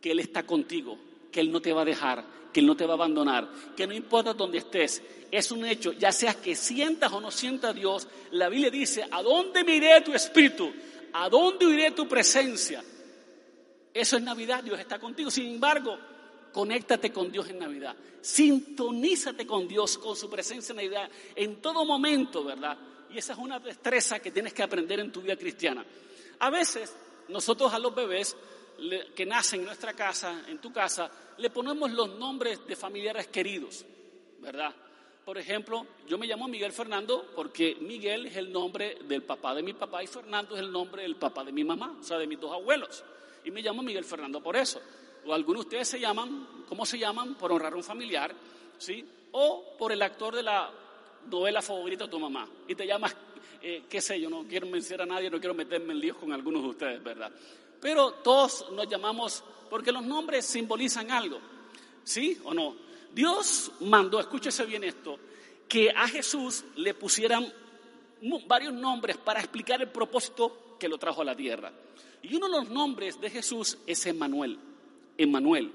que 0.00 0.10
Él 0.10 0.18
está 0.18 0.44
contigo, 0.44 0.98
que 1.30 1.38
Él 1.38 1.52
no 1.52 1.62
te 1.62 1.72
va 1.72 1.82
a 1.82 1.84
dejar, 1.84 2.24
que 2.52 2.58
Él 2.58 2.66
no 2.66 2.76
te 2.76 2.84
va 2.84 2.94
a 2.94 2.96
abandonar, 2.96 3.48
que 3.76 3.86
no 3.86 3.94
importa 3.94 4.34
dónde 4.34 4.58
estés, 4.58 5.00
es 5.30 5.52
un 5.52 5.64
hecho, 5.64 5.92
ya 5.92 6.10
seas 6.10 6.34
que 6.34 6.56
sientas 6.56 7.12
o 7.12 7.20
no 7.20 7.30
sientas 7.30 7.70
a 7.70 7.74
Dios, 7.74 8.08
la 8.32 8.48
Biblia 8.48 8.70
dice, 8.70 9.04
¿a 9.08 9.22
dónde 9.22 9.62
me 9.62 9.76
iré 9.76 10.00
tu 10.00 10.12
espíritu? 10.12 10.72
¿A 11.12 11.28
dónde 11.28 11.66
iré 11.66 11.92
tu 11.92 12.08
presencia? 12.08 12.82
Eso 13.92 14.16
es 14.16 14.22
Navidad, 14.22 14.62
Dios 14.62 14.78
está 14.78 14.98
contigo. 14.98 15.30
Sin 15.30 15.46
embargo, 15.54 15.98
conéctate 16.52 17.12
con 17.12 17.30
Dios 17.30 17.48
en 17.48 17.58
Navidad. 17.58 17.96
Sintonízate 18.20 19.46
con 19.46 19.66
Dios, 19.66 19.98
con 19.98 20.16
su 20.16 20.28
presencia 20.28 20.72
en 20.72 20.76
Navidad, 20.76 21.10
en 21.34 21.60
todo 21.60 21.84
momento, 21.84 22.44
¿verdad? 22.44 22.76
Y 23.10 23.18
esa 23.18 23.32
es 23.32 23.38
una 23.38 23.58
destreza 23.58 24.18
que 24.20 24.30
tienes 24.30 24.52
que 24.52 24.62
aprender 24.62 25.00
en 25.00 25.12
tu 25.12 25.22
vida 25.22 25.36
cristiana. 25.36 25.84
A 26.40 26.50
veces, 26.50 26.94
nosotros 27.28 27.72
a 27.72 27.78
los 27.78 27.94
bebés 27.94 28.36
que 29.14 29.26
nacen 29.26 29.60
en 29.60 29.66
nuestra 29.66 29.92
casa, 29.94 30.44
en 30.46 30.58
tu 30.58 30.72
casa, 30.72 31.10
le 31.38 31.50
ponemos 31.50 31.90
los 31.90 32.10
nombres 32.16 32.66
de 32.66 32.76
familiares 32.76 33.28
queridos, 33.28 33.84
¿verdad? 34.40 34.74
Por 35.24 35.36
ejemplo, 35.36 35.86
yo 36.06 36.16
me 36.16 36.26
llamo 36.26 36.48
Miguel 36.48 36.72
Fernando 36.72 37.32
porque 37.34 37.76
Miguel 37.80 38.26
es 38.26 38.36
el 38.36 38.52
nombre 38.52 38.98
del 39.04 39.22
papá 39.22 39.54
de 39.54 39.62
mi 39.62 39.74
papá 39.74 40.02
y 40.02 40.06
Fernando 40.06 40.54
es 40.54 40.60
el 40.62 40.72
nombre 40.72 41.02
del 41.02 41.16
papá 41.16 41.44
de 41.44 41.52
mi 41.52 41.64
mamá, 41.64 41.96
o 42.00 42.02
sea, 42.02 42.18
de 42.18 42.26
mis 42.26 42.40
dos 42.40 42.52
abuelos. 42.52 43.04
Y 43.44 43.50
me 43.50 43.62
llamo 43.62 43.82
Miguel 43.82 44.04
Fernando 44.04 44.42
por 44.42 44.56
eso. 44.56 44.80
O 45.26 45.34
algunos 45.34 45.62
de 45.62 45.66
ustedes 45.66 45.88
se 45.88 46.00
llaman, 46.00 46.64
¿cómo 46.68 46.86
se 46.86 46.98
llaman? 46.98 47.34
Por 47.34 47.52
honrar 47.52 47.72
a 47.72 47.76
un 47.76 47.84
familiar, 47.84 48.34
¿sí? 48.78 49.04
O 49.32 49.76
por 49.78 49.92
el 49.92 50.02
actor 50.02 50.34
de 50.34 50.42
la 50.42 50.70
novela 51.30 51.62
favorita 51.62 52.04
de 52.04 52.10
tu 52.10 52.18
mamá. 52.18 52.48
Y 52.66 52.74
te 52.74 52.86
llamas, 52.86 53.14
eh, 53.60 53.84
qué 53.88 54.00
sé 54.00 54.20
yo, 54.20 54.30
no 54.30 54.44
quiero 54.44 54.66
mencionar 54.66 55.08
a 55.08 55.14
nadie, 55.14 55.30
no 55.30 55.38
quiero 55.38 55.54
meterme 55.54 55.92
en 55.92 56.00
líos 56.00 56.16
con 56.16 56.32
algunos 56.32 56.62
de 56.62 56.68
ustedes, 56.68 57.02
¿verdad? 57.02 57.30
Pero 57.80 58.12
todos 58.12 58.70
nos 58.72 58.88
llamamos 58.88 59.44
porque 59.68 59.92
los 59.92 60.02
nombres 60.02 60.44
simbolizan 60.44 61.10
algo. 61.10 61.38
¿Sí 62.04 62.40
o 62.44 62.54
no? 62.54 62.74
Dios 63.12 63.72
mandó, 63.80 64.20
escúchese 64.20 64.64
bien 64.64 64.84
esto, 64.84 65.18
que 65.68 65.90
a 65.90 66.08
Jesús 66.08 66.64
le 66.76 66.94
pusieran 66.94 67.52
varios 68.46 68.72
nombres 68.72 69.16
para 69.18 69.40
explicar 69.40 69.80
el 69.80 69.88
propósito 69.88 70.76
que 70.78 70.88
lo 70.88 70.98
trajo 70.98 71.22
a 71.22 71.24
la 71.24 71.36
tierra. 71.36 71.72
Y 72.22 72.34
uno 72.34 72.48
de 72.48 72.58
los 72.58 72.70
nombres 72.70 73.20
de 73.20 73.30
Jesús 73.30 73.78
es 73.86 74.06
Emmanuel, 74.06 74.58
Emmanuel, 75.16 75.72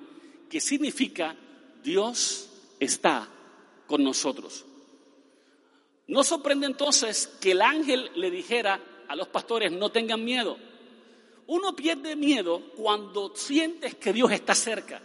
que 0.49 0.59
significa 0.59 1.35
Dios 1.83 2.49
está 2.79 3.27
con 3.87 4.03
nosotros. 4.03 4.65
No 6.07 6.23
sorprende 6.23 6.67
entonces 6.67 7.27
que 7.39 7.51
el 7.51 7.61
ángel 7.61 8.11
le 8.15 8.29
dijera 8.29 8.79
a 9.07 9.15
los 9.15 9.27
pastores 9.27 9.71
no 9.71 9.89
tengan 9.91 10.23
miedo, 10.23 10.57
uno 11.47 11.75
pierde 11.75 12.15
miedo 12.15 12.61
cuando 12.75 13.35
sientes 13.35 13.95
que 13.95 14.13
Dios 14.13 14.31
está 14.31 14.55
cerca. 14.55 15.01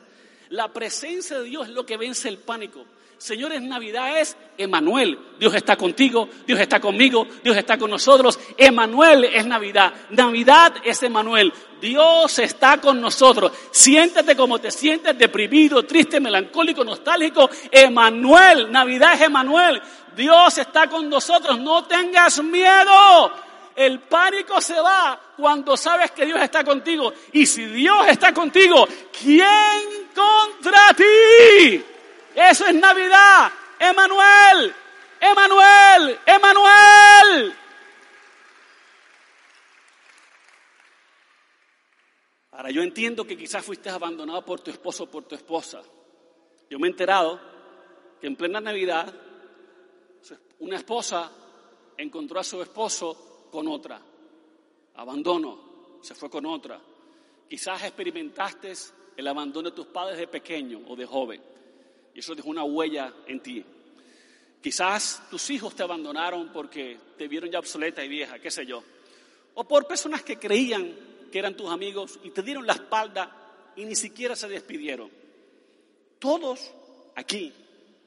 La 0.50 0.68
presencia 0.68 1.38
de 1.38 1.44
Dios 1.44 1.68
es 1.68 1.74
lo 1.74 1.84
que 1.84 1.96
vence 1.96 2.28
el 2.28 2.38
pánico. 2.38 2.84
Señores, 3.18 3.60
Navidad 3.60 4.20
es 4.20 4.36
Emanuel. 4.56 5.18
Dios 5.40 5.52
está 5.54 5.76
contigo, 5.76 6.28
Dios 6.46 6.60
está 6.60 6.78
conmigo, 6.78 7.26
Dios 7.42 7.56
está 7.56 7.76
con 7.76 7.90
nosotros. 7.90 8.38
Emanuel 8.56 9.24
es 9.24 9.44
Navidad. 9.44 9.92
Navidad 10.10 10.74
es 10.84 11.02
Emanuel. 11.02 11.52
Dios 11.80 12.38
está 12.38 12.80
con 12.80 13.00
nosotros. 13.00 13.50
Siéntete 13.72 14.36
como 14.36 14.60
te 14.60 14.70
sientes, 14.70 15.18
deprimido, 15.18 15.82
triste, 15.84 16.20
melancólico, 16.20 16.84
nostálgico. 16.84 17.50
Emanuel, 17.72 18.70
Navidad 18.70 19.14
es 19.14 19.22
Emanuel. 19.22 19.82
Dios 20.14 20.56
está 20.58 20.88
con 20.88 21.08
nosotros. 21.08 21.58
No 21.58 21.84
tengas 21.84 22.40
miedo. 22.42 23.32
El 23.74 23.98
pánico 24.00 24.60
se 24.60 24.78
va 24.80 25.20
cuando 25.36 25.76
sabes 25.76 26.12
que 26.12 26.24
Dios 26.24 26.40
está 26.40 26.62
contigo. 26.62 27.12
Y 27.32 27.46
si 27.46 27.64
Dios 27.66 28.06
está 28.08 28.32
contigo, 28.32 28.86
¿quién 29.20 30.07
contra 30.18 30.94
ti? 30.94 31.84
Eso 32.34 32.66
es 32.66 32.74
Navidad. 32.74 33.52
Emanuel, 33.78 34.74
Emanuel, 35.20 36.18
Emanuel. 36.26 37.54
Ahora, 42.52 42.70
yo 42.70 42.82
entiendo 42.82 43.24
que 43.24 43.36
quizás 43.36 43.64
fuiste 43.64 43.88
abandonado 43.88 44.44
por 44.44 44.60
tu 44.60 44.70
esposo 44.70 45.04
o 45.04 45.10
por 45.10 45.24
tu 45.24 45.36
esposa. 45.36 45.80
Yo 46.68 46.78
me 46.78 46.88
he 46.88 46.90
enterado 46.90 47.40
que 48.20 48.26
en 48.26 48.34
plena 48.34 48.60
Navidad 48.60 49.14
una 50.58 50.76
esposa 50.76 51.30
encontró 51.96 52.40
a 52.40 52.44
su 52.44 52.60
esposo 52.60 53.46
con 53.50 53.68
otra. 53.68 54.00
Abandono, 54.94 55.98
se 56.02 56.14
fue 56.16 56.28
con 56.28 56.46
otra. 56.46 56.80
Quizás 57.48 57.84
experimentaste 57.84 58.72
el 59.18 59.26
abandono 59.26 59.70
de 59.70 59.74
tus 59.74 59.86
padres 59.86 60.16
de 60.16 60.28
pequeño 60.28 60.80
o 60.86 60.94
de 60.94 61.04
joven. 61.04 61.42
Y 62.14 62.20
eso 62.20 62.36
dejó 62.36 62.50
una 62.50 62.62
huella 62.62 63.12
en 63.26 63.40
ti. 63.40 63.64
Quizás 64.62 65.24
tus 65.28 65.50
hijos 65.50 65.74
te 65.74 65.82
abandonaron 65.82 66.52
porque 66.52 66.96
te 67.18 67.26
vieron 67.26 67.50
ya 67.50 67.58
obsoleta 67.58 68.04
y 68.04 68.08
vieja, 68.08 68.38
qué 68.38 68.48
sé 68.48 68.64
yo. 68.64 68.80
O 69.54 69.64
por 69.66 69.88
personas 69.88 70.22
que 70.22 70.38
creían 70.38 70.94
que 71.32 71.38
eran 71.40 71.56
tus 71.56 71.68
amigos 71.68 72.20
y 72.22 72.30
te 72.30 72.42
dieron 72.42 72.64
la 72.64 72.74
espalda 72.74 73.72
y 73.74 73.84
ni 73.86 73.96
siquiera 73.96 74.36
se 74.36 74.48
despidieron. 74.48 75.10
Todos 76.20 76.72
aquí, 77.16 77.52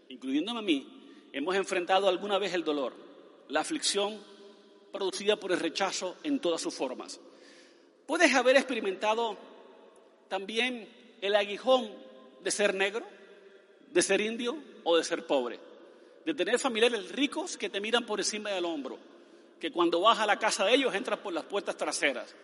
incluyéndome 0.07 0.59
a 0.59 0.63
mí, 0.63 1.27
hemos 1.33 1.55
enfrentado 1.57 2.07
alguna 2.07 2.37
vez 2.37 2.53
el 2.53 2.63
dolor, 2.63 2.93
la 3.49 3.59
aflicción 3.59 4.17
producida 4.93 5.35
por 5.35 5.51
el 5.51 5.59
rechazo 5.59 6.15
en 6.23 6.39
todas 6.39 6.61
sus 6.61 6.73
formas. 6.73 7.19
Puedes 8.05 8.33
haber 8.33 8.55
experimentado 8.55 9.37
también 10.29 11.00
el 11.21 11.35
aguijón 11.35 11.89
de 12.43 12.51
ser 12.51 12.73
negro, 12.73 13.05
de 13.91 14.01
ser 14.01 14.21
indio 14.21 14.57
o 14.83 14.97
de 14.97 15.03
ser 15.03 15.25
pobre, 15.25 15.59
de 16.25 16.33
tener 16.33 16.59
familiares 16.59 17.11
ricos 17.11 17.57
que 17.57 17.69
te 17.69 17.79
miran 17.79 18.05
por 18.05 18.19
encima 18.19 18.49
del 18.49 18.65
hombro, 18.65 18.97
que 19.59 19.71
cuando 19.71 20.01
vas 20.01 20.19
a 20.19 20.25
la 20.25 20.39
casa 20.39 20.65
de 20.65 20.73
ellos 20.73 20.93
entras 20.95 21.19
por 21.19 21.33
las 21.33 21.45
puertas 21.45 21.77
traseras, 21.77 22.35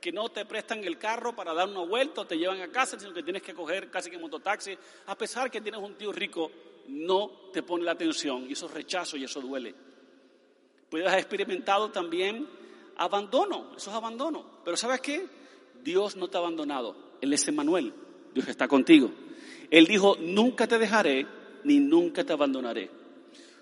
que 0.00 0.10
no 0.10 0.30
te 0.30 0.44
prestan 0.44 0.82
el 0.82 0.98
carro 0.98 1.36
para 1.36 1.54
dar 1.54 1.68
una 1.68 1.84
vuelta 1.84 2.22
o 2.22 2.26
te 2.26 2.36
llevan 2.36 2.60
a 2.60 2.68
casa, 2.68 2.98
sino 2.98 3.12
que 3.12 3.22
tienes 3.22 3.42
que 3.42 3.54
coger 3.54 3.90
casi 3.90 4.10
que 4.10 4.18
mototaxi, 4.18 4.76
a 5.06 5.16
pesar 5.16 5.50
que 5.50 5.60
tienes 5.60 5.80
un 5.80 5.94
tío 5.94 6.12
rico, 6.12 6.50
no 6.88 7.30
te 7.52 7.62
pone 7.62 7.84
la 7.84 7.92
atención 7.92 8.46
y 8.48 8.54
eso 8.54 8.66
es 8.66 8.72
rechazo 8.72 9.16
y 9.16 9.24
eso 9.24 9.40
duele. 9.40 9.74
Puedes 10.90 11.06
haber 11.06 11.20
experimentado 11.20 11.90
también 11.90 12.48
abandono, 12.96 13.72
eso 13.76 13.90
es 13.90 13.96
abandono. 13.96 14.44
Pero 14.64 14.76
¿sabes 14.76 15.00
qué? 15.00 15.26
Dios 15.82 16.16
no 16.16 16.28
te 16.28 16.36
ha 16.36 16.40
abandonado. 16.40 16.96
Él 17.20 17.32
es 17.32 17.46
Emmanuel. 17.46 17.94
Dios 18.34 18.48
está 18.48 18.68
contigo. 18.68 19.10
Él 19.70 19.86
dijo, 19.86 20.16
nunca 20.20 20.66
te 20.66 20.78
dejaré 20.78 21.26
ni 21.64 21.78
nunca 21.78 22.24
te 22.24 22.32
abandonaré. 22.32 22.90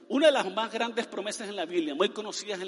Una 0.08 0.26
de 0.26 0.32
las 0.32 0.52
más 0.52 0.72
grandes 0.72 1.06
promesas 1.06 1.48
en 1.48 1.56
la 1.56 1.66
Biblia, 1.66 1.94
muy 1.94 2.08
conocidas 2.08 2.60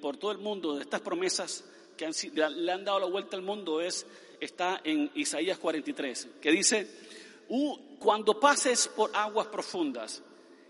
por 0.00 0.16
todo 0.18 0.32
el 0.32 0.38
mundo, 0.38 0.76
de 0.76 0.82
estas 0.82 1.00
promesas 1.00 1.64
que 1.96 2.04
han, 2.04 2.12
le 2.56 2.72
han 2.72 2.84
dado 2.84 3.00
la 3.00 3.06
vuelta 3.06 3.36
al 3.36 3.42
mundo, 3.42 3.80
es, 3.80 4.06
está 4.38 4.80
en 4.84 5.10
Isaías 5.14 5.58
43, 5.58 6.28
que 6.40 6.50
dice, 6.50 6.88
cuando 7.98 8.38
pases 8.38 8.88
por 8.88 9.10
aguas 9.14 9.46
profundas 9.46 10.22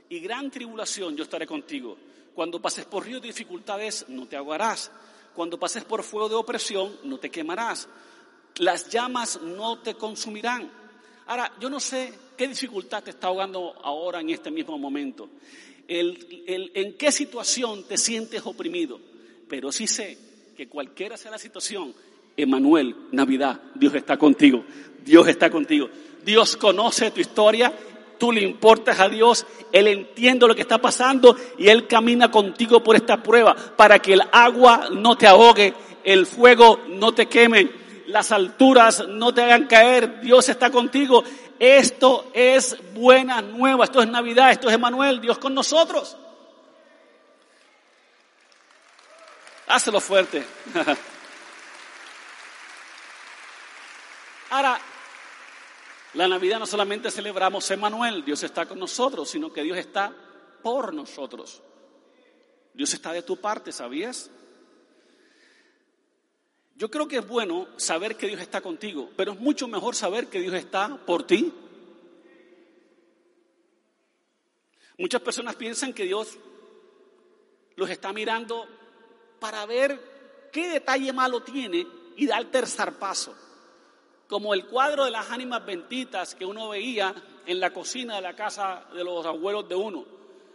y 0.09 0.21
gran 0.21 0.51
tribulación, 0.51 1.17
yo 1.17 1.25
estaré 1.25 1.47
contigo. 1.47 1.97
Cuando 2.35 2.61
pases 2.61 2.85
por 2.85 3.05
ríos 3.05 3.21
de 3.21 3.29
dificultades, 3.29 4.07
no 4.09 4.27
te 4.27 4.37
ahogarás. 4.37 4.91
Cuando 5.35 5.59
pases 5.59 5.85
por 5.85 6.03
fuego 6.03 6.29
de 6.29 6.35
opresión, 6.37 6.97
no 7.05 7.19
te 7.19 7.31
quemarás. 7.31 7.89
Las 8.59 8.89
llamas 8.91 9.41
no 9.43 9.79
te 9.79 9.95
consumirán. 9.95 10.71
Ahora, 11.27 11.53
yo 11.61 11.71
no 11.71 11.81
sé 11.81 12.13
qué 12.37 12.49
dificultad 12.49 13.03
te 13.03 13.11
está 13.11 13.29
ahogando 13.29 13.75
ahora 13.83 14.21
en 14.21 14.31
este 14.31 14.51
mismo 14.51 14.79
momento. 14.79 15.29
en 15.89 16.97
qué 16.97 17.13
situación 17.13 17.85
te 17.85 17.97
sientes 17.97 18.43
oprimido. 18.45 19.01
Pero 19.49 19.73
sí 19.73 19.87
sé 19.87 20.19
que 20.57 20.69
cualquiera 20.69 21.17
sea 21.17 21.31
la 21.31 21.39
situación, 21.39 21.95
Emanuel, 22.37 22.95
Navidad, 23.13 23.61
Dios 23.75 23.95
está 23.95 24.17
contigo. 24.17 24.65
Dios 25.05 25.27
está 25.29 25.51
contigo. 25.51 25.89
Dios 26.25 26.57
conoce 26.57 27.11
tu 27.11 27.21
historia 27.21 27.73
tú 28.21 28.31
le 28.31 28.43
importas 28.43 29.01
a 29.01 29.09
Dios, 29.09 29.47
Él 29.73 29.89
entiende 29.89 30.47
lo 30.47 30.55
que 30.55 30.61
está 30.61 30.79
pasando 30.79 31.35
y 31.59 31.67
Él 31.69 31.89
camina 31.89 32.31
contigo 32.31 32.85
por 32.85 32.95
esta 32.95 33.21
prueba 33.21 33.57
para 33.77 33.99
que 33.99 34.13
el 34.13 34.23
agua 34.31 34.91
no 34.93 35.17
te 35.17 35.27
ahogue, 35.27 35.75
el 36.05 36.27
fuego 36.27 36.81
no 36.87 37.13
te 37.13 37.27
queme, 37.27 37.71
las 38.11 38.33
alturas 38.33 39.07
no 39.09 39.33
te 39.33 39.43
hagan 39.43 39.67
caer, 39.67 40.21
Dios 40.21 40.49
está 40.49 40.71
contigo. 40.71 41.25
Esto 41.59 42.31
es 42.35 42.77
buena 42.95 43.41
nueva, 43.43 43.85
esto 43.85 44.03
es 44.03 44.09
Navidad, 44.09 44.51
esto 44.51 44.69
es 44.69 44.75
Emanuel, 44.75 45.21
Dios 45.21 45.39
con 45.39 45.55
nosotros. 45.55 46.17
Hácelo 49.67 50.01
fuerte. 50.01 50.45
Ahora, 54.51 54.81
la 56.15 56.27
Navidad 56.27 56.59
no 56.59 56.67
solamente 56.67 57.11
celebramos 57.11 57.71
Emmanuel, 57.71 58.25
Dios 58.25 58.43
está 58.43 58.67
con 58.67 58.81
nosotros, 58.81 59.31
sino 59.31 59.53
que 59.53 59.63
Dios 59.63 59.79
está 59.79 60.13
por 60.63 60.93
nosotros. 60.93 61.63
Dios 62.75 62.93
está 62.95 63.13
de 63.13 63.23
tu 63.23 63.37
parte, 63.37 63.71
¿sabías? 63.71 64.31
Yo 66.81 66.91
creo 66.91 67.07
que 67.07 67.19
es 67.19 67.29
bueno 67.29 67.69
saber 67.77 68.17
que 68.17 68.27
Dios 68.27 68.41
está 68.41 68.63
contigo, 68.63 69.11
pero 69.15 69.33
es 69.33 69.39
mucho 69.39 69.69
mejor 69.69 69.95
saber 69.95 70.29
que 70.29 70.41
Dios 70.41 70.55
está 70.55 70.97
por 70.97 71.27
ti. 71.27 71.53
Muchas 74.97 75.21
personas 75.21 75.57
piensan 75.57 75.93
que 75.93 76.05
Dios 76.05 76.39
los 77.77 77.91
está 77.91 78.15
mirando 78.15 78.67
para 79.39 79.67
ver 79.67 80.49
qué 80.51 80.71
detalle 80.71 81.13
malo 81.13 81.43
tiene 81.43 81.87
y 82.17 82.27
dar 82.27 82.41
el 82.41 82.51
tercer 82.51 82.95
paso. 82.95 83.35
Como 84.27 84.55
el 84.55 84.65
cuadro 84.65 85.05
de 85.05 85.11
las 85.11 85.31
ánimas 85.31 85.67
benditas 85.67 86.35
que 86.35 86.47
uno 86.47 86.71
veía 86.71 87.15
en 87.45 87.61
la 87.61 87.75
cocina 87.75 88.17
de 88.17 88.23
la 88.23 88.35
casa 88.35 88.87
de 88.95 89.05
los 89.05 89.27
abuelos 89.27 89.69
de 89.69 89.75
uno, 89.75 90.07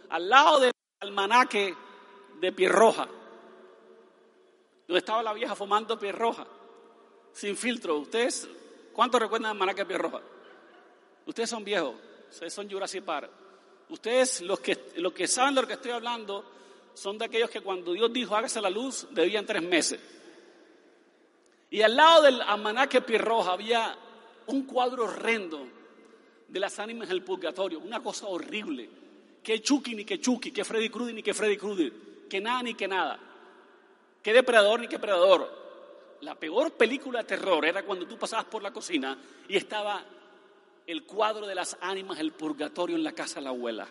al 0.08 0.28
lado 0.28 0.58
del 0.58 0.72
almanaque 0.98 1.72
de 2.40 2.50
Pierroja, 2.50 3.06
donde 4.86 4.98
estaba 4.98 5.22
la 5.22 5.32
vieja 5.32 5.54
fumando 5.54 5.98
Pierroja, 5.98 6.46
sin 7.32 7.56
filtro. 7.56 7.98
¿Ustedes 7.98 8.48
cuántos 8.92 9.20
recuerdan 9.20 9.58
de 9.58 9.86
Pierroja? 9.86 10.20
Ustedes 11.26 11.50
son 11.50 11.64
viejos, 11.64 11.94
ustedes 12.30 12.52
son 12.52 12.70
Jurassic 12.70 13.02
Park. 13.04 13.30
Ustedes, 13.88 14.40
los 14.42 14.60
que, 14.60 14.92
los 14.96 15.12
que 15.12 15.28
saben 15.28 15.54
de 15.54 15.62
lo 15.62 15.66
que 15.66 15.74
estoy 15.74 15.92
hablando, 15.92 16.44
son 16.94 17.18
de 17.18 17.26
aquellos 17.26 17.50
que 17.50 17.60
cuando 17.60 17.92
Dios 17.92 18.12
dijo 18.12 18.34
hágase 18.34 18.60
la 18.60 18.70
luz, 18.70 19.06
debían 19.10 19.46
tres 19.46 19.62
meses. 19.62 20.00
Y 21.70 21.82
al 21.82 21.96
lado 21.96 22.22
del 22.22 22.40
almanaque 22.40 23.00
Pierroja 23.00 23.52
había 23.52 23.96
un 24.46 24.62
cuadro 24.62 25.04
horrendo 25.04 25.66
de 26.48 26.60
las 26.60 26.78
ánimas 26.78 27.08
del 27.08 27.22
purgatorio, 27.22 27.80
una 27.80 28.02
cosa 28.02 28.26
horrible. 28.26 28.88
Que 29.42 29.60
Chucky 29.60 29.94
ni 29.94 30.04
que 30.04 30.20
Chucky, 30.20 30.52
que 30.52 30.64
Freddy 30.64 30.88
Krueger 30.88 31.14
ni 31.14 31.22
que 31.22 31.34
Freddy 31.34 31.56
Krueger, 31.56 31.92
que 32.28 32.40
nada 32.40 32.62
ni 32.62 32.74
que 32.74 32.88
nada. 32.88 33.18
Que 34.26 34.32
depredador 34.32 34.80
ni 34.80 34.88
que 34.88 34.98
predador. 34.98 35.48
La 36.22 36.34
peor 36.34 36.72
película 36.72 37.20
de 37.20 37.28
terror 37.28 37.64
era 37.64 37.84
cuando 37.84 38.08
tú 38.08 38.18
pasabas 38.18 38.46
por 38.46 38.60
la 38.60 38.72
cocina 38.72 39.16
y 39.46 39.56
estaba 39.56 40.04
el 40.84 41.04
cuadro 41.04 41.46
de 41.46 41.54
las 41.54 41.76
ánimas 41.80 42.18
del 42.18 42.32
purgatorio 42.32 42.96
en 42.96 43.04
la 43.04 43.12
casa 43.12 43.36
de 43.36 43.42
la 43.42 43.50
abuela. 43.50 43.86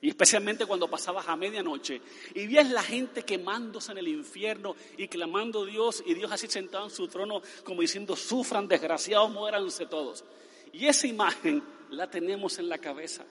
Y 0.00 0.10
especialmente 0.10 0.64
cuando 0.64 0.86
pasabas 0.86 1.26
a 1.26 1.34
medianoche 1.34 2.00
y 2.36 2.46
vías 2.46 2.70
la 2.70 2.84
gente 2.84 3.24
quemándose 3.24 3.90
en 3.90 3.98
el 3.98 4.06
infierno 4.06 4.76
y 4.96 5.08
clamando 5.08 5.64
a 5.64 5.66
Dios 5.66 6.04
y 6.06 6.14
Dios 6.14 6.30
así 6.30 6.46
sentado 6.46 6.84
en 6.84 6.90
su 6.92 7.08
trono 7.08 7.42
como 7.64 7.80
diciendo, 7.80 8.14
sufran 8.14 8.68
desgraciados, 8.68 9.28
muéranse 9.32 9.86
todos. 9.86 10.24
Y 10.72 10.86
esa 10.86 11.08
imagen 11.08 11.64
la 11.90 12.08
tenemos 12.08 12.60
en 12.60 12.68
la 12.68 12.78
cabeza. 12.78 13.24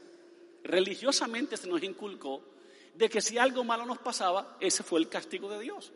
Religiosamente 0.62 1.56
se 1.56 1.70
nos 1.70 1.82
inculcó 1.84 2.42
de 2.96 3.10
que 3.10 3.22
si 3.22 3.38
algo 3.38 3.64
malo 3.64 3.86
nos 3.86 4.00
pasaba, 4.00 4.58
ese 4.60 4.84
fue 4.84 5.00
el 5.00 5.10
castigo 5.10 5.50
de 5.50 5.60
Dios. 5.60 5.92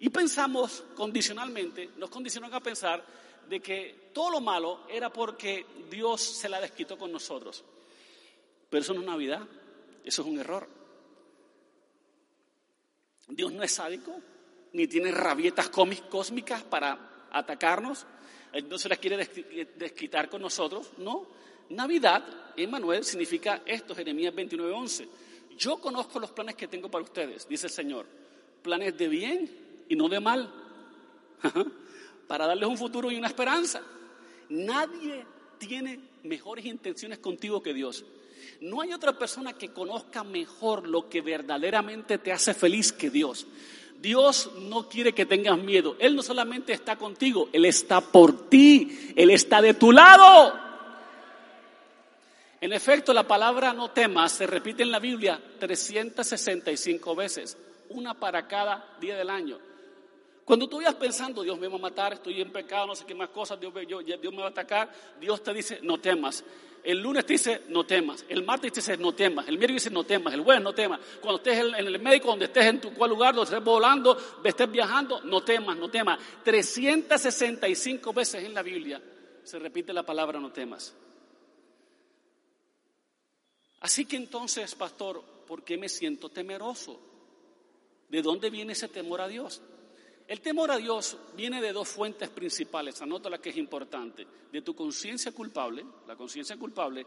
Y 0.00 0.10
pensamos 0.10 0.84
condicionalmente, 0.96 1.90
nos 1.96 2.10
condicionan 2.10 2.52
a 2.52 2.60
pensar 2.60 3.04
de 3.48 3.60
que 3.60 4.10
todo 4.12 4.30
lo 4.30 4.40
malo 4.40 4.80
era 4.88 5.12
porque 5.12 5.64
Dios 5.90 6.20
se 6.20 6.48
la 6.48 6.60
desquitó 6.60 6.98
con 6.98 7.12
nosotros. 7.12 7.64
Pero 8.68 8.82
eso 8.82 8.94
no 8.94 9.00
es 9.00 9.06
Navidad. 9.06 9.46
Eso 10.04 10.22
es 10.22 10.28
un 10.28 10.38
error. 10.38 10.68
Dios 13.28 13.52
no 13.52 13.62
es 13.62 13.72
sádico, 13.72 14.18
ni 14.72 14.86
tiene 14.88 15.12
rabietas 15.12 15.68
cósmicas 15.68 16.62
para 16.64 17.28
atacarnos. 17.30 18.04
no 18.68 18.78
se 18.78 18.88
las 18.88 18.98
quiere 18.98 19.24
desquitar 19.76 20.28
con 20.28 20.42
nosotros. 20.42 20.90
No. 20.98 21.26
Navidad, 21.70 22.24
Emmanuel, 22.56 23.04
significa 23.04 23.62
esto, 23.64 23.94
Jeremías 23.94 24.34
29:11. 24.34 25.08
Yo 25.58 25.78
conozco 25.78 26.18
los 26.18 26.30
planes 26.30 26.54
que 26.54 26.68
tengo 26.68 26.90
para 26.90 27.04
ustedes, 27.04 27.48
dice 27.48 27.66
el 27.66 27.72
Señor. 27.72 28.06
Planes 28.62 28.96
de 28.96 29.08
bien 29.08 29.50
y 29.88 29.96
no 29.96 30.08
de 30.08 30.20
mal. 30.20 30.52
para 32.26 32.46
darles 32.46 32.68
un 32.68 32.78
futuro 32.78 33.10
y 33.10 33.16
una 33.16 33.28
esperanza. 33.28 33.82
Nadie 34.48 35.26
tiene 35.58 36.00
mejores 36.24 36.64
intenciones 36.64 37.18
contigo 37.18 37.62
que 37.62 37.74
Dios. 37.74 38.04
No 38.60 38.80
hay 38.80 38.92
otra 38.92 39.18
persona 39.18 39.52
que 39.52 39.72
conozca 39.72 40.24
mejor 40.24 40.88
lo 40.88 41.08
que 41.08 41.20
verdaderamente 41.20 42.18
te 42.18 42.32
hace 42.32 42.54
feliz 42.54 42.92
que 42.92 43.10
Dios. 43.10 43.46
Dios 44.00 44.50
no 44.58 44.88
quiere 44.88 45.12
que 45.12 45.26
tengas 45.26 45.58
miedo. 45.58 45.96
Él 45.98 46.16
no 46.16 46.22
solamente 46.22 46.72
está 46.72 46.96
contigo, 46.96 47.48
Él 47.52 47.64
está 47.64 48.00
por 48.00 48.48
ti. 48.48 49.12
Él 49.14 49.30
está 49.30 49.62
de 49.62 49.74
tu 49.74 49.92
lado. 49.92 50.58
En 52.62 52.72
efecto, 52.72 53.12
la 53.12 53.26
palabra 53.26 53.72
no 53.72 53.90
temas 53.90 54.30
se 54.30 54.46
repite 54.46 54.84
en 54.84 54.92
la 54.92 55.00
Biblia 55.00 55.42
365 55.58 57.16
veces, 57.16 57.58
una 57.88 58.14
para 58.14 58.46
cada 58.46 58.96
día 59.00 59.16
del 59.16 59.30
año. 59.30 59.58
Cuando 60.44 60.68
tú 60.68 60.76
vayas 60.76 60.94
pensando, 60.94 61.42
Dios 61.42 61.58
me 61.58 61.66
va 61.66 61.74
a 61.74 61.80
matar, 61.80 62.12
estoy 62.12 62.40
en 62.40 62.52
pecado, 62.52 62.86
no 62.86 62.94
sé 62.94 63.04
qué 63.04 63.16
más 63.16 63.30
cosas, 63.30 63.58
Dios, 63.58 63.74
Dios 63.74 64.32
me 64.32 64.42
va 64.42 64.46
a 64.46 64.50
atacar, 64.50 64.88
Dios 65.18 65.42
te 65.42 65.52
dice, 65.52 65.80
no 65.82 65.98
temas. 65.98 66.44
El 66.84 67.00
lunes 67.00 67.26
te 67.26 67.32
dice, 67.32 67.62
no 67.66 67.84
temas. 67.84 68.24
El 68.28 68.44
martes 68.44 68.72
te 68.72 68.80
dice, 68.80 68.96
no 68.96 69.12
temas. 69.12 69.48
El 69.48 69.58
miércoles 69.58 69.82
dice, 69.82 69.92
no 69.92 70.04
temas. 70.04 70.32
El 70.32 70.42
jueves, 70.42 70.62
no 70.62 70.72
temas. 70.72 71.00
Cuando 71.20 71.38
estés 71.38 71.58
en 71.58 71.74
el 71.84 71.98
médico, 72.00 72.28
donde 72.28 72.44
estés 72.44 72.66
en 72.66 72.80
tu 72.80 72.94
cual 72.94 73.10
lugar, 73.10 73.34
donde 73.34 73.50
estés 73.50 73.64
volando, 73.64 74.16
estés 74.44 74.70
viajando, 74.70 75.20
no 75.22 75.42
temas, 75.42 75.76
no 75.76 75.88
temas. 75.88 76.20
365 76.44 78.12
veces 78.12 78.44
en 78.44 78.54
la 78.54 78.62
Biblia 78.62 79.02
se 79.42 79.58
repite 79.58 79.92
la 79.92 80.04
palabra 80.04 80.38
no 80.38 80.52
temas. 80.52 80.94
Así 83.82 84.04
que 84.04 84.16
entonces, 84.16 84.74
pastor, 84.74 85.22
¿por 85.46 85.64
qué 85.64 85.76
me 85.76 85.88
siento 85.88 86.28
temeroso? 86.28 86.98
¿De 88.08 88.22
dónde 88.22 88.48
viene 88.48 88.72
ese 88.74 88.88
temor 88.88 89.20
a 89.20 89.28
Dios? 89.28 89.60
El 90.28 90.40
temor 90.40 90.70
a 90.70 90.76
Dios 90.76 91.16
viene 91.36 91.60
de 91.60 91.72
dos 91.72 91.88
fuentes 91.88 92.28
principales, 92.28 93.02
anota 93.02 93.28
la 93.28 93.38
que 93.38 93.50
es 93.50 93.56
importante, 93.56 94.26
de 94.52 94.62
tu 94.62 94.74
conciencia 94.74 95.32
culpable, 95.32 95.84
la 96.06 96.14
conciencia 96.14 96.56
culpable, 96.56 97.04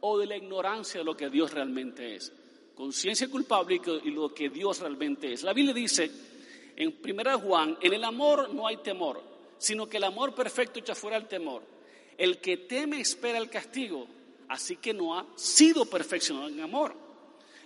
o 0.00 0.18
de 0.18 0.26
la 0.26 0.36
ignorancia 0.36 1.00
de 1.00 1.04
lo 1.04 1.16
que 1.16 1.30
Dios 1.30 1.52
realmente 1.52 2.16
es. 2.16 2.32
Conciencia 2.74 3.30
culpable 3.30 3.80
y 4.04 4.10
lo 4.10 4.34
que 4.34 4.50
Dios 4.50 4.80
realmente 4.80 5.32
es. 5.32 5.44
La 5.44 5.52
Biblia 5.52 5.72
dice 5.72 6.10
en 6.76 6.98
1 7.02 7.38
Juan, 7.38 7.78
en 7.80 7.94
el 7.94 8.04
amor 8.04 8.52
no 8.52 8.66
hay 8.66 8.78
temor, 8.78 9.22
sino 9.58 9.88
que 9.88 9.96
el 9.96 10.04
amor 10.04 10.34
perfecto 10.34 10.80
echa 10.80 10.94
fuera 10.94 11.16
el 11.16 11.28
temor. 11.28 11.62
El 12.18 12.38
que 12.38 12.56
teme 12.58 13.00
espera 13.00 13.38
el 13.38 13.48
castigo, 13.48 14.06
así 14.48 14.76
que 14.76 14.92
no 14.92 15.18
ha 15.18 15.26
sido 15.34 15.84
perfeccionado 15.86 16.48
en 16.48 16.60
amor. 16.60 16.94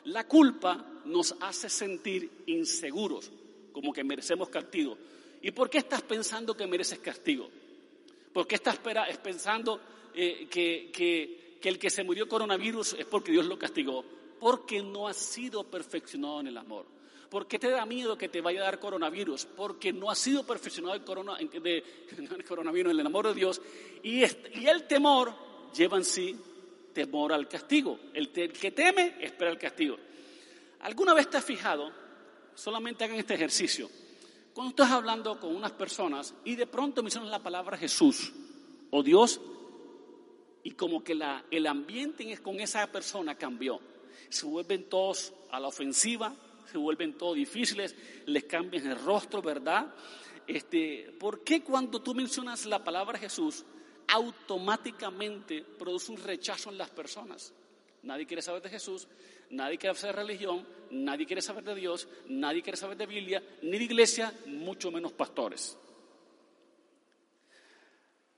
La 0.05 0.27
culpa 0.27 1.03
nos 1.05 1.35
hace 1.41 1.69
sentir 1.69 2.45
inseguros, 2.47 3.31
como 3.73 3.93
que 3.93 4.05
merecemos 4.05 4.49
castigo. 4.49 4.97
¿Y 5.43 5.51
por 5.53 5.71
qué 5.71 5.79
estás 5.79 6.03
pensando 6.03 6.57
que 6.57 6.67
mereces 6.67 6.99
castigo? 6.99 7.49
¿Por 8.33 8.47
qué 8.47 8.57
estás 8.57 8.79
pensando 9.23 9.81
eh, 10.15 10.47
que, 10.51 10.91
que, 10.93 11.69
el 11.69 11.79
que 11.79 11.91
se 11.91 12.05
murió 12.05 12.29
coronavirus 12.29 12.95
es 12.95 13.07
porque 13.07 13.33
Dios 13.33 13.47
lo 13.47 13.59
castigó? 13.59 14.05
Porque 14.39 14.83
no 14.83 15.09
has 15.09 15.17
sido 15.17 15.65
perfeccionado 15.65 16.41
en 16.41 16.49
el 16.49 16.57
amor. 16.57 16.87
¿Por 17.31 17.47
qué 17.47 17.59
te 17.59 17.71
da 17.71 17.87
miedo 17.87 18.19
que 18.19 18.29
te 18.29 18.41
vaya 18.41 18.61
a 18.61 18.65
dar 18.65 18.81
coronavirus? 18.81 19.47
Porque 19.47 19.93
no 19.93 20.11
has 20.11 20.19
sido 20.19 20.45
perfeccionado 20.45 20.95
el, 20.95 21.05
corona, 21.05 21.37
de, 21.37 21.85
el 22.19 22.45
coronavirus, 22.45 22.93
en 22.93 23.01
el 23.01 23.07
amor 23.07 23.29
de 23.29 23.35
Dios. 23.35 23.61
Y, 24.03 24.23
el 24.23 24.87
temor 24.89 25.33
lleva 25.73 25.97
en 25.97 26.05
sí 26.05 26.37
temor 26.93 27.33
al 27.33 27.49
castigo. 27.49 27.99
El, 28.15 28.31
que 28.31 28.71
teme 28.71 29.17
espera 29.21 29.51
el 29.51 29.59
castigo. 29.59 29.97
¿Alguna 30.81 31.15
vez 31.15 31.29
te 31.29 31.37
has 31.37 31.45
fijado 31.45 31.93
solamente 32.61 33.05
hagan 33.05 33.19
este 33.19 33.35
ejercicio. 33.35 33.91
Cuando 34.53 34.71
estás 34.71 34.91
hablando 34.91 35.39
con 35.41 35.55
unas 35.55 35.73
personas 35.73 36.35
y 36.45 36.57
de 36.57 36.67
pronto 36.67 37.03
mencionan 37.03 37.31
la 37.31 37.43
palabra 37.43 37.79
Jesús 37.79 38.33
o 38.91 39.03
Dios 39.03 39.41
y 40.63 40.73
como 40.73 41.03
que 41.03 41.19
el 41.51 41.67
ambiente 41.67 42.37
con 42.39 42.61
esa 42.61 42.87
persona 42.89 43.37
cambió. 43.37 43.81
Se 44.29 44.47
vuelven 44.47 44.89
todos 44.89 45.33
a 45.51 45.59
la 45.59 45.69
ofensiva, 45.69 46.35
se 46.71 46.77
vuelven 46.77 47.17
todos 47.17 47.37
difíciles, 47.37 47.97
les 48.27 48.45
cambian 48.45 48.87
el 48.87 49.03
rostro, 49.03 49.41
¿verdad? 49.41 49.95
Este, 50.47 51.15
¿Por 51.19 51.43
qué 51.43 51.63
cuando 51.63 52.03
tú 52.03 52.15
mencionas 52.15 52.67
la 52.67 52.85
palabra 52.85 53.19
Jesús 53.19 53.65
automáticamente 54.13 55.63
produce 55.63 56.13
un 56.13 56.19
rechazo 56.19 56.71
en 56.71 56.79
las 56.79 56.91
personas? 56.91 57.53
Nadie 58.03 58.27
quiere 58.27 58.43
saber 58.43 58.63
de 58.63 58.71
Jesús, 58.71 59.07
nadie 59.51 59.77
quiere 59.77 59.95
saber 59.95 60.17
de 60.17 60.23
religión, 60.23 60.67
nadie 60.91 61.27
quiere 61.27 61.43
saber 61.43 61.65
de 61.65 61.75
Dios, 61.75 62.09
nadie 62.29 62.63
quiere 62.63 62.77
saber 62.77 62.97
de 62.97 63.07
Biblia, 63.07 63.43
ni 63.63 63.79
de 63.79 63.85
iglesia, 63.85 64.33
mucho 64.47 64.91
menos 64.91 65.13
pastores. 65.13 65.77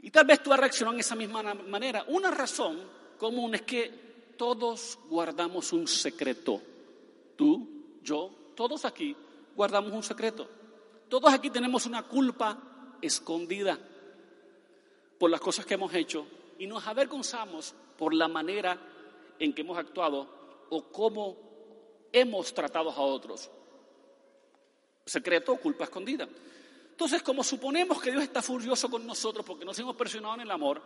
Y 0.00 0.10
tal 0.10 0.26
vez 0.26 0.42
tú 0.42 0.52
has 0.52 0.58
reaccionado 0.58 0.94
en 0.94 1.00
esa 1.00 1.14
misma 1.14 1.54
manera. 1.54 2.04
Una 2.08 2.30
razón 2.30 2.82
común 3.18 3.54
es 3.54 3.62
que 3.62 4.34
todos 4.36 4.98
guardamos 5.08 5.72
un 5.72 5.86
secreto. 5.86 6.60
Tú, 7.36 8.00
yo, 8.02 8.52
todos 8.56 8.84
aquí 8.84 9.14
guardamos 9.54 9.92
un 9.92 10.02
secreto. 10.02 10.48
Todos 11.08 11.32
aquí 11.32 11.50
tenemos 11.50 11.86
una 11.86 12.02
culpa 12.02 12.96
escondida 13.00 13.78
por 15.22 15.30
las 15.30 15.40
cosas 15.40 15.64
que 15.64 15.74
hemos 15.74 15.94
hecho 15.94 16.26
y 16.58 16.66
nos 16.66 16.84
avergonzamos 16.84 17.76
por 17.96 18.12
la 18.12 18.26
manera 18.26 18.76
en 19.38 19.54
que 19.54 19.60
hemos 19.60 19.78
actuado 19.78 20.66
o 20.68 20.82
cómo 20.90 21.36
hemos 22.12 22.52
tratado 22.52 22.90
a 22.90 23.00
otros. 23.00 23.48
Secreto 25.06 25.54
culpa 25.58 25.84
escondida. 25.84 26.28
Entonces, 26.90 27.22
como 27.22 27.44
suponemos 27.44 28.02
que 28.02 28.10
Dios 28.10 28.24
está 28.24 28.42
furioso 28.42 28.90
con 28.90 29.06
nosotros 29.06 29.46
porque 29.46 29.64
nos 29.64 29.78
hemos 29.78 29.94
presionado 29.94 30.34
en 30.34 30.40
el 30.40 30.50
amor, 30.50 30.82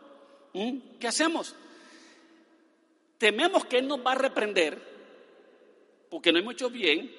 ¿qué 1.00 1.08
hacemos? 1.08 1.54
Tememos 3.16 3.64
que 3.64 3.78
Él 3.78 3.88
nos 3.88 4.04
va 4.04 4.12
a 4.12 4.16
reprender 4.16 6.06
porque 6.10 6.30
no 6.30 6.40
hemos 6.40 6.52
hecho 6.52 6.68
bien 6.68 7.10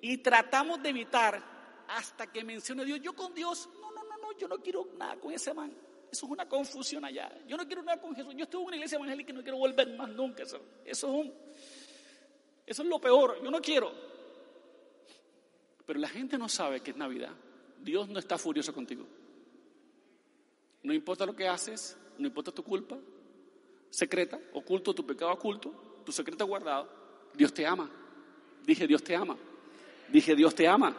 y 0.00 0.18
tratamos 0.18 0.82
de 0.82 0.88
evitar 0.88 1.84
hasta 1.86 2.32
que 2.32 2.42
mencione 2.42 2.84
Dios. 2.84 2.98
Yo 3.00 3.12
con 3.12 3.32
Dios, 3.32 3.68
no, 3.80 3.92
no, 3.92 4.02
no, 4.02 4.18
no, 4.18 4.32
yo 4.36 4.48
no 4.48 4.58
quiero 4.58 4.88
nada 4.98 5.14
con 5.14 5.32
ese 5.32 5.54
man. 5.54 5.72
Eso 6.14 6.26
es 6.26 6.32
una 6.32 6.48
confusión 6.48 7.04
allá. 7.04 7.28
Yo 7.48 7.56
no 7.56 7.66
quiero 7.66 7.82
nada 7.82 8.00
con 8.00 8.14
Jesús. 8.14 8.34
Yo 8.36 8.44
estuve 8.44 8.62
en 8.62 8.66
una 8.68 8.76
iglesia 8.76 8.94
evangélica 8.94 9.32
y 9.32 9.34
no 9.34 9.42
quiero 9.42 9.58
volver 9.58 9.96
más 9.96 10.08
nunca. 10.10 10.44
Eso, 10.44 10.60
es 10.84 11.02
un, 11.02 11.34
eso 12.64 12.82
es 12.82 12.88
lo 12.88 13.00
peor. 13.00 13.42
Yo 13.42 13.50
no 13.50 13.60
quiero. 13.60 13.90
Pero 15.84 15.98
la 15.98 16.06
gente 16.06 16.38
no 16.38 16.48
sabe 16.48 16.82
que 16.82 16.92
es 16.92 16.96
Navidad. 16.96 17.32
Dios 17.80 18.08
no 18.08 18.20
está 18.20 18.38
furioso 18.38 18.72
contigo. 18.72 19.04
No 20.84 20.94
importa 20.94 21.26
lo 21.26 21.34
que 21.34 21.48
haces, 21.48 21.96
no 22.16 22.28
importa 22.28 22.52
tu 22.52 22.62
culpa 22.62 22.96
secreta, 23.90 24.38
oculto, 24.52 24.94
tu 24.94 25.04
pecado 25.04 25.32
oculto, 25.32 26.00
tu 26.04 26.12
secreto 26.12 26.46
guardado, 26.46 26.88
Dios 27.34 27.52
te 27.52 27.66
ama. 27.66 27.90
Dije, 28.64 28.86
Dios 28.86 29.02
te 29.02 29.16
ama. 29.16 29.36
Dije, 30.08 30.36
Dios 30.36 30.54
te 30.54 30.68
ama. 30.68 30.96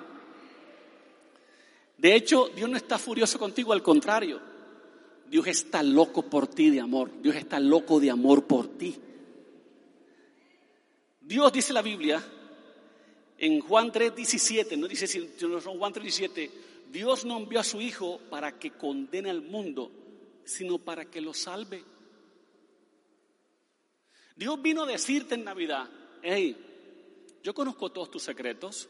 De 1.98 2.14
hecho, 2.14 2.50
Dios 2.54 2.70
no 2.70 2.76
está 2.76 2.98
furioso 2.98 3.40
contigo, 3.40 3.72
al 3.72 3.82
contrario. 3.82 4.55
Dios 5.36 5.48
está 5.48 5.84
loco 5.84 6.22
por 6.22 6.48
ti 6.48 6.70
de 6.70 6.80
amor. 6.80 7.12
Dios 7.22 7.36
está 7.36 7.60
loco 7.60 8.00
de 8.00 8.10
amor 8.10 8.46
por 8.48 8.70
ti. 8.78 8.96
Dios 11.20 11.52
dice 11.52 11.74
la 11.74 11.82
Biblia 11.82 12.24
en 13.38 13.60
Juan 13.60 13.92
3:17, 13.92 14.78
no 14.78 14.88
dice 14.88 15.08
sino 15.08 15.60
Juan 15.60 15.92
3:17, 15.92 16.50
Dios 16.90 17.26
no 17.26 17.36
envió 17.36 17.60
a 17.60 17.66
su 17.66 17.82
Hijo 17.82 18.22
para 18.30 18.58
que 18.58 18.72
condene 18.78 19.30
al 19.30 19.42
mundo, 19.42 19.92
sino 20.46 20.78
para 20.78 21.04
que 21.04 21.20
lo 21.20 21.34
salve. 21.34 21.84
Dios 24.38 24.62
vino 24.62 24.84
a 24.84 24.88
decirte 24.88 25.36
en 25.36 25.44
Navidad, 25.44 25.90
hey, 26.24 26.56
yo 27.44 27.54
conozco 27.54 27.92
todos 27.92 28.10
tus 28.10 28.24
secretos, 28.24 28.88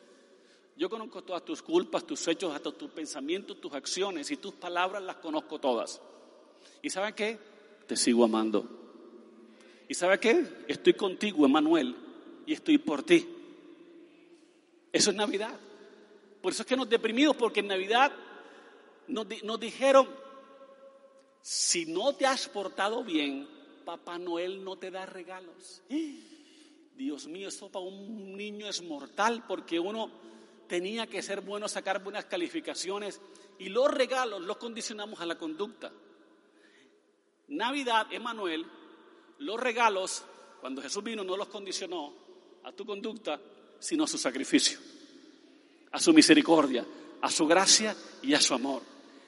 yo 0.77 0.91
conozco 0.91 1.23
todas 1.23 1.43
tus 1.43 1.63
culpas, 1.63 2.05
tus 2.05 2.27
hechos, 2.27 2.53
hasta 2.53 2.71
tus 2.71 2.91
pensamientos, 2.91 3.59
tus 3.59 3.73
acciones 3.73 4.29
y 4.29 4.37
tus 4.37 4.53
palabras 4.53 5.01
las 5.01 5.15
conozco 5.15 5.57
todas. 5.57 5.99
¿Y 6.81 6.89
sabe 6.89 7.13
qué? 7.13 7.37
Te 7.87 7.95
sigo 7.95 8.23
amando. 8.23 8.69
¿Y 9.87 9.93
sabe 9.93 10.19
qué? 10.19 10.45
Estoy 10.67 10.93
contigo, 10.93 11.45
Emanuel, 11.45 11.95
y 12.45 12.53
estoy 12.53 12.77
por 12.77 13.03
ti. 13.03 13.27
Eso 14.91 15.11
es 15.11 15.15
Navidad. 15.15 15.59
Por 16.41 16.53
eso 16.53 16.63
es 16.63 16.67
que 16.67 16.77
nos 16.77 16.89
deprimimos, 16.89 17.35
porque 17.35 17.59
en 17.59 17.67
Navidad 17.67 18.11
nos, 19.07 19.27
nos 19.43 19.59
dijeron, 19.59 20.07
si 21.41 21.85
no 21.85 22.13
te 22.15 22.25
has 22.25 22.47
portado 22.47 23.03
bien, 23.03 23.47
Papá 23.85 24.17
Noel 24.17 24.63
no 24.63 24.77
te 24.77 24.89
da 24.89 25.05
regalos. 25.05 25.83
Dios 26.97 27.27
mío, 27.27 27.49
esto 27.49 27.69
para 27.69 27.85
un 27.85 28.35
niño 28.35 28.67
es 28.67 28.81
mortal, 28.81 29.43
porque 29.47 29.79
uno 29.79 30.09
tenía 30.67 31.07
que 31.07 31.21
ser 31.21 31.41
bueno, 31.41 31.67
sacar 31.67 32.03
buenas 32.03 32.25
calificaciones, 32.25 33.21
y 33.59 33.69
los 33.69 33.91
regalos 33.91 34.41
los 34.41 34.57
condicionamos 34.57 35.19
a 35.19 35.25
la 35.25 35.37
conducta. 35.37 35.91
Navidad, 37.49 38.07
Emanuel, 38.11 38.65
los 39.39 39.59
regalos, 39.59 40.23
cuando 40.61 40.81
Jesús 40.81 41.03
vino, 41.03 41.23
no 41.23 41.37
los 41.37 41.47
condicionó 41.47 42.13
a 42.63 42.71
tu 42.71 42.85
conducta, 42.85 43.39
sino 43.79 44.05
a 44.05 44.07
su 44.07 44.17
sacrificio, 44.17 44.79
a 45.91 45.99
su 45.99 46.13
misericordia, 46.13 46.85
a 47.21 47.29
su 47.29 47.45
gracia 47.45 47.95
y 48.23 48.33
a 48.33 48.41
su 48.41 48.53
amor. 48.53 48.81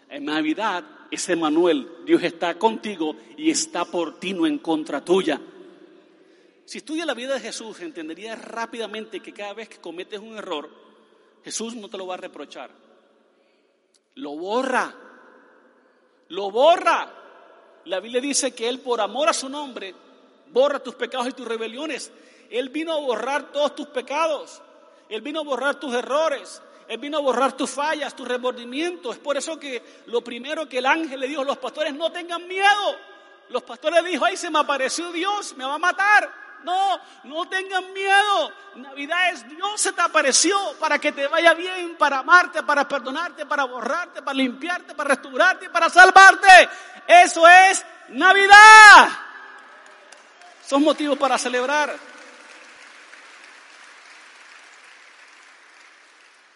En 0.10 0.26
Navidad 0.26 0.84
es 1.12 1.30
Emanuel, 1.30 1.90
Dios 2.06 2.24
está 2.24 2.58
contigo 2.58 3.16
y 3.38 3.52
está 3.52 3.86
por 3.86 4.20
ti, 4.20 4.34
no 4.34 4.48
en 4.48 4.60
contra 4.60 5.04
tuya. 5.04 5.40
Si 6.66 6.80
estudia 6.80 7.06
la 7.06 7.14
vida 7.14 7.36
de 7.36 7.40
Jesús, 7.40 7.80
entenderías 7.80 8.42
rápidamente 8.44 9.22
que 9.22 9.34
cada 9.34 9.54
vez 9.54 9.70
que 9.70 9.78
cometes 9.78 10.20
un 10.20 10.38
error, 10.38 10.70
Jesús 11.44 11.76
no 11.76 11.90
te 11.90 11.98
lo 11.98 12.08
va 12.08 12.16
a 12.16 12.18
reprochar. 12.18 12.72
Lo 14.16 14.36
borra. 14.36 14.94
Lo 16.30 16.52
borra. 16.52 17.14
La 17.88 18.00
Biblia 18.02 18.22
dice 18.22 18.54
que 18.54 18.68
Él 18.68 18.80
por 18.80 19.00
amor 19.00 19.30
a 19.30 19.34
su 19.34 19.48
nombre 19.50 19.96
borra 20.52 20.80
tus 20.80 20.96
pecados 20.96 21.28
y 21.28 21.32
tus 21.32 21.48
rebeliones. 21.48 22.12
Él 22.50 22.70
vino 22.70 22.94
a 22.94 23.00
borrar 23.00 23.52
todos 23.52 23.76
tus 23.76 23.88
pecados. 23.88 24.62
Él 25.10 25.22
vino 25.22 25.40
a 25.40 25.44
borrar 25.44 25.80
tus 25.80 25.94
errores. 25.94 26.62
Él 26.88 26.98
vino 27.00 27.18
a 27.18 27.22
borrar 27.22 27.56
tus 27.56 27.70
fallas, 27.70 28.16
tus 28.16 28.28
remordimientos. 28.28 29.16
Es 29.16 29.22
por 29.22 29.38
eso 29.38 29.58
que 29.60 29.82
lo 30.08 30.22
primero 30.22 30.68
que 30.68 30.80
el 30.80 30.86
ángel 30.86 31.20
le 31.20 31.28
dijo 31.28 31.42
a 31.42 31.46
los 31.46 31.58
pastores, 31.58 31.94
no 31.94 32.12
tengan 32.12 32.48
miedo. 32.48 32.96
Los 33.50 33.64
pastores 33.64 34.04
dijo, 34.04 34.26
ay, 34.26 34.36
se 34.36 34.50
me 34.50 34.60
apareció 34.60 35.12
Dios, 35.12 35.56
me 35.56 35.66
va 35.66 35.76
a 35.76 35.80
matar. 35.80 36.47
No, 36.68 37.00
no 37.24 37.48
tengan 37.48 37.94
miedo. 37.94 38.52
Navidad 38.76 39.32
es 39.32 39.48
Dios 39.48 39.80
se 39.80 39.94
te 39.94 40.02
apareció 40.02 40.60
para 40.78 41.00
que 41.00 41.14
te 41.14 41.26
vaya 41.26 41.54
bien, 41.54 41.96
para 41.96 42.20
amarte, 42.20 42.62
para 42.62 42.86
perdonarte, 42.86 43.46
para 43.46 43.64
borrarte, 43.64 44.22
para 44.22 44.36
limpiarte, 44.36 44.94
para 44.94 45.12
restaurarte, 45.12 45.70
para 45.70 45.90
salvarte. 45.90 46.70
Eso 47.08 47.48
es 47.48 47.86
Navidad. 48.10 49.08
Son 50.68 50.84
motivos 50.84 51.18
para 51.18 51.38
celebrar. 51.38 51.96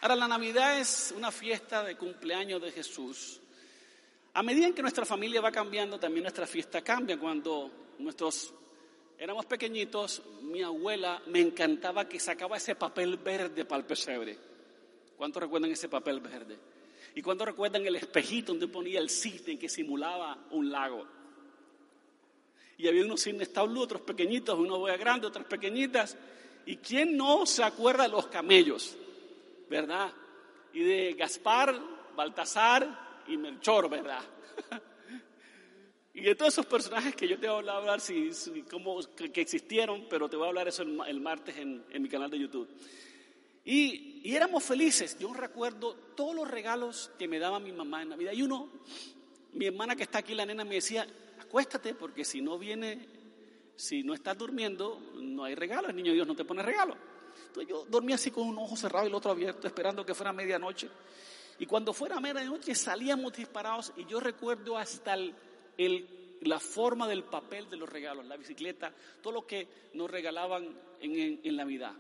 Ahora, 0.02 0.16
la 0.18 0.28
Navidad 0.28 0.78
es 0.78 1.14
una 1.16 1.32
fiesta 1.32 1.84
de 1.84 1.96
cumpleaños 1.96 2.62
de 2.62 2.74
Jesús. 2.74 3.40
A 4.34 4.44
medida 4.44 4.68
en 4.68 4.74
que 4.74 4.82
nuestra 4.82 5.06
familia 5.06 5.40
va 5.40 5.54
cambiando, 5.54 5.98
también 5.98 6.24
nuestra 6.24 6.46
fiesta 6.46 6.82
cambia. 6.82 7.18
Cuando 7.18 7.72
nosotros 8.00 8.54
éramos 9.24 9.46
pequeñitos, 9.46 10.24
mi 10.42 10.64
abuela 10.64 11.22
me 11.28 11.40
encantaba 11.40 12.10
que 12.10 12.20
sacaba 12.20 12.58
ese 12.58 12.76
papel 12.76 13.18
verde 13.18 13.66
para 13.66 13.80
el 13.82 13.86
pesebre. 13.86 14.38
¿Cuántos 15.16 15.44
recuerdan 15.44 15.70
ese 15.70 15.88
papel 15.88 16.20
verde? 16.20 16.58
¿Y 17.14 17.22
cuántos 17.22 17.48
recuerdan 17.48 17.86
el 17.86 17.96
espejito 17.96 18.52
donde 18.52 18.68
ponía 18.68 19.00
el 19.00 19.12
cisne 19.12 19.60
que 19.60 19.70
simulaba 19.70 20.48
un 20.50 20.72
lago? 20.72 21.06
Y 22.78 22.88
había 22.88 23.06
unos 23.06 23.22
cisnes 23.22 23.54
tablu, 23.54 23.82
otros 23.82 24.02
pequeñitos, 24.02 24.58
unos 24.58 24.80
boya 24.80 24.98
grandes, 24.98 25.30
otras 25.30 25.46
pequeñitas. 25.46 26.18
¿Y 26.66 26.78
quién 26.78 27.16
no 27.16 27.46
se 27.46 27.64
acuerda 27.64 28.04
de 28.04 28.10
los 28.10 28.26
camellos? 28.26 28.98
¿verdad? 29.72 30.12
Y 30.74 30.84
de 30.84 31.14
Gaspar, 31.14 31.74
Baltasar 32.14 33.24
y 33.28 33.38
Melchor, 33.38 33.90
¿verdad? 33.90 34.22
y 36.14 36.22
de 36.22 36.36
todos 36.36 36.54
esos 36.54 36.66
personajes 36.66 37.16
que 37.16 37.28
yo 37.28 37.40
te 37.40 37.48
voy 37.48 37.68
a 37.68 37.76
hablar, 37.78 38.02
si, 38.02 38.32
cómo, 38.70 39.00
que, 39.16 39.42
existieron, 39.42 40.06
pero 40.10 40.30
te 40.30 40.36
voy 40.36 40.46
a 40.46 40.50
hablar 40.50 40.68
eso 40.68 40.84
el, 40.84 41.22
martes 41.22 41.58
en, 41.58 41.84
mi 42.02 42.10
canal 42.10 42.30
de 42.30 42.40
YouTube. 42.40 42.68
Y, 43.64 44.22
y, 44.24 44.36
éramos 44.36 44.64
felices. 44.64 45.18
Yo 45.20 45.34
recuerdo 45.34 45.96
todos 46.16 46.36
los 46.36 46.50
regalos 46.50 47.12
que 47.18 47.28
me 47.28 47.40
daba 47.40 47.60
mi 47.60 47.72
mamá 47.72 48.02
en 48.02 48.10
Navidad. 48.10 48.34
Y 48.34 48.42
uno, 48.42 48.70
mi 49.54 49.68
hermana 49.68 49.96
que 49.96 50.04
está 50.04 50.20
aquí, 50.20 50.34
la 50.34 50.46
nena, 50.46 50.66
me 50.66 50.76
decía, 50.76 51.08
acuéstate 51.40 51.94
porque 51.94 52.26
si 52.26 52.42
no 52.42 52.58
viene, 52.58 53.08
si 53.76 54.04
no 54.04 54.14
estás 54.14 54.38
durmiendo, 54.38 55.00
no 55.16 55.44
hay 55.44 55.56
regalo. 55.56 55.90
El 55.90 55.96
niño 55.96 56.14
Dios 56.14 56.28
no 56.28 56.36
te 56.36 56.44
pone 56.44 56.64
regalo 56.64 56.98
yo 57.68 57.86
dormía 57.90 58.16
así 58.16 58.32
con 58.32 58.48
un 58.48 58.58
ojo 58.58 58.76
cerrado 58.76 59.06
y 59.06 59.10
el 59.10 59.16
otro 59.16 59.32
abierto, 59.32 59.68
esperando 59.68 60.06
que 60.06 60.14
fuera 60.14 60.32
medianoche. 60.32 60.90
Y 61.60 61.66
cuando 61.66 61.94
fuera 61.94 62.20
medianoche 62.20 62.74
salíamos 62.74 63.34
disparados 63.34 63.94
y 63.98 64.06
yo 64.06 64.20
recuerdo 64.20 64.78
hasta 64.78 65.14
la 66.42 66.60
forma 66.60 67.08
del 67.08 67.24
papel 67.24 67.70
de 67.70 67.78
los 67.78 67.90
regalos, 67.90 68.26
la 68.26 68.38
bicicleta, 68.38 68.94
todo 69.22 69.34
lo 69.34 69.48
que 69.48 69.68
nos 69.94 70.10
regalaban 70.10 70.76
en, 71.00 71.40
en 71.44 71.56
la 71.56 71.66
vida. 71.66 71.96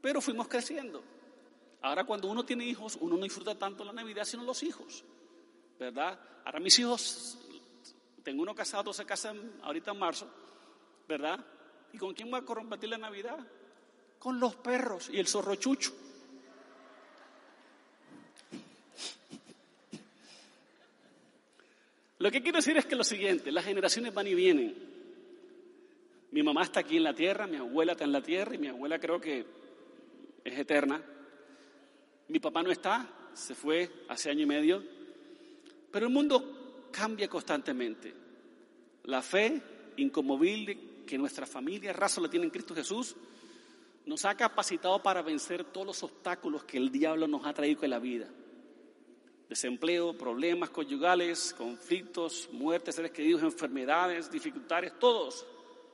Pero 0.00 0.20
fuimos 0.20 0.48
creciendo. 0.48 1.02
Ahora 1.82 2.04
cuando 2.04 2.28
uno 2.28 2.44
tiene 2.44 2.66
hijos, 2.66 2.98
uno 3.00 3.16
no 3.16 3.22
disfruta 3.24 3.56
tanto 3.56 3.84
la 3.84 3.92
Navidad, 3.92 4.24
sino 4.24 4.42
los 4.42 4.62
hijos, 4.62 5.04
¿verdad? 5.78 6.18
Ahora 6.44 6.60
mis 6.60 6.78
hijos, 6.78 7.38
tengo 8.22 8.42
uno 8.42 8.54
casado, 8.54 8.92
se 8.92 9.04
casan 9.04 9.60
ahorita 9.62 9.92
en 9.92 9.98
marzo, 9.98 10.28
¿verdad? 11.06 11.44
¿Y 11.92 11.98
con 11.98 12.14
quién 12.14 12.32
va 12.32 12.38
a 12.38 12.44
compartir 12.44 12.90
la 12.90 12.98
Navidad? 12.98 13.38
con 14.18 14.40
los 14.40 14.56
perros 14.56 15.08
y 15.10 15.18
el 15.18 15.26
zorro 15.26 15.54
Lo 22.18 22.30
que 22.30 22.42
quiero 22.42 22.58
decir 22.58 22.76
es 22.76 22.86
que 22.86 22.96
lo 22.96 23.04
siguiente, 23.04 23.52
las 23.52 23.64
generaciones 23.64 24.12
van 24.12 24.26
y 24.26 24.34
vienen. 24.34 24.74
Mi 26.30 26.42
mamá 26.42 26.64
está 26.64 26.80
aquí 26.80 26.96
en 26.96 27.04
la 27.04 27.14
tierra, 27.14 27.46
mi 27.46 27.56
abuela 27.56 27.92
está 27.92 28.04
en 28.04 28.12
la 28.12 28.22
tierra 28.22 28.54
y 28.54 28.58
mi 28.58 28.68
abuela 28.68 28.98
creo 28.98 29.20
que 29.20 29.46
es 30.44 30.58
eterna. 30.58 31.00
Mi 32.28 32.40
papá 32.40 32.62
no 32.62 32.70
está, 32.70 33.08
se 33.32 33.54
fue 33.54 33.90
hace 34.08 34.30
año 34.30 34.42
y 34.42 34.46
medio. 34.46 34.82
Pero 35.90 36.06
el 36.06 36.12
mundo 36.12 36.88
cambia 36.90 37.28
constantemente. 37.28 38.12
La 39.04 39.22
fe 39.22 39.62
incomovible 39.96 41.04
que 41.06 41.16
nuestra 41.16 41.46
familia, 41.46 41.92
raza, 41.92 42.20
la 42.20 42.28
tiene 42.28 42.44
en 42.46 42.50
Cristo 42.50 42.74
Jesús, 42.74 43.16
nos 44.04 44.24
ha 44.24 44.34
capacitado 44.34 45.02
para 45.02 45.22
vencer 45.22 45.64
todos 45.64 45.86
los 45.86 46.02
obstáculos 46.02 46.64
que 46.64 46.76
el 46.76 46.90
diablo 46.90 47.26
nos 47.26 47.46
ha 47.46 47.54
traído 47.54 47.84
en 47.84 47.90
la 47.90 47.98
vida. 47.98 48.28
Desempleo, 49.48 50.12
problemas 50.12 50.70
conyugales, 50.70 51.54
conflictos, 51.56 52.48
muertes, 52.52 52.94
seres 52.94 53.12
queridos, 53.12 53.42
enfermedades, 53.42 54.30
dificultades, 54.30 54.98
todos. 54.98 55.46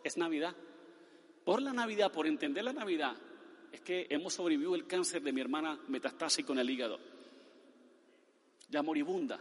Es 0.02 0.16
Navidad. 0.16 0.54
Por 1.44 1.62
la 1.62 1.72
Navidad, 1.72 2.10
por 2.10 2.26
entender 2.26 2.64
la 2.64 2.72
Navidad, 2.72 3.16
es 3.70 3.80
que 3.80 4.06
hemos 4.10 4.34
sobrevivido 4.34 4.74
el 4.74 4.86
cáncer 4.86 5.22
de 5.22 5.32
mi 5.32 5.40
hermana 5.40 5.78
metastásico 5.88 6.52
en 6.52 6.58
el 6.58 6.70
hígado. 6.70 6.98
Ya 8.70 8.82
moribunda. 8.82 9.38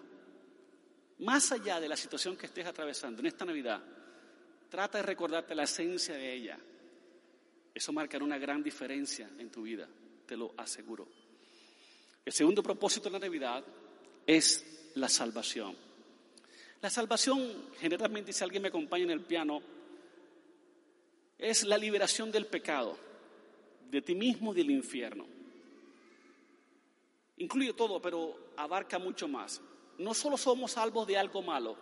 Más 1.19 1.51
allá 1.51 1.79
de 1.79 1.87
la 1.87 1.95
situación 1.97 2.35
que 2.35 2.45
estés 2.45 2.67
atravesando 2.67 3.19
en 3.21 3.27
esta 3.27 3.45
Navidad, 3.45 3.81
trata 4.69 4.99
de 4.99 5.03
recordarte 5.03 5.55
la 5.55 5.63
esencia 5.63 6.15
de 6.15 6.33
ella. 6.33 6.59
Eso 7.73 7.93
marcará 7.93 8.23
una 8.23 8.37
gran 8.37 8.61
diferencia 8.61 9.29
en 9.39 9.49
tu 9.49 9.63
vida, 9.63 9.87
te 10.27 10.37
lo 10.37 10.53
aseguro. 10.57 11.07
El 12.25 12.33
segundo 12.33 12.61
propósito 12.61 13.09
de 13.09 13.13
la 13.13 13.19
Navidad 13.19 13.63
es 14.25 14.91
la 14.95 15.09
salvación. 15.09 15.75
La 16.81 16.89
salvación, 16.89 17.69
generalmente, 17.79 18.33
si 18.33 18.43
alguien 18.43 18.61
me 18.61 18.67
acompaña 18.67 19.05
en 19.05 19.11
el 19.11 19.21
piano, 19.21 19.61
es 21.37 21.63
la 21.63 21.77
liberación 21.77 22.31
del 22.31 22.45
pecado, 22.45 22.97
de 23.89 24.01
ti 24.01 24.15
mismo 24.15 24.53
y 24.53 24.57
del 24.57 24.71
infierno. 24.71 25.25
Incluye 27.37 27.73
todo, 27.73 28.01
pero 28.01 28.51
abarca 28.57 28.99
mucho 28.99 29.27
más. 29.27 29.61
No 29.97 30.13
solo 30.13 30.37
somos 30.37 30.71
salvos 30.71 31.07
de 31.07 31.17
algo 31.17 31.41
malo, 31.41 31.77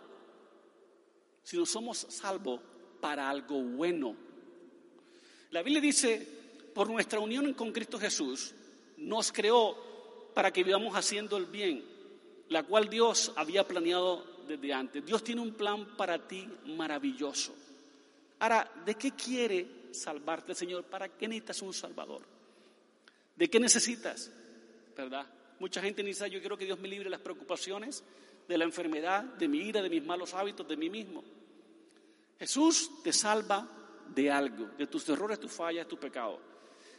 sino 1.42 1.66
somos 1.66 1.98
salvos 1.98 2.60
para 3.00 3.28
algo 3.28 3.60
bueno. 3.62 4.16
La 5.50 5.62
Biblia 5.62 5.80
dice, 5.80 6.26
por 6.74 6.88
nuestra 6.88 7.20
unión 7.20 7.52
con 7.54 7.72
Cristo 7.72 7.98
Jesús, 7.98 8.54
nos 8.96 9.32
creó 9.32 10.30
para 10.34 10.52
que 10.52 10.64
vivamos 10.64 10.94
haciendo 10.94 11.36
el 11.36 11.46
bien, 11.46 11.84
la 12.52 12.62
cual 12.62 12.88
Dios 12.88 13.32
había 13.36 13.66
planeado 13.66 14.24
desde 14.46 14.72
antes. 14.72 15.04
Dios 15.04 15.24
tiene 15.24 15.40
un 15.40 15.54
plan 15.54 15.96
para 15.96 16.18
ti 16.26 16.48
maravilloso. 16.66 17.54
Ahora, 18.38 18.70
¿de 18.84 18.94
qué 18.94 19.12
quiere 19.12 19.66
salvarte, 19.92 20.54
Señor? 20.54 20.84
¿Para 20.84 21.08
qué 21.08 21.28
necesitas 21.28 21.62
un 21.62 21.72
Salvador? 21.72 22.22
¿De 23.36 23.48
qué 23.48 23.58
necesitas? 23.60 24.30
¿Verdad? 24.96 25.26
Mucha 25.58 25.80
gente 25.80 26.02
dice, 26.02 26.28
yo 26.28 26.40
quiero 26.40 26.58
que 26.58 26.64
Dios 26.64 26.78
me 26.78 26.88
libre 26.88 27.04
de 27.04 27.10
las 27.10 27.20
preocupaciones, 27.20 28.02
de 28.48 28.58
la 28.58 28.64
enfermedad, 28.64 29.22
de 29.22 29.48
mi 29.48 29.58
ira, 29.58 29.80
de 29.80 29.88
mis 29.88 30.04
malos 30.04 30.34
hábitos, 30.34 30.66
de 30.66 30.76
mí 30.76 30.90
mismo. 30.90 31.22
Jesús 32.38 32.90
te 33.02 33.12
salva 33.12 33.68
de 34.08 34.30
algo, 34.30 34.70
de 34.76 34.86
tus 34.88 35.08
errores, 35.08 35.38
tus 35.38 35.52
fallas, 35.52 35.86
tu 35.86 35.96
pecado. 35.96 36.40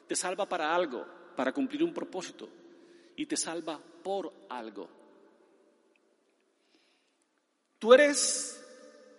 Te 0.07 0.15
salva 0.15 0.47
para 0.47 0.73
algo, 0.73 1.05
para 1.35 1.51
cumplir 1.51 1.83
un 1.83 1.93
propósito. 1.93 2.47
Y 3.15 3.25
te 3.25 3.35
salva 3.35 3.79
por 4.01 4.31
algo. 4.49 5.02
Tú 7.83 7.93
eres 7.93 8.63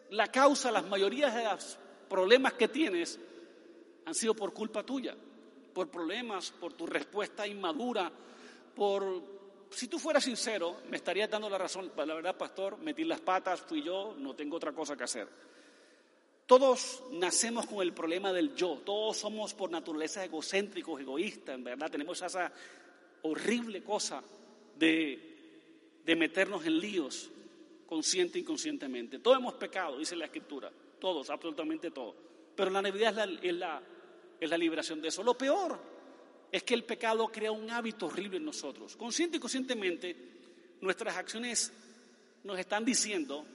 la 0.09 0.29
causa, 0.29 0.73
las 0.73 0.87
mayorías 0.87 1.35
de 1.35 1.45
los 1.45 1.77
problemas 2.09 2.55
que 2.55 2.67
tienes 2.67 3.21
han 4.07 4.15
sido 4.15 4.33
por 4.33 4.55
culpa 4.55 4.83
tuya, 4.83 5.15
por 5.75 5.91
problemas, 5.91 6.51
por 6.51 6.73
tu 6.73 6.87
respuesta 6.87 7.47
inmadura, 7.47 8.11
por... 8.75 9.23
Si 9.69 9.87
tú 9.87 9.99
fueras 9.99 10.25
sincero, 10.25 10.79
me 10.89 10.97
estarías 10.97 11.29
dando 11.29 11.51
la 11.51 11.59
razón. 11.59 11.93
La 11.95 12.15
verdad, 12.15 12.39
pastor, 12.39 12.79
metí 12.79 13.05
las 13.05 13.21
patas, 13.21 13.61
fui 13.61 13.83
yo, 13.83 14.15
no 14.17 14.35
tengo 14.35 14.57
otra 14.57 14.73
cosa 14.73 14.97
que 14.97 15.05
hacer. 15.05 15.29
Todos 16.47 17.03
nacemos 17.11 17.67
con 17.67 17.83
el 17.83 17.93
problema 17.93 18.33
del 18.33 18.55
yo, 18.55 18.81
todos 18.83 19.19
somos 19.19 19.53
por 19.53 19.71
naturaleza 19.71 20.25
egocéntricos, 20.25 21.03
egoístas, 21.03 21.55
en 21.57 21.65
verdad, 21.65 21.91
tenemos 21.91 22.23
esa 22.23 22.51
horrible 23.25 23.85
cosa 23.85 24.23
de, 24.75 26.01
de 26.03 26.17
meternos 26.17 26.65
en 26.65 26.79
líos, 26.79 27.31
consciente 27.95 28.38
e 28.38 28.40
inconscientemente. 28.40 29.20
Todos 29.20 29.38
hemos 29.38 29.55
pecado, 29.55 29.99
dice 29.99 30.16
la 30.16 30.24
Escritura, 30.24 30.68
todos, 30.99 31.30
absolutamente 31.30 31.92
todos. 31.92 32.16
Pero 32.57 32.68
la 32.68 32.82
Navidad 32.82 33.11
es 33.11 33.16
la, 33.16 33.24
es 33.40 33.55
la, 33.55 33.82
es 34.40 34.51
la 34.51 34.59
liberación 34.59 35.01
de 35.01 35.09
eso. 35.09 35.22
Lo 35.22 35.38
peor 35.38 35.78
es 36.51 36.64
que 36.64 36.74
el 36.74 36.82
pecado 36.82 37.28
crea 37.28 37.53
un 37.53 37.70
hábito 37.70 38.07
horrible 38.07 38.38
en 38.38 38.47
nosotros. 38.47 38.97
Consciente 38.97 39.36
y 39.36 39.40
conscientemente, 39.40 40.16
nuestras 40.80 41.16
acciones 41.16 41.72
nos 42.42 42.59
están 42.59 42.84
diciendo, 42.84 43.47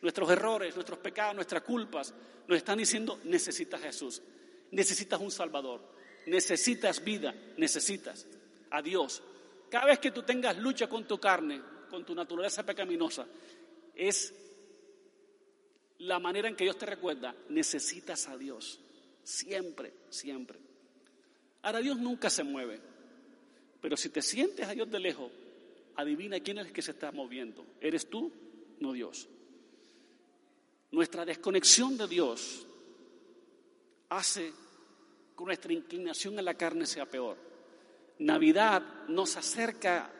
nuestros 0.00 0.30
errores, 0.30 0.76
nuestros 0.76 1.00
pecados, 1.00 1.34
nuestras 1.34 1.62
culpas, 1.62 2.14
nos 2.46 2.58
están 2.58 2.78
diciendo, 2.78 3.18
necesitas 3.24 3.80
Jesús, 3.80 4.22
necesitas 4.70 5.20
un 5.20 5.32
Salvador, 5.32 5.80
necesitas 6.26 7.02
vida, 7.02 7.34
necesitas 7.56 8.28
a 8.70 8.80
Dios. 8.80 9.24
Cada 9.68 9.86
vez 9.86 9.98
que 9.98 10.12
tú 10.12 10.22
tengas 10.22 10.56
lucha 10.56 10.88
con 10.88 11.04
tu 11.04 11.18
carne, 11.18 11.60
con 11.90 12.04
tu 12.04 12.14
naturaleza 12.14 12.64
pecaminosa, 12.64 13.26
es 13.96 14.34
la 15.98 16.18
manera 16.18 16.48
en 16.48 16.54
que 16.54 16.64
Dios 16.64 16.78
te 16.78 16.86
recuerda, 16.86 17.34
necesitas 17.48 18.28
a 18.28 18.36
Dios, 18.36 18.80
siempre, 19.22 19.92
siempre. 20.10 20.58
Ahora 21.62 21.80
Dios 21.80 21.98
nunca 21.98 22.30
se 22.30 22.44
mueve, 22.44 22.80
pero 23.80 23.96
si 23.96 24.10
te 24.10 24.22
sientes 24.22 24.66
a 24.66 24.72
Dios 24.72 24.90
de 24.90 25.00
lejos, 25.00 25.32
adivina 25.96 26.40
quién 26.40 26.58
es 26.58 26.66
el 26.66 26.72
que 26.72 26.82
se 26.82 26.92
está 26.92 27.10
moviendo. 27.10 27.64
¿Eres 27.80 28.08
tú? 28.08 28.30
No 28.78 28.92
Dios. 28.92 29.28
Nuestra 30.90 31.24
desconexión 31.24 31.96
de 31.96 32.06
Dios 32.06 32.66
hace 34.10 34.52
que 35.36 35.44
nuestra 35.44 35.72
inclinación 35.72 36.38
a 36.38 36.42
la 36.42 36.54
carne 36.54 36.86
sea 36.86 37.06
peor. 37.06 37.36
Navidad 38.18 38.82
nos 39.08 39.36
acerca 39.36 40.10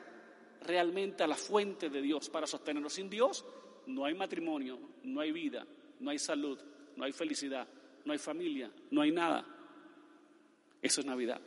realmente 0.63 1.23
a 1.23 1.27
la 1.27 1.37
fuente 1.37 1.89
de 1.89 2.03
Dios 2.03 2.29
para 2.29 2.47
sostenernos. 2.47 2.93
Sin 2.93 3.09
Dios 3.09 3.45
no 3.87 4.05
hay 4.05 4.15
matrimonio, 4.15 4.79
no 5.05 5.21
hay 5.21 5.33
vida, 5.33 5.67
no 6.01 6.11
hay 6.11 6.19
salud, 6.19 6.59
no 6.97 7.05
hay 7.05 7.13
felicidad, 7.13 7.67
no 8.05 8.13
hay 8.13 8.19
familia, 8.19 8.71
no 8.91 9.03
hay 9.03 9.13
nada. 9.13 9.45
Eso 10.83 11.01
es 11.01 11.07
Navidad. 11.07 11.41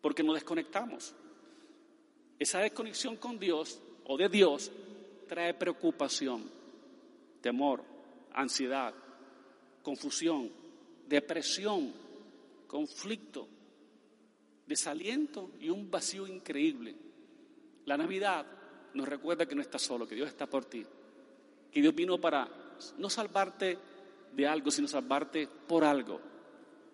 Porque 0.00 0.22
nos 0.22 0.34
desconectamos. 0.34 1.14
Esa 2.38 2.58
desconexión 2.60 3.16
con 3.16 3.38
Dios 3.38 3.80
o 4.04 4.16
de 4.16 4.28
Dios 4.28 4.70
trae 5.28 5.54
preocupación, 5.54 6.50
temor, 7.40 7.84
ansiedad, 8.32 8.94
confusión, 9.82 10.50
depresión, 11.08 11.92
conflicto, 12.66 13.48
desaliento 14.66 15.52
y 15.60 15.68
un 15.68 15.90
vacío 15.90 16.26
increíble. 16.26 16.96
La 17.84 17.96
Navidad 17.96 18.46
nos 18.94 19.08
recuerda 19.08 19.46
que 19.46 19.54
no 19.54 19.62
estás 19.62 19.82
solo, 19.82 20.06
que 20.06 20.14
Dios 20.14 20.28
está 20.28 20.46
por 20.46 20.64
ti, 20.64 20.84
que 21.72 21.80
Dios 21.80 21.94
vino 21.94 22.20
para 22.20 22.48
no 22.98 23.08
salvarte 23.08 23.78
de 24.32 24.46
algo, 24.46 24.70
sino 24.70 24.86
salvarte 24.86 25.48
por 25.66 25.84
algo. 25.84 26.20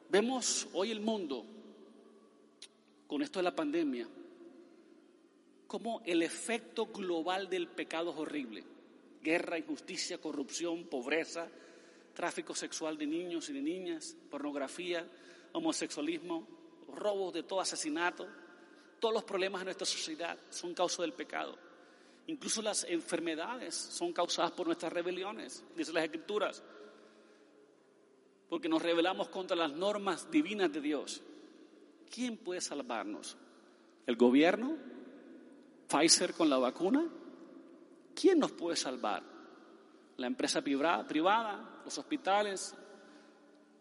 Vemos 0.09 0.69
hoy 0.73 0.91
el 0.91 1.01
mundo, 1.01 1.45
con 3.07 3.23
esto 3.23 3.41
de 3.41 3.43
la 3.43 3.55
pandemia, 3.55 4.09
como 5.67 6.01
el 6.07 6.23
efecto 6.23 6.87
global 6.87 7.49
del 7.49 7.69
pecado 7.69 8.13
es 8.13 8.17
horrible. 8.17 8.65
Guerra, 9.23 9.59
injusticia, 9.59 10.19
corrupción, 10.19 10.85
pobreza, 10.85 11.49
tráfico 12.15 12.55
sexual 12.55 12.97
de 12.97 13.07
niños 13.07 13.51
y 13.51 13.53
de 13.53 13.61
niñas, 13.61 14.17
pornografía, 14.31 15.07
homosexualismo, 15.53 16.47
robos 16.95 17.35
de 17.35 17.43
todo 17.43 17.61
asesinato. 17.61 18.27
Todos 18.99 19.15
los 19.15 19.25
problemas 19.25 19.61
de 19.61 19.67
nuestra 19.67 19.87
sociedad 19.87 20.39
son 20.51 20.73
causa 20.73 21.03
del 21.03 21.13
pecado. 21.13 21.59
Incluso 22.29 22.61
las 22.61 22.85
enfermedades 22.85 23.75
son 23.75 24.13
causadas 24.13 24.53
por 24.53 24.67
nuestras 24.67 24.93
rebeliones, 24.93 25.65
dicen 25.75 25.95
las 25.95 26.05
escrituras. 26.05 26.63
Porque 28.51 28.69
nos 28.69 28.83
rebelamos 28.83 29.31
contra 29.31 29.57
las 29.57 29.73
normas 29.73 30.31
divinas 30.31 30.71
de 30.71 30.83
Dios. 30.83 31.23
¿Quién 32.11 32.37
puede 32.37 32.61
salvarnos? 32.61 33.39
¿El 34.07 34.17
gobierno? 34.17 34.77
¿Pfizer 35.89 36.35
con 36.35 36.51
la 36.51 36.59
vacuna? 36.59 37.09
¿Quién 38.15 38.39
nos 38.39 38.53
puede 38.53 38.77
salvar? 38.77 39.23
¿La 40.19 40.27
empresa 40.27 40.61
privada? 40.61 41.81
¿Los 41.83 41.97
hospitales? 41.97 42.75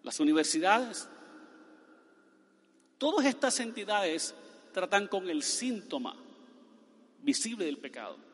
¿Las 0.03 0.21
universidades? 0.21 1.09
Todas 2.97 3.25
estas 3.25 3.59
entidades 3.59 4.33
tratan 4.71 5.09
con 5.09 5.29
el 5.29 5.43
síntoma 5.43 6.15
visible 7.21 7.65
del 7.65 7.77
pecado. 7.77 8.26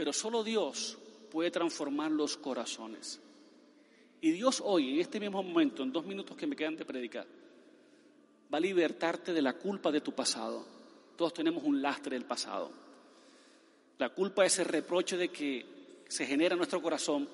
Pero 0.00 0.14
solo 0.14 0.42
Dios 0.42 0.96
puede 1.30 1.50
transformar 1.50 2.10
los 2.10 2.38
corazones. 2.38 3.20
Y 4.22 4.30
Dios 4.30 4.62
hoy, 4.64 4.94
en 4.94 5.00
este 5.00 5.20
mismo 5.20 5.42
momento, 5.42 5.82
en 5.82 5.92
dos 5.92 6.06
minutos 6.06 6.38
que 6.38 6.46
me 6.46 6.56
quedan 6.56 6.74
de 6.74 6.86
predicar, 6.86 7.26
va 8.50 8.56
a 8.56 8.60
libertarte 8.62 9.34
de 9.34 9.42
la 9.42 9.52
culpa 9.52 9.92
de 9.92 10.00
tu 10.00 10.12
pasado. 10.12 10.64
Todos 11.18 11.34
tenemos 11.34 11.62
un 11.64 11.82
lastre 11.82 12.16
del 12.16 12.24
pasado. 12.24 12.70
La 13.98 14.08
culpa 14.08 14.46
es 14.46 14.58
el 14.60 14.64
reproche 14.64 15.18
de 15.18 15.28
que 15.28 15.66
se 16.08 16.24
genera 16.24 16.54
en 16.54 16.60
nuestro 16.60 16.80
corazón 16.80 17.28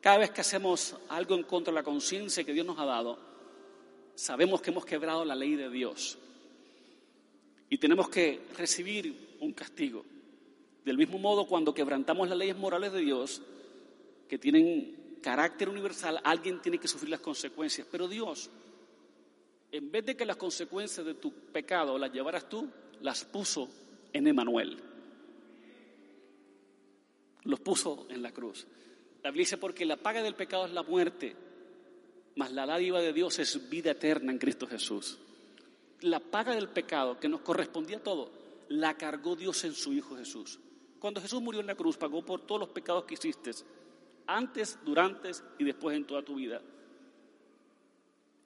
cada 0.00 0.18
vez 0.18 0.30
que 0.30 0.42
hacemos 0.42 0.94
algo 1.08 1.34
en 1.34 1.42
contra 1.42 1.72
de 1.72 1.80
la 1.80 1.82
conciencia 1.82 2.44
que 2.44 2.52
Dios 2.52 2.64
nos 2.64 2.78
ha 2.78 2.84
dado. 2.84 3.18
Sabemos 4.14 4.62
que 4.62 4.70
hemos 4.70 4.86
quebrado 4.86 5.24
la 5.24 5.34
ley 5.34 5.56
de 5.56 5.68
Dios. 5.68 6.16
Y 7.68 7.76
tenemos 7.76 8.08
que 8.08 8.42
recibir 8.56 9.36
un 9.40 9.52
castigo. 9.52 10.04
Del 10.84 10.96
mismo 10.96 11.18
modo, 11.18 11.46
cuando 11.46 11.74
quebrantamos 11.74 12.28
las 12.28 12.38
leyes 12.38 12.56
morales 12.56 12.92
de 12.92 13.00
Dios, 13.00 13.42
que 14.28 14.38
tienen 14.38 15.18
carácter 15.22 15.68
universal, 15.68 16.20
alguien 16.24 16.60
tiene 16.60 16.78
que 16.78 16.88
sufrir 16.88 17.10
las 17.10 17.20
consecuencias. 17.20 17.86
Pero 17.90 18.08
Dios, 18.08 18.50
en 19.72 19.90
vez 19.90 20.04
de 20.06 20.16
que 20.16 20.24
las 20.24 20.36
consecuencias 20.36 21.04
de 21.04 21.14
tu 21.14 21.32
pecado 21.32 21.98
las 21.98 22.12
llevaras 22.12 22.48
tú, 22.48 22.68
las 23.00 23.24
puso 23.24 23.68
en 24.12 24.26
Emanuel. 24.26 24.78
Los 27.44 27.60
puso 27.60 28.06
en 28.10 28.22
la 28.22 28.32
cruz. 28.32 28.66
La 29.22 29.30
Biblia 29.30 29.42
dice, 29.42 29.58
porque 29.58 29.84
la 29.84 29.96
paga 29.96 30.22
del 30.22 30.34
pecado 30.34 30.66
es 30.66 30.72
la 30.72 30.82
muerte, 30.82 31.34
mas 32.36 32.52
la 32.52 32.66
dádiva 32.66 33.00
de 33.00 33.12
Dios 33.12 33.38
es 33.38 33.68
vida 33.68 33.92
eterna 33.92 34.32
en 34.32 34.38
Cristo 34.38 34.66
Jesús. 34.66 35.18
La 36.02 36.20
paga 36.20 36.54
del 36.54 36.68
pecado 36.68 37.18
que 37.18 37.28
nos 37.28 37.40
correspondía 37.40 37.96
a 37.96 38.02
todo, 38.02 38.30
la 38.68 38.96
cargó 38.96 39.34
Dios 39.34 39.64
en 39.64 39.74
su 39.74 39.92
Hijo 39.92 40.16
Jesús. 40.16 40.60
Cuando 40.98 41.20
Jesús 41.20 41.40
murió 41.40 41.60
en 41.60 41.66
la 41.66 41.74
cruz, 41.74 41.96
pagó 41.96 42.22
por 42.22 42.40
todos 42.40 42.60
los 42.60 42.70
pecados 42.70 43.04
que 43.04 43.14
hiciste, 43.14 43.52
antes, 44.26 44.78
durante 44.84 45.30
y 45.58 45.64
después 45.64 45.96
en 45.96 46.06
toda 46.06 46.22
tu 46.22 46.34
vida. 46.34 46.60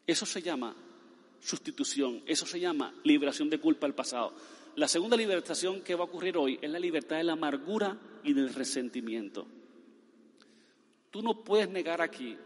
Eso 0.07 0.27
se 0.27 0.43
llama 0.43 0.75
sustitución, 1.41 2.23
eso 2.27 2.47
se 2.47 2.61
llama 2.61 2.95
liberación 3.05 3.49
de 3.51 3.59
culpa 3.59 3.87
al 3.87 3.95
pasado. 3.95 4.35
La 4.77 4.89
segunda 4.89 5.17
liberación 5.17 5.83
que 5.83 5.95
va 5.95 6.05
a 6.05 6.07
ocurrir 6.07 6.37
hoy 6.37 6.59
es 6.61 6.71
la 6.71 6.79
libertad 6.79 7.17
de 7.17 7.25
la 7.25 7.33
amargura 7.33 7.99
y 8.23 8.33
del 8.33 8.55
resentimiento. 8.55 9.47
Tú 11.11 11.23
no 11.23 11.43
puedes 11.43 11.69
negar 11.69 12.01
aquí 12.01 12.37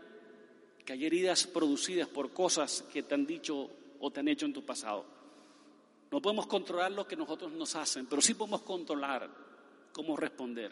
que 0.84 0.92
hay 0.92 1.04
heridas 1.04 1.46
producidas 1.46 2.08
por 2.08 2.32
cosas 2.32 2.82
que 2.92 3.02
te 3.02 3.14
han 3.14 3.26
dicho 3.26 3.70
o 4.00 4.10
te 4.10 4.20
han 4.20 4.28
hecho 4.28 4.46
en 4.46 4.52
tu 4.52 4.64
pasado. 4.64 5.04
No 6.10 6.20
podemos 6.22 6.46
controlar 6.46 6.92
lo 6.92 7.06
que 7.06 7.16
nosotros 7.16 7.52
nos 7.52 7.74
hacen, 7.76 8.06
pero 8.06 8.22
sí 8.22 8.34
podemos 8.34 8.62
controlar 8.62 9.28
cómo 9.96 10.14
responder. 10.14 10.70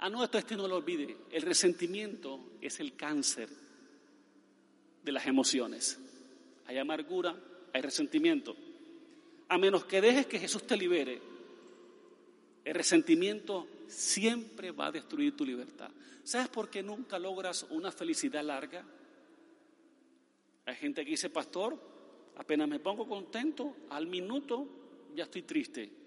Ah, 0.00 0.10
no, 0.10 0.22
esto, 0.22 0.36
este 0.36 0.54
no 0.54 0.68
lo 0.68 0.76
olvide. 0.76 1.16
El 1.30 1.40
resentimiento 1.40 2.52
es 2.60 2.78
el 2.78 2.94
cáncer 2.94 3.48
de 5.02 5.10
las 5.10 5.26
emociones. 5.26 5.98
Hay 6.66 6.76
amargura, 6.76 7.34
hay 7.72 7.80
resentimiento. 7.80 8.54
A 9.48 9.56
menos 9.56 9.86
que 9.86 10.02
dejes 10.02 10.26
que 10.26 10.38
Jesús 10.38 10.66
te 10.66 10.76
libere, 10.76 11.18
el 12.62 12.74
resentimiento 12.74 13.66
siempre 13.88 14.70
va 14.70 14.88
a 14.88 14.92
destruir 14.92 15.34
tu 15.34 15.46
libertad. 15.46 15.90
¿Sabes 16.22 16.48
por 16.48 16.68
qué 16.68 16.82
nunca 16.82 17.18
logras 17.18 17.66
una 17.70 17.90
felicidad 17.90 18.44
larga? 18.44 18.84
Hay 20.66 20.74
gente 20.74 21.06
que 21.06 21.12
dice, 21.12 21.30
pastor, 21.30 21.74
apenas 22.36 22.68
me 22.68 22.80
pongo 22.80 23.08
contento, 23.08 23.76
al 23.88 24.06
minuto 24.06 24.68
ya 25.14 25.24
estoy 25.24 25.40
triste. 25.40 25.99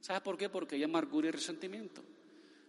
¿Sabes 0.00 0.22
por 0.22 0.36
qué? 0.36 0.48
Porque 0.48 0.76
hay 0.76 0.82
amargura 0.82 1.28
y 1.28 1.30
resentimiento. 1.30 2.02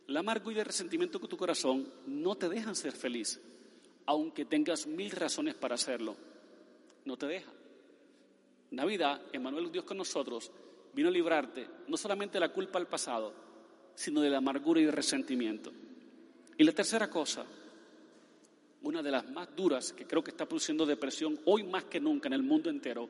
La 0.08 0.20
amargura 0.20 0.58
y 0.58 0.60
el 0.60 0.66
resentimiento 0.66 1.20
de 1.20 1.28
tu 1.28 1.38
corazón 1.38 1.88
no 2.06 2.36
te 2.36 2.50
dejan 2.50 2.76
ser 2.76 2.92
feliz, 2.92 3.40
aunque 4.06 4.46
tengas 4.46 4.86
mil 4.86 5.12
razones 5.12 5.56
para 5.56 5.76
hacerlo. 5.76 6.16
No 7.06 7.18
te 7.18 7.28
deja. 7.28 7.52
Navidad, 8.72 9.22
Emanuel 9.32 9.72
Dios 9.72 9.86
con 9.86 9.98
nosotros, 9.98 10.52
vino 10.94 11.10
a 11.10 11.12
librarte 11.12 11.68
no 11.88 11.98
solamente 11.98 12.34
de 12.34 12.42
la 12.42 12.52
culpa 12.52 12.80
al 12.80 12.88
pasado, 12.88 13.34
sino 13.96 14.22
de 14.22 14.30
la 14.30 14.38
amargura 14.38 14.82
y 14.82 14.86
el 14.86 14.92
resentimiento. 14.92 15.72
Y 16.58 16.64
la 16.64 16.74
tercera 16.74 17.10
cosa, 17.10 17.46
una 18.84 19.02
de 19.02 19.12
las 19.12 19.30
más 19.30 19.56
duras 19.56 19.94
que 19.94 20.06
creo 20.06 20.24
que 20.24 20.32
está 20.32 20.46
produciendo 20.46 20.86
depresión 20.86 21.40
hoy 21.46 21.64
más 21.64 21.86
que 21.86 22.00
nunca 22.00 22.28
en 22.28 22.34
el 22.34 22.44
mundo 22.44 22.70
entero, 22.70 23.08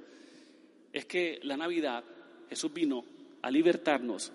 es 0.93 1.05
que 1.05 1.39
la 1.43 1.57
Navidad, 1.57 2.03
Jesús 2.49 2.71
vino 2.73 3.03
a 3.41 3.51
libertarnos 3.51 4.31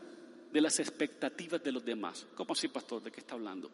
de 0.52 0.60
las 0.60 0.78
expectativas 0.80 1.62
de 1.62 1.72
los 1.72 1.84
demás. 1.84 2.26
¿Cómo 2.34 2.52
así, 2.52 2.68
pastor? 2.68 3.02
¿De 3.02 3.10
qué 3.10 3.20
está 3.20 3.34
hablando? 3.34 3.70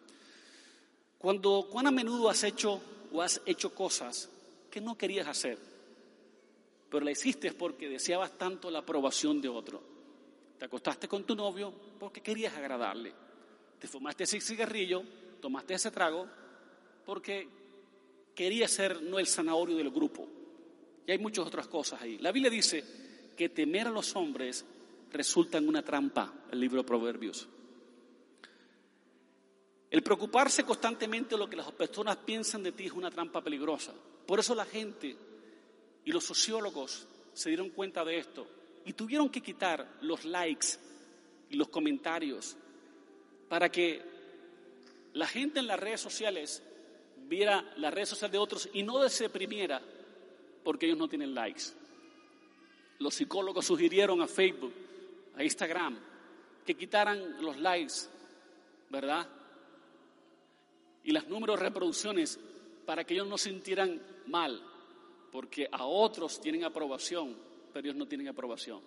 Cuando, 1.18 1.68
¿cuán 1.70 1.86
a 1.86 1.90
menudo 1.90 2.28
has 2.28 2.42
hecho 2.42 2.80
o 3.12 3.22
has 3.22 3.40
hecho 3.46 3.74
cosas 3.74 4.28
que 4.70 4.80
no 4.80 4.96
querías 4.96 5.28
hacer, 5.28 5.58
pero 6.90 7.04
la 7.04 7.12
hiciste 7.12 7.52
porque 7.52 7.88
deseabas 7.88 8.36
tanto 8.36 8.70
la 8.70 8.80
aprobación 8.80 9.40
de 9.40 9.48
otro? 9.48 9.82
Te 10.58 10.64
acostaste 10.64 11.08
con 11.08 11.24
tu 11.24 11.36
novio 11.36 11.72
porque 11.98 12.20
querías 12.20 12.54
agradarle. 12.56 13.12
Te 13.78 13.86
fumaste 13.86 14.24
ese 14.24 14.40
cigarrillo, 14.40 15.02
tomaste 15.40 15.74
ese 15.74 15.90
trago 15.90 16.26
porque 17.04 17.48
querías 18.34 18.70
ser 18.70 19.02
no 19.02 19.18
el 19.18 19.26
zanahorio 19.26 19.76
del 19.76 19.90
grupo. 19.90 20.28
Y 21.06 21.12
hay 21.12 21.18
muchas 21.18 21.46
otras 21.46 21.66
cosas 21.66 22.00
ahí. 22.02 22.18
La 22.18 22.32
Biblia 22.32 22.50
dice 22.50 22.84
que 23.36 23.48
temer 23.48 23.88
a 23.88 23.90
los 23.90 24.14
hombres 24.14 24.64
resulta 25.12 25.58
en 25.58 25.68
una 25.68 25.82
trampa, 25.82 26.32
el 26.50 26.60
libro 26.60 26.82
de 26.82 26.88
Proverbios. 26.88 27.48
El 29.90 30.02
preocuparse 30.02 30.64
constantemente 30.64 31.34
de 31.34 31.38
lo 31.38 31.50
que 31.50 31.56
las 31.56 31.70
personas 31.72 32.16
piensan 32.16 32.62
de 32.62 32.72
ti 32.72 32.86
es 32.86 32.92
una 32.92 33.10
trampa 33.10 33.42
peligrosa. 33.42 33.92
Por 34.26 34.40
eso 34.40 34.54
la 34.54 34.64
gente 34.64 35.14
y 36.04 36.12
los 36.12 36.24
sociólogos 36.24 37.06
se 37.34 37.50
dieron 37.50 37.70
cuenta 37.70 38.04
de 38.04 38.18
esto 38.18 38.46
y 38.84 38.94
tuvieron 38.94 39.28
que 39.28 39.42
quitar 39.42 39.98
los 40.00 40.24
likes 40.24 40.68
y 41.50 41.56
los 41.56 41.68
comentarios 41.68 42.56
para 43.48 43.70
que 43.70 44.02
la 45.12 45.26
gente 45.26 45.60
en 45.60 45.66
las 45.66 45.78
redes 45.78 46.00
sociales 46.00 46.62
viera 47.28 47.62
las 47.76 47.92
redes 47.92 48.08
sociales 48.08 48.32
de 48.32 48.38
otros 48.38 48.68
y 48.72 48.82
no 48.82 49.06
se 49.08 49.24
deprimiera 49.24 49.82
porque 50.64 50.86
ellos 50.86 50.98
no 50.98 51.08
tienen 51.08 51.34
likes. 51.34 51.64
Los 52.98 53.14
psicólogos 53.14 53.66
sugirieron 53.66 54.22
a 54.22 54.26
Facebook, 54.26 54.72
a 55.36 55.42
Instagram, 55.42 55.98
que 56.64 56.74
quitaran 56.74 57.42
los 57.42 57.58
likes, 57.58 57.94
¿verdad? 58.90 59.28
Y 61.04 61.12
los 61.12 61.26
números 61.28 61.58
reproducciones 61.58 62.38
para 62.86 63.04
que 63.04 63.14
ellos 63.14 63.26
no 63.26 63.38
sintieran 63.38 64.00
mal, 64.26 64.62
porque 65.30 65.68
a 65.70 65.84
otros 65.84 66.40
tienen 66.40 66.64
aprobación 66.64 67.52
pero 67.72 67.86
ellos 67.86 67.96
no 67.96 68.06
tienen 68.06 68.28
aprobación. 68.28 68.80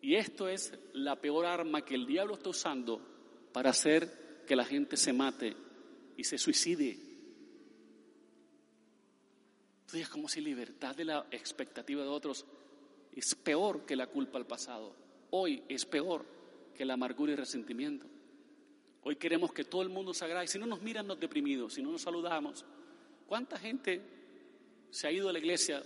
Y 0.00 0.16
esto 0.16 0.48
es 0.48 0.72
la 0.94 1.20
peor 1.20 1.46
arma 1.46 1.84
que 1.84 1.94
el 1.94 2.06
diablo 2.06 2.34
está 2.34 2.50
usando 2.50 3.00
para 3.52 3.70
hacer 3.70 4.42
que 4.46 4.56
la 4.56 4.64
gente 4.64 4.96
se 4.96 5.12
mate 5.12 5.56
y 6.16 6.24
se 6.24 6.38
suicide. 6.38 6.98
Entonces 9.80 10.00
es 10.02 10.08
como 10.08 10.28
si 10.28 10.40
libertad 10.40 10.96
de 10.96 11.04
la 11.04 11.26
expectativa 11.30 12.02
de 12.02 12.08
otros 12.08 12.44
es 13.14 13.34
peor 13.34 13.84
que 13.84 13.94
la 13.94 14.08
culpa 14.08 14.38
al 14.38 14.46
pasado. 14.46 14.94
Hoy 15.34 15.62
es 15.68 15.84
peor 15.84 16.24
que 16.74 16.84
la 16.84 16.94
amargura 16.94 17.32
y 17.32 17.36
resentimiento. 17.36 18.06
Hoy 19.02 19.16
queremos 19.16 19.52
que 19.52 19.64
todo 19.64 19.82
el 19.82 19.88
mundo 19.88 20.14
se 20.14 20.24
agrade. 20.24 20.46
Si 20.46 20.58
no 20.58 20.66
nos 20.66 20.80
miran, 20.80 21.06
nos 21.06 21.20
deprimimos. 21.20 21.74
Si 21.74 21.82
no 21.82 21.90
nos 21.90 22.02
saludamos. 22.02 22.64
¿Cuánta 23.26 23.58
gente 23.58 24.00
se 24.92 25.06
ha 25.08 25.12
ido 25.12 25.28
a 25.28 25.32
la 25.32 25.38
iglesia 25.38 25.82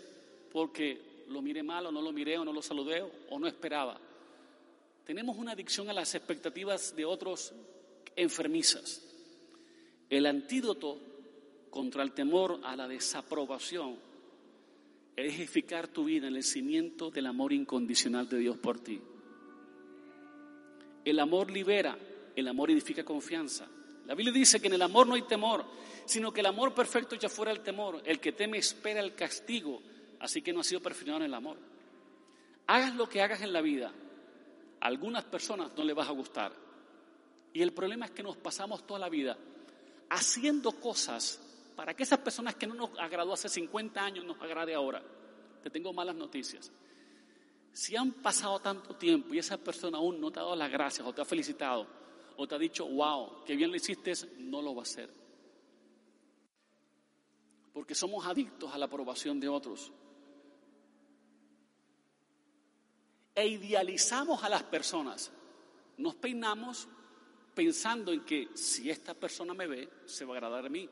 porque 0.53 1.25
lo 1.29 1.41
miré 1.41 1.63
mal 1.63 1.87
o 1.87 1.93
no 1.93 2.03
lo 2.03 2.13
miré 2.13 2.37
o 2.39 2.45
no 2.45 2.53
lo 2.53 2.61
saludé 2.61 3.03
o 3.31 3.39
no 3.39 3.47
esperaba. 3.47 3.99
Tenemos 5.05 5.37
una 5.39 5.53
adicción 5.53 5.89
a 5.89 5.93
las 5.93 6.15
expectativas 6.15 6.95
de 6.97 7.05
otros 7.05 7.53
enfermizas. 8.17 9.03
El 10.11 10.27
antídoto 10.27 10.99
contra 11.71 12.03
el 12.03 12.13
temor 12.13 12.61
a 12.65 12.75
la 12.75 12.89
desaprobación 12.89 13.97
es 15.15 15.35
edificar 15.35 15.89
tu 15.89 16.05
vida 16.05 16.27
en 16.27 16.37
el 16.37 16.43
cimiento 16.43 17.11
del 17.11 17.27
amor 17.27 17.53
incondicional 17.53 18.29
de 18.29 18.39
Dios 18.39 18.59
por 18.59 18.81
ti. 18.81 19.01
El 21.07 21.19
amor 21.21 21.51
libera, 21.51 21.97
el 22.35 22.49
amor 22.49 22.71
edifica 22.71 23.03
confianza. 23.03 23.67
La 24.05 24.15
Biblia 24.15 24.35
dice 24.35 24.61
que 24.61 24.67
en 24.67 24.75
el 24.75 24.83
amor 24.83 25.07
no 25.07 25.15
hay 25.15 25.23
temor, 25.23 25.65
sino 26.05 26.33
que 26.33 26.41
el 26.41 26.47
amor 26.47 26.75
perfecto 26.75 27.17
ya 27.17 27.29
fuera 27.29 27.51
el 27.51 27.61
temor. 27.61 28.03
El 28.05 28.21
que 28.21 28.33
teme 28.33 28.59
espera 28.59 29.01
el 29.01 29.15
castigo 29.15 29.81
así 30.21 30.43
que 30.43 30.53
no 30.53 30.61
ha 30.61 30.65
sido 30.65 30.81
perfeccionado 30.81 31.25
en 31.25 31.31
el 31.31 31.35
amor. 31.35 31.59
Hagas 32.67 32.95
lo 32.95 33.09
que 33.09 33.23
hagas 33.23 33.43
en 33.43 33.53
la 33.53 33.61
vida, 33.61 33.93
a 34.81 34.87
algunas 34.87 35.25
personas 35.25 35.71
no 35.77 35.85
le 35.85 35.95
vas 35.95 36.09
a 36.09 36.13
gustar. 36.13 36.53
Y 37.53 37.63
el 37.63 37.73
problema 37.73 38.07
es 38.07 38.13
que 38.13 38.23
nos 38.23 38.37
pasamos 38.37 38.87
toda 38.87 39.01
la 39.01 39.09
vida 39.09 39.37
haciendo 40.11 40.73
cosas 40.73 41.41
para 41.75 41.95
que 41.95 42.03
esas 42.03 42.19
personas 42.19 42.55
que 42.55 42.67
no 42.67 42.75
nos 42.75 42.91
agradó 42.99 43.33
hace 43.33 43.49
50 43.49 44.03
años 44.03 44.25
nos 44.25 44.41
agrade 44.41 44.75
ahora. 44.75 45.03
Te 45.63 45.71
tengo 45.71 45.93
malas 45.93 46.17
noticias. 46.17 46.71
Si 47.77 47.95
han 47.95 48.11
pasado 48.11 48.59
tanto 48.59 48.97
tiempo 48.97 49.35
y 49.35 49.39
esa 49.39 49.59
persona 49.59 49.99
aún 49.99 50.19
no 50.19 50.31
te 50.31 50.41
ha 50.41 50.43
dado 50.43 50.57
las 50.57 50.71
gracias 50.71 51.07
o 51.07 51.13
te 51.13 51.21
ha 51.21 51.27
felicitado 51.27 51.87
o 52.39 52.49
te 52.49 52.55
ha 52.55 52.59
dicho, 52.59 52.87
wow, 52.87 53.45
qué 53.45 53.55
bien 53.55 53.71
lo 53.71 53.77
hiciste, 53.77 54.15
no 54.39 54.63
lo 54.63 54.75
va 54.75 54.81
a 54.81 54.85
hacer. 54.85 55.11
Porque 57.75 57.95
somos 57.95 58.25
adictos 58.27 58.73
a 58.73 58.79
la 58.79 58.87
aprobación 58.87 59.39
de 59.39 59.49
otros. 59.49 59.93
e 63.37 63.47
idealizamos 63.47 64.43
a 64.43 64.49
las 64.49 64.63
personas. 64.63 65.31
Nos 65.99 66.15
peinamos 66.15 66.89
pensando 67.55 68.11
en 68.11 68.25
que 68.25 68.49
si 68.55 68.91
esta 68.91 69.13
persona 69.13 69.53
me 69.53 69.67
ve, 69.67 69.89
se 70.07 70.25
va 70.25 70.35
a 70.35 70.39
agradar 70.39 70.65
a 70.65 70.71
mí. 70.71 70.89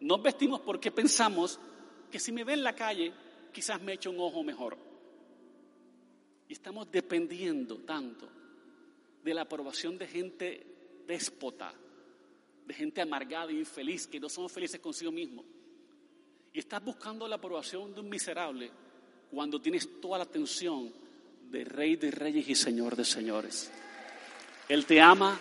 Nos 0.00 0.20
vestimos 0.20 0.60
porque 0.60 0.90
pensamos 0.90 1.60
que 2.10 2.18
si 2.18 2.32
me 2.32 2.42
ve 2.42 2.54
en 2.54 2.64
la 2.64 2.74
calle, 2.74 3.12
quizás 3.52 3.80
me 3.80 3.92
eche 3.92 4.08
un 4.08 4.18
ojo 4.18 4.42
mejor. 4.42 4.76
Y 6.48 6.52
estamos 6.52 6.90
dependiendo 6.90 7.78
tanto 7.78 8.28
de 9.22 9.34
la 9.34 9.42
aprobación 9.42 9.96
de 9.96 10.06
gente 10.06 10.66
déspota, 11.06 11.72
de 12.66 12.74
gente 12.74 13.00
amargada 13.00 13.50
e 13.50 13.54
infeliz, 13.54 14.06
que 14.06 14.20
no 14.20 14.28
son 14.28 14.48
felices 14.48 14.80
consigo 14.80 15.10
mismo. 15.10 15.44
Y 16.52 16.58
estás 16.58 16.84
buscando 16.84 17.26
la 17.26 17.36
aprobación 17.36 17.94
de 17.94 18.00
un 18.00 18.08
miserable 18.08 18.70
cuando 19.30 19.60
tienes 19.60 20.00
toda 20.00 20.18
la 20.18 20.24
atención 20.24 20.92
de 21.50 21.64
Rey 21.64 21.96
de 21.96 22.10
Reyes 22.10 22.48
y 22.48 22.54
Señor 22.54 22.96
de 22.96 23.04
Señores. 23.04 23.70
Él 24.68 24.86
te 24.86 25.00
ama, 25.00 25.38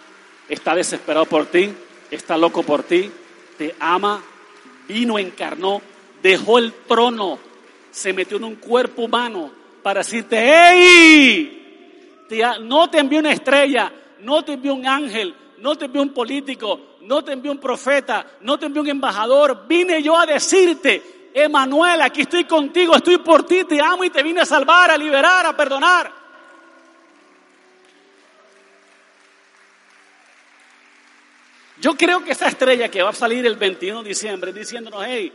está 0.49 0.75
desesperado 0.75 1.25
por 1.25 1.45
ti, 1.47 1.71
está 2.09 2.37
loco 2.37 2.63
por 2.63 2.83
ti, 2.83 3.09
te 3.57 3.75
ama, 3.79 4.23
vino, 4.87 5.19
encarnó, 5.19 5.81
dejó 6.21 6.57
el 6.57 6.73
trono, 6.87 7.39
se 7.91 8.13
metió 8.13 8.37
en 8.37 8.45
un 8.45 8.55
cuerpo 8.55 9.03
humano 9.03 9.62
para 9.83 9.99
decirte, 9.99 10.37
¡hey! 10.39 11.59
no 12.61 12.89
te 12.89 12.99
envió 12.99 13.19
una 13.19 13.31
estrella, 13.31 13.91
no 14.21 14.43
te 14.43 14.53
envió 14.53 14.73
un 14.73 14.87
ángel, 14.87 15.35
no 15.59 15.75
te 15.77 15.85
envió 15.85 16.01
un 16.01 16.13
político, 16.13 16.97
no 17.01 17.23
te 17.23 17.33
envió 17.33 17.51
un 17.51 17.59
profeta, 17.59 18.25
no 18.41 18.57
te 18.57 18.65
envió 18.65 18.81
un 18.81 18.89
embajador. 18.89 19.67
Vine 19.67 20.01
yo 20.01 20.17
a 20.17 20.25
decirte, 20.25 21.31
Emanuel, 21.33 22.01
aquí 22.01 22.21
estoy 22.21 22.45
contigo, 22.45 22.95
estoy 22.95 23.17
por 23.17 23.45
ti, 23.45 23.63
te 23.65 23.79
amo 23.81 24.03
y 24.03 24.09
te 24.09 24.23
vine 24.23 24.41
a 24.41 24.45
salvar, 24.45 24.91
a 24.91 24.97
liberar, 24.97 25.45
a 25.45 25.55
perdonar. 25.55 26.23
Yo 31.79 31.97
creo 31.97 32.23
que 32.23 32.31
esa 32.31 32.47
estrella 32.47 32.89
que 32.89 33.01
va 33.01 33.09
a 33.09 33.13
salir 33.13 33.45
el 33.45 33.57
21 33.57 34.03
de 34.03 34.09
diciembre 34.09 34.53
diciéndonos, 34.53 35.03
hey, 35.05 35.33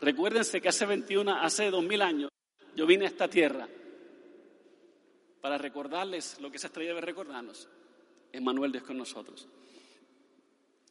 recuérdense 0.00 0.60
que 0.60 0.68
hace 0.68 0.86
21, 0.86 1.34
hace 1.34 1.70
2000 1.72 2.02
años, 2.02 2.30
yo 2.76 2.86
vine 2.86 3.06
a 3.06 3.08
esta 3.08 3.28
tierra 3.28 3.68
para 5.40 5.58
recordarles 5.58 6.40
lo 6.40 6.50
que 6.50 6.58
esa 6.58 6.68
estrella 6.68 6.90
debe 6.90 7.00
recordarnos. 7.00 7.68
Emanuel 8.32 8.72
Dios 8.72 8.84
con 8.84 8.98
nosotros. 8.98 9.48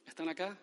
¿Están 0.05 0.29
acá? 0.29 0.57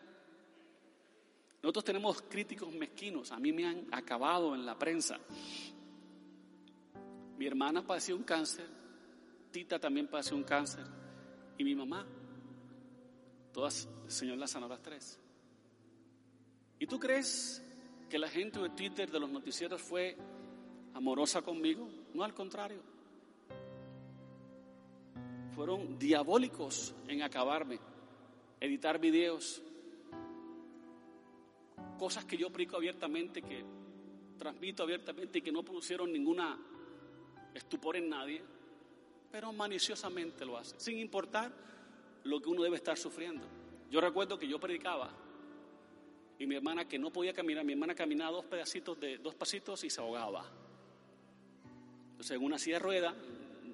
Nosotros 1.62 1.84
tenemos 1.84 2.22
críticos 2.22 2.72
mezquinos. 2.74 3.32
A 3.32 3.38
mí 3.38 3.52
me 3.52 3.66
han 3.66 3.86
acabado 3.92 4.54
en 4.54 4.66
la 4.66 4.78
prensa. 4.78 5.18
Mi 7.38 7.46
hermana 7.46 7.86
padeció 7.86 8.16
un 8.16 8.24
cáncer. 8.24 8.66
Tita 9.50 9.78
también 9.78 10.08
padeció 10.08 10.36
un 10.36 10.44
cáncer. 10.44 10.84
Y 11.56 11.64
mi 11.64 11.74
mamá 11.74 12.06
Todas, 13.52 13.86
Señor 14.06 14.38
las 14.38 14.50
sanó 14.50 14.66
las 14.66 14.80
tres. 14.80 15.18
¿Y 16.78 16.86
tú 16.86 16.98
crees 16.98 17.62
que 18.08 18.18
la 18.18 18.28
gente 18.28 18.58
de 18.60 18.70
Twitter, 18.70 19.10
de 19.10 19.20
los 19.20 19.30
noticieros, 19.30 19.80
fue 19.80 20.16
amorosa 20.94 21.42
conmigo? 21.42 21.88
No, 22.14 22.24
al 22.24 22.34
contrario. 22.34 22.80
Fueron 25.54 25.98
diabólicos 25.98 26.94
en 27.08 27.22
acabarme, 27.22 27.78
editar 28.60 28.98
videos, 28.98 29.62
cosas 31.98 32.24
que 32.24 32.36
yo 32.36 32.48
aplico 32.48 32.76
abiertamente, 32.76 33.42
que 33.42 33.64
transmito 34.38 34.82
abiertamente 34.82 35.38
y 35.38 35.42
que 35.42 35.52
no 35.52 35.62
producieron 35.62 36.10
ninguna 36.12 36.58
estupor 37.54 37.96
en 37.96 38.08
nadie, 38.08 38.42
pero 39.30 39.52
maliciosamente 39.52 40.44
lo 40.44 40.56
hacen, 40.56 40.80
sin 40.80 40.98
importar 40.98 41.52
lo 42.24 42.40
que 42.40 42.48
uno 42.48 42.62
debe 42.62 42.76
estar 42.76 42.96
sufriendo. 42.96 43.46
Yo 43.90 44.00
recuerdo 44.00 44.38
que 44.38 44.48
yo 44.48 44.58
predicaba 44.58 45.10
y 46.38 46.46
mi 46.46 46.56
hermana 46.56 46.88
que 46.88 46.98
no 46.98 47.12
podía 47.12 47.32
caminar, 47.32 47.64
mi 47.64 47.74
hermana 47.74 47.94
caminaba 47.94 48.32
dos 48.32 48.46
pedacitos 48.46 48.98
de 48.98 49.18
dos 49.18 49.34
pasitos 49.34 49.84
y 49.84 49.90
se 49.90 50.00
ahogaba. 50.00 50.61
Entonces 52.22 52.38
en 52.38 52.46
una 52.46 52.56
silla 52.56 52.76
de 52.76 52.84
rueda, 52.84 53.14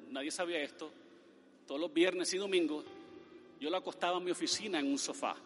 nadie 0.09 0.31
sabía 0.31 0.63
esto, 0.63 0.91
todos 1.67 1.79
los 1.79 1.93
viernes 1.93 2.33
y 2.33 2.39
domingos 2.39 2.83
yo 3.61 3.69
la 3.69 3.77
acostaba 3.77 4.17
en 4.17 4.25
mi 4.25 4.31
oficina 4.31 4.81
en 4.81 4.87
un 4.87 4.97
sofá. 4.97 5.37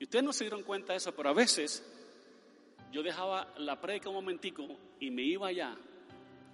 Y 0.00 0.02
ustedes 0.02 0.24
no 0.24 0.32
se 0.32 0.42
dieron 0.42 0.64
cuenta 0.64 0.92
de 0.92 0.96
eso, 0.96 1.14
pero 1.14 1.28
a 1.28 1.34
veces 1.34 1.88
yo 2.90 3.00
dejaba 3.00 3.54
la 3.58 3.80
predica 3.80 4.08
un 4.08 4.16
momentico 4.16 4.66
y 4.98 5.12
me 5.12 5.22
iba 5.22 5.46
allá 5.46 5.76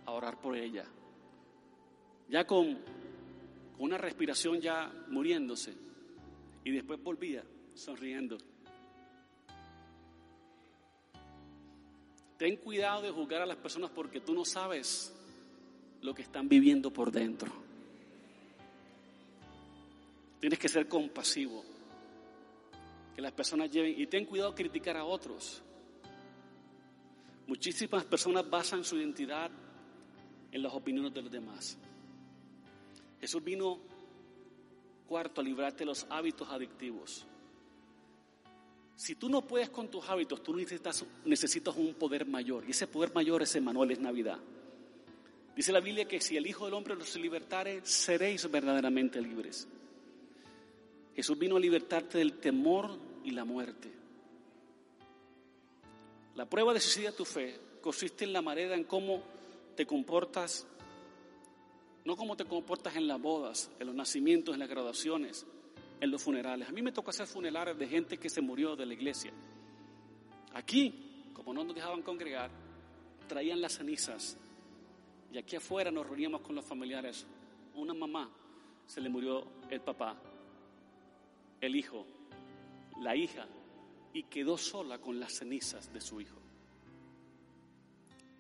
a 0.05 0.13
orar 0.13 0.39
por 0.43 0.59
ella. 0.59 0.85
Ya 2.29 2.47
con 2.47 2.75
con 3.79 3.87
una 3.87 3.97
respiración 3.97 4.61
ya 4.61 4.93
muriéndose, 5.09 5.73
y 6.65 6.71
después 6.71 7.03
volvía 7.03 7.43
sonriendo. 7.73 8.37
Ten 12.37 12.57
cuidado 12.57 13.01
de 13.01 13.11
juzgar 13.11 13.41
a 13.41 13.47
las 13.47 13.57
personas 13.57 13.91
porque 13.91 14.21
tú 14.21 14.35
no 14.35 14.45
sabes 14.45 15.14
lo 16.05 16.15
que 16.15 16.21
están 16.21 16.47
viviendo 16.51 16.93
por 16.93 17.11
dentro. 17.11 17.51
Tienes 20.39 20.59
que 20.59 20.69
ser 20.69 20.87
compasivo. 20.87 21.65
Que 23.15 23.23
las 23.23 23.33
personas 23.33 23.71
lleven 23.71 23.99
y 23.99 24.07
ten 24.07 24.27
cuidado 24.27 24.51
de 24.51 24.57
criticar 24.57 24.99
a 24.99 25.05
otros. 25.05 25.63
Muchísimas 27.47 28.05
personas 28.05 28.49
basan 28.49 28.85
su 28.85 28.99
identidad 28.99 29.51
en 30.53 30.63
las 30.63 30.75
opiniones 30.75 31.15
de 31.15 31.23
los 31.23 31.31
demás. 31.31 31.79
Jesús 33.19 33.43
vino, 33.43 33.79
cuarto, 35.09 35.41
a 35.41 35.45
librarte 35.45 35.81
de 35.81 35.87
los 35.87 36.07
hábitos 36.11 36.51
adictivos. 36.51 37.27
Si 38.95 39.15
tú 39.15 39.31
no 39.31 39.41
puedes 39.41 39.71
con 39.71 39.89
tus 39.89 40.07
hábitos, 40.07 40.43
tú 40.43 40.55
necesitas, 40.55 41.07
necesitas 41.25 41.75
un 41.77 41.95
poder 41.95 42.27
mayor. 42.27 42.65
Y 42.67 42.73
ese 42.73 42.87
poder 42.87 43.15
mayor 43.15 43.41
es 43.41 43.57
Emanuel, 43.57 43.93
es 43.93 44.01
Navidad. 44.01 44.39
Dice 45.57 45.73
la 45.73 45.81
Biblia 45.81 46.07
que 46.07 46.21
si 46.21 46.37
el 46.37 46.47
Hijo 46.47 46.65
del 46.65 46.75
Hombre 46.75 46.97
los 46.97 47.15
libertare, 47.17 47.81
seréis 47.85 48.51
verdaderamente 48.51 49.21
libres. 49.21 49.69
Jesús 51.15 51.39
vino 51.39 51.57
a 51.57 51.61
libertarte 51.61 52.19
del 52.19 52.39
temor 52.39 52.99
y 53.23 53.31
la 53.31 53.45
muerte. 53.45 53.93
La 56.35 56.47
prueba 56.47 56.75
de 56.75 56.81
sigue 56.81 57.13
tu 57.13 57.25
fe 57.25 57.61
consiste 57.81 58.25
en 58.25 58.33
la 58.33 58.43
manera 58.43 58.75
en 58.75 58.85
cómo 58.85 59.23
te 59.77 59.87
comportas 59.87 60.67
no 62.05 62.17
cómo 62.17 62.37
te 62.37 62.45
comportas 62.45 62.97
en 62.97 63.09
las 63.09 63.21
bodas, 63.21 63.71
en 63.79 63.87
los 63.87 63.97
nacimientos, 63.97 64.55
en 64.55 64.61
las 64.61 64.69
graduaciones, 64.69 65.47
en 66.01 66.11
los 66.11 66.23
funerales. 66.23 66.69
A 66.69 66.73
mí 66.73 66.83
me 66.83 66.93
tocó 66.93 67.11
hacer 67.11 67.27
funerales 67.27 67.79
de 67.79 67.87
gente 67.87 68.19
que 68.19 68.29
se 68.29 68.43
murió 68.43 68.77
de 68.77 68.85
la 68.85 68.93
iglesia. 68.93 69.33
Aquí, 70.53 71.31
como 71.33 71.55
no 71.55 71.65
nos 71.65 71.75
dejaban 71.75 72.03
congregar, 72.03 72.51
traían 73.27 73.61
las 73.61 73.79
cenizas. 73.79 74.37
Y 75.35 75.39
aquí 75.39 75.57
afuera 75.57 75.91
nos 75.91 76.07
reuníamos 76.07 76.43
con 76.43 76.55
los 76.55 76.65
familiares. 76.65 77.27
Una 77.75 77.93
mamá 77.93 78.31
se 78.87 79.01
le 79.01 79.09
murió 79.09 79.45
el 79.69 79.81
papá, 79.81 80.17
el 81.61 81.75
hijo, 81.75 82.07
la 83.01 83.17
hija, 83.17 83.45
y 84.13 84.23
quedó 84.23 84.57
sola 84.57 85.01
con 85.01 85.19
las 85.19 85.37
cenizas 85.37 85.93
de 85.93 86.01
su 86.01 86.21
hijo. 86.21 86.39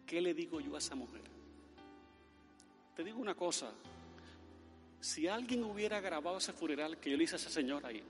¿Qué 0.07 0.21
le 0.21 0.35
digo 0.35 0.61
yo 0.61 0.77
a 0.77 0.79
esa 0.79 0.95
mujer? 0.95 1.25
Te 2.95 3.03
digo 3.03 3.19
una 3.19 3.35
cosa, 3.35 3.73
si 5.01 5.27
alguien 5.27 5.65
hubiera 5.65 6.01
grabado 6.01 6.39
ese 6.39 6.53
funeral 6.53 6.99
que 6.99 7.11
yo 7.11 7.17
le 7.17 7.25
hice 7.25 7.35
a 7.35 7.39
esa 7.39 7.51
señora 7.51 7.89
ahí, 7.89 8.05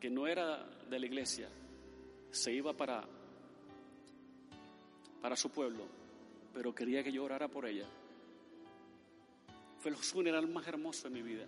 que 0.00 0.08
no 0.08 0.26
era 0.26 0.64
de 0.88 0.98
la 0.98 1.04
iglesia, 1.04 1.50
se 2.30 2.50
iba 2.50 2.72
para, 2.72 3.04
para 5.20 5.36
su 5.36 5.50
pueblo, 5.50 5.97
pero 6.58 6.74
quería 6.74 7.04
que 7.04 7.12
yo 7.12 7.22
orara 7.22 7.46
por 7.46 7.66
ella. 7.66 7.86
Fue 9.78 9.92
el 9.92 9.96
funeral 9.96 10.48
más 10.48 10.66
hermoso 10.66 11.08
de 11.08 11.14
mi 11.14 11.22
vida. 11.22 11.46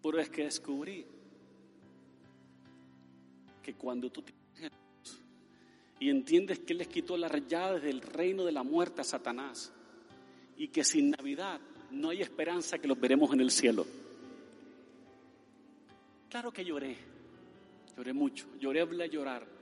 Pero 0.00 0.20
es 0.20 0.30
que 0.30 0.44
descubrí 0.44 1.04
que 3.60 3.74
cuando 3.74 4.12
tú 4.12 4.22
y 5.98 6.08
entiendes 6.08 6.60
que 6.60 6.72
Él 6.72 6.78
les 6.78 6.86
quitó 6.86 7.16
las 7.16 7.32
llaves 7.48 7.82
del 7.82 8.00
reino 8.00 8.44
de 8.44 8.52
la 8.52 8.62
muerte 8.62 9.00
a 9.00 9.04
Satanás 9.04 9.72
y 10.56 10.68
que 10.68 10.84
sin 10.84 11.10
Navidad 11.10 11.60
no 11.90 12.10
hay 12.10 12.22
esperanza 12.22 12.78
que 12.78 12.86
los 12.86 13.00
veremos 13.00 13.32
en 13.32 13.40
el 13.40 13.50
cielo. 13.50 13.84
Claro 16.28 16.52
que 16.52 16.64
lloré, 16.64 16.96
lloré 17.96 18.12
mucho, 18.12 18.46
lloré 18.60 18.82
a 18.82 19.06
llorar. 19.06 19.59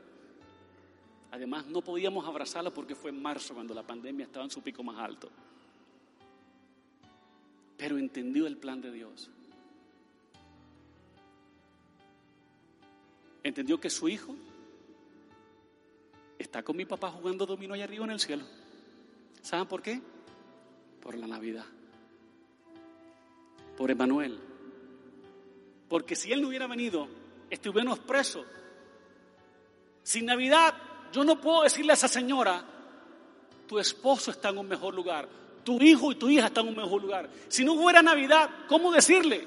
Además 1.31 1.67
no 1.67 1.83
podíamos 1.83 2.27
abrazarla 2.27 2.71
porque 2.71 2.95
fue 2.95 3.11
en 3.11 3.21
marzo 3.21 3.55
cuando 3.55 3.75
la 3.75 3.87
pandemia 3.87 4.27
estaba 4.27 4.45
en 4.45 4.51
su 4.51 4.63
pico 4.63 4.83
más 4.83 4.99
alto. 4.99 5.31
Pero 7.77 7.99
entendió 7.99 8.47
el 8.47 8.57
plan 8.57 8.81
de 8.81 8.91
Dios. 8.91 9.31
Entendió 13.43 13.79
que 13.79 13.91
su 13.91 14.09
hijo 14.09 14.35
está 16.39 16.63
con 16.63 16.77
mi 16.77 16.85
papá 16.85 17.11
jugando 17.11 17.47
dominó 17.47 17.75
allá 17.75 17.85
arriba 17.85 18.05
en 18.05 18.11
el 18.13 18.21
cielo. 18.21 18.45
¿Saben 19.43 19.67
por 19.67 19.83
qué? 19.83 20.01
Por 21.01 21.15
la 21.17 21.27
Navidad. 21.27 21.65
Por 23.77 23.91
Emanuel. 23.91 24.39
Porque 25.89 26.17
si 26.17 26.33
él 26.33 26.43
no 26.43 26.49
hubiera 26.49 26.67
venido, 26.67 27.09
estuviéramos 27.49 28.01
presos. 28.01 28.47
Sin 30.03 30.27
Navidad, 30.27 30.75
yo 31.13 31.25
no 31.25 31.41
puedo 31.41 31.63
decirle 31.63 31.93
a 31.93 31.95
esa 31.95 32.09
señora, 32.09 32.65
tu 33.67 33.79
esposo 33.79 34.31
está 34.31 34.49
en 34.49 34.59
un 34.59 34.69
mejor 34.69 34.95
lugar, 34.95 35.29
tu 35.65 35.81
hijo 35.83 36.13
y 36.13 36.15
tu 36.15 36.29
hija 36.29 36.47
están 36.47 36.65
en 36.67 36.71
un 36.71 36.83
mejor 36.83 37.03
lugar. 37.03 37.29
Si 37.49 37.65
no 37.65 37.75
hubiera 37.75 38.03
Navidad, 38.03 38.49
¿cómo 38.69 38.91
decirle? 38.91 39.47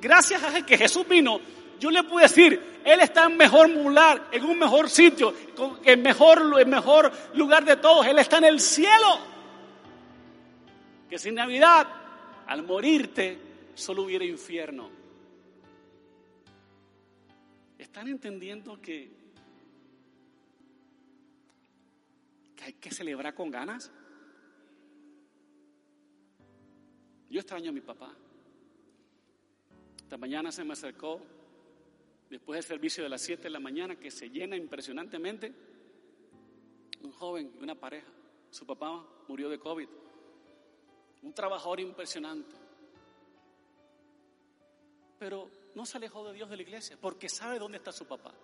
Gracias 0.00 0.42
a 0.42 0.64
que 0.64 0.76
Jesús 0.76 1.06
vino, 1.08 1.40
yo 1.78 1.90
le 1.90 2.02
puedo 2.02 2.22
decir, 2.22 2.80
Él 2.84 3.00
está 3.00 3.26
en 3.26 3.36
mejor 3.36 3.68
lugar, 3.68 4.28
en 4.32 4.44
un 4.44 4.58
mejor 4.58 4.88
sitio, 4.88 5.34
en 5.84 6.02
mejor, 6.02 6.58
el 6.58 6.66
mejor 6.66 7.12
lugar 7.34 7.64
de 7.64 7.76
todos. 7.76 8.06
Él 8.06 8.18
está 8.18 8.38
en 8.38 8.44
el 8.44 8.60
cielo. 8.60 9.18
Que 11.08 11.18
sin 11.18 11.34
Navidad, 11.34 11.86
al 12.46 12.62
morirte, 12.62 13.38
solo 13.74 14.02
hubiera 14.02 14.24
infierno. 14.24 14.90
¿Están 17.78 18.08
entendiendo 18.08 18.80
que 18.80 19.10
hay 22.66 22.72
que 22.72 22.90
celebrar 22.90 23.32
con 23.32 23.48
ganas? 23.48 23.92
Yo 27.30 27.38
extraño 27.38 27.70
a 27.70 27.72
mi 27.72 27.80
papá. 27.80 28.12
Esta 29.98 30.16
mañana 30.16 30.50
se 30.50 30.64
me 30.64 30.72
acercó, 30.72 31.20
después 32.28 32.56
del 32.56 32.64
servicio 32.64 33.04
de 33.04 33.10
las 33.10 33.22
7 33.22 33.44
de 33.44 33.50
la 33.50 33.60
mañana, 33.60 33.94
que 33.94 34.10
se 34.10 34.30
llena 34.30 34.56
impresionantemente, 34.56 35.54
un 37.02 37.12
joven 37.12 37.52
y 37.56 37.62
una 37.62 37.76
pareja. 37.76 38.08
Su 38.50 38.66
papá 38.66 39.06
murió 39.28 39.48
de 39.48 39.60
COVID. 39.60 39.88
Un 41.22 41.32
trabajador 41.32 41.78
impresionante. 41.78 42.56
Pero 45.20 45.48
no 45.76 45.86
se 45.86 45.98
alejó 45.98 46.26
de 46.26 46.32
Dios 46.32 46.50
de 46.50 46.56
la 46.56 46.62
iglesia 46.62 46.98
porque 47.00 47.28
sabe 47.28 47.60
dónde 47.60 47.78
está 47.78 47.92
su 47.92 48.06
papá. 48.06 48.34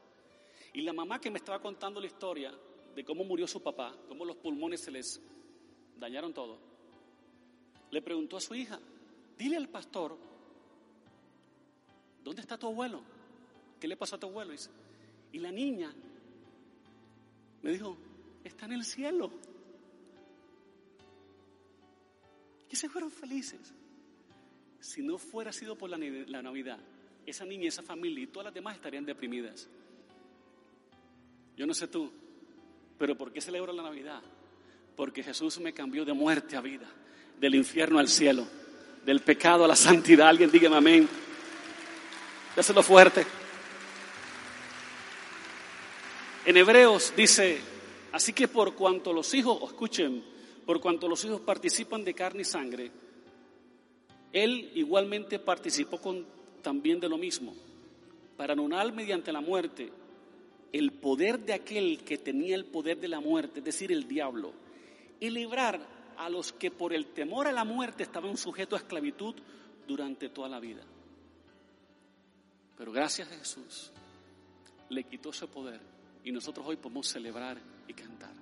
Y 0.75 0.83
la 0.83 0.93
mamá 0.93 1.21
que 1.21 1.31
me 1.31 1.39
estaba 1.39 1.61
contando 1.61 2.01
la 2.01 2.07
historia 2.07 2.57
de 2.95 3.05
cómo 3.05 3.25
murió 3.25 3.47
su 3.47 3.63
papá, 3.63 3.95
cómo 4.09 4.25
los 4.25 4.37
pulmones 4.37 4.81
se 4.81 4.91
les 4.91 5.21
dañaron 5.99 6.33
todo, 6.33 6.59
le 7.91 8.03
preguntó 8.03 8.37
a 8.37 8.41
su 8.41 8.55
hija, 8.55 8.81
dile 9.39 9.57
al 9.57 9.69
pastor, 9.69 10.17
¿dónde 12.23 12.41
está 12.43 12.59
tu 12.59 12.67
abuelo? 12.67 13.03
¿Qué 13.79 13.89
le 13.89 13.97
pasó 13.97 14.17
a 14.17 14.21
tu 14.21 14.27
abuelo? 14.29 14.55
Y 15.33 15.39
la 15.39 15.51
niña 15.51 15.93
me 17.63 17.71
dijo, 17.71 17.97
está 18.45 18.67
en 18.67 18.73
el 18.73 18.85
cielo. 18.85 19.31
Y 22.71 22.77
se 22.77 22.89
fueron 22.89 23.11
felices. 23.11 23.75
Si 24.81 25.03
no 25.03 25.19
fuera 25.19 25.53
sido 25.53 25.77
por 25.77 25.91
la, 25.91 25.99
Navidad, 26.43 26.81
esa 27.25 27.45
niña, 27.45 27.69
esa 27.69 27.83
familia 27.83 28.25
y 28.25 28.27
todas 28.27 28.47
las 28.47 28.55
demás 28.55 28.77
estarían 28.77 29.05
deprimidas. 29.05 29.69
Yo 31.57 31.67
no 31.67 31.75
sé 31.75 31.87
tú, 31.87 32.11
pero 33.03 33.17
¿por 33.17 33.33
qué 33.33 33.41
celebro 33.41 33.73
la 33.73 33.83
Navidad? 33.83 34.23
Porque 34.95 35.25
Jesús 35.25 35.59
me 35.59 35.73
cambió 35.73 36.05
de 36.05 36.13
muerte 36.13 36.55
a 36.55 36.61
vida, 36.61 36.87
del 37.37 37.57
infierno 37.57 37.99
al 37.99 38.07
cielo, 38.07 38.47
del 39.05 39.19
pecado 39.23 39.65
a 39.65 39.67
la 39.67 39.75
santidad. 39.75 40.29
Alguien 40.29 40.53
dígame 40.53 40.77
amén. 40.77 41.09
Dáselo 42.55 42.81
fuerte. 42.81 43.27
En 46.47 46.57
Hebreos 46.57 47.13
dice, 47.17 47.59
así 48.13 48.33
que 48.33 48.47
por 48.47 48.77
cuanto 48.77 49.13
los 49.13 49.35
hijos, 49.35 49.61
escuchen, 49.69 50.23
por 50.65 50.81
cuanto 50.81 51.09
los 51.09 51.25
hijos 51.25 51.41
participan 51.41 52.05
de 52.05 52.15
carne 52.15 52.43
y 52.43 52.45
sangre, 52.45 52.93
él 54.33 54.71
igualmente 54.77 55.41
participó 55.41 56.01
con 56.01 56.25
también 56.63 57.01
de 57.01 57.09
lo 57.09 57.19
mismo, 57.19 57.53
para 58.37 58.53
anular 58.53 58.93
mediante 58.93 59.33
la 59.33 59.41
muerte 59.41 59.91
el 60.73 60.93
poder 60.93 61.41
de 61.41 61.53
aquel 61.53 62.03
que 62.05 62.19
tenía 62.19 62.57
el 62.57 62.65
poder 62.65 62.99
de 62.99 63.09
la 63.09 63.21
muerte, 63.21 63.59
es 63.59 63.65
decir, 63.65 63.93
el 63.93 64.09
diablo, 64.09 64.53
y 65.21 65.31
librar 65.31 65.81
a 66.17 66.29
los 66.29 66.53
que 66.53 66.71
por 66.71 66.93
el 66.93 67.07
temor 67.07 67.47
a 67.47 67.53
la 67.53 67.65
muerte 67.65 68.03
estaban 68.03 68.37
sujetos 68.37 68.81
a 68.81 68.83
esclavitud 68.83 69.35
durante 69.87 70.29
toda 70.29 70.49
la 70.49 70.61
vida. 70.61 70.83
Pero 72.77 72.93
gracias 72.93 73.31
a 73.31 73.37
Jesús 73.37 73.93
le 74.89 75.05
quitó 75.05 75.31
ese 75.31 75.47
poder 75.47 75.81
y 76.25 76.33
nosotros 76.33 76.67
hoy 76.67 76.77
podemos 76.77 77.07
celebrar 77.07 77.59
y 77.87 77.93
cantar. 77.93 78.42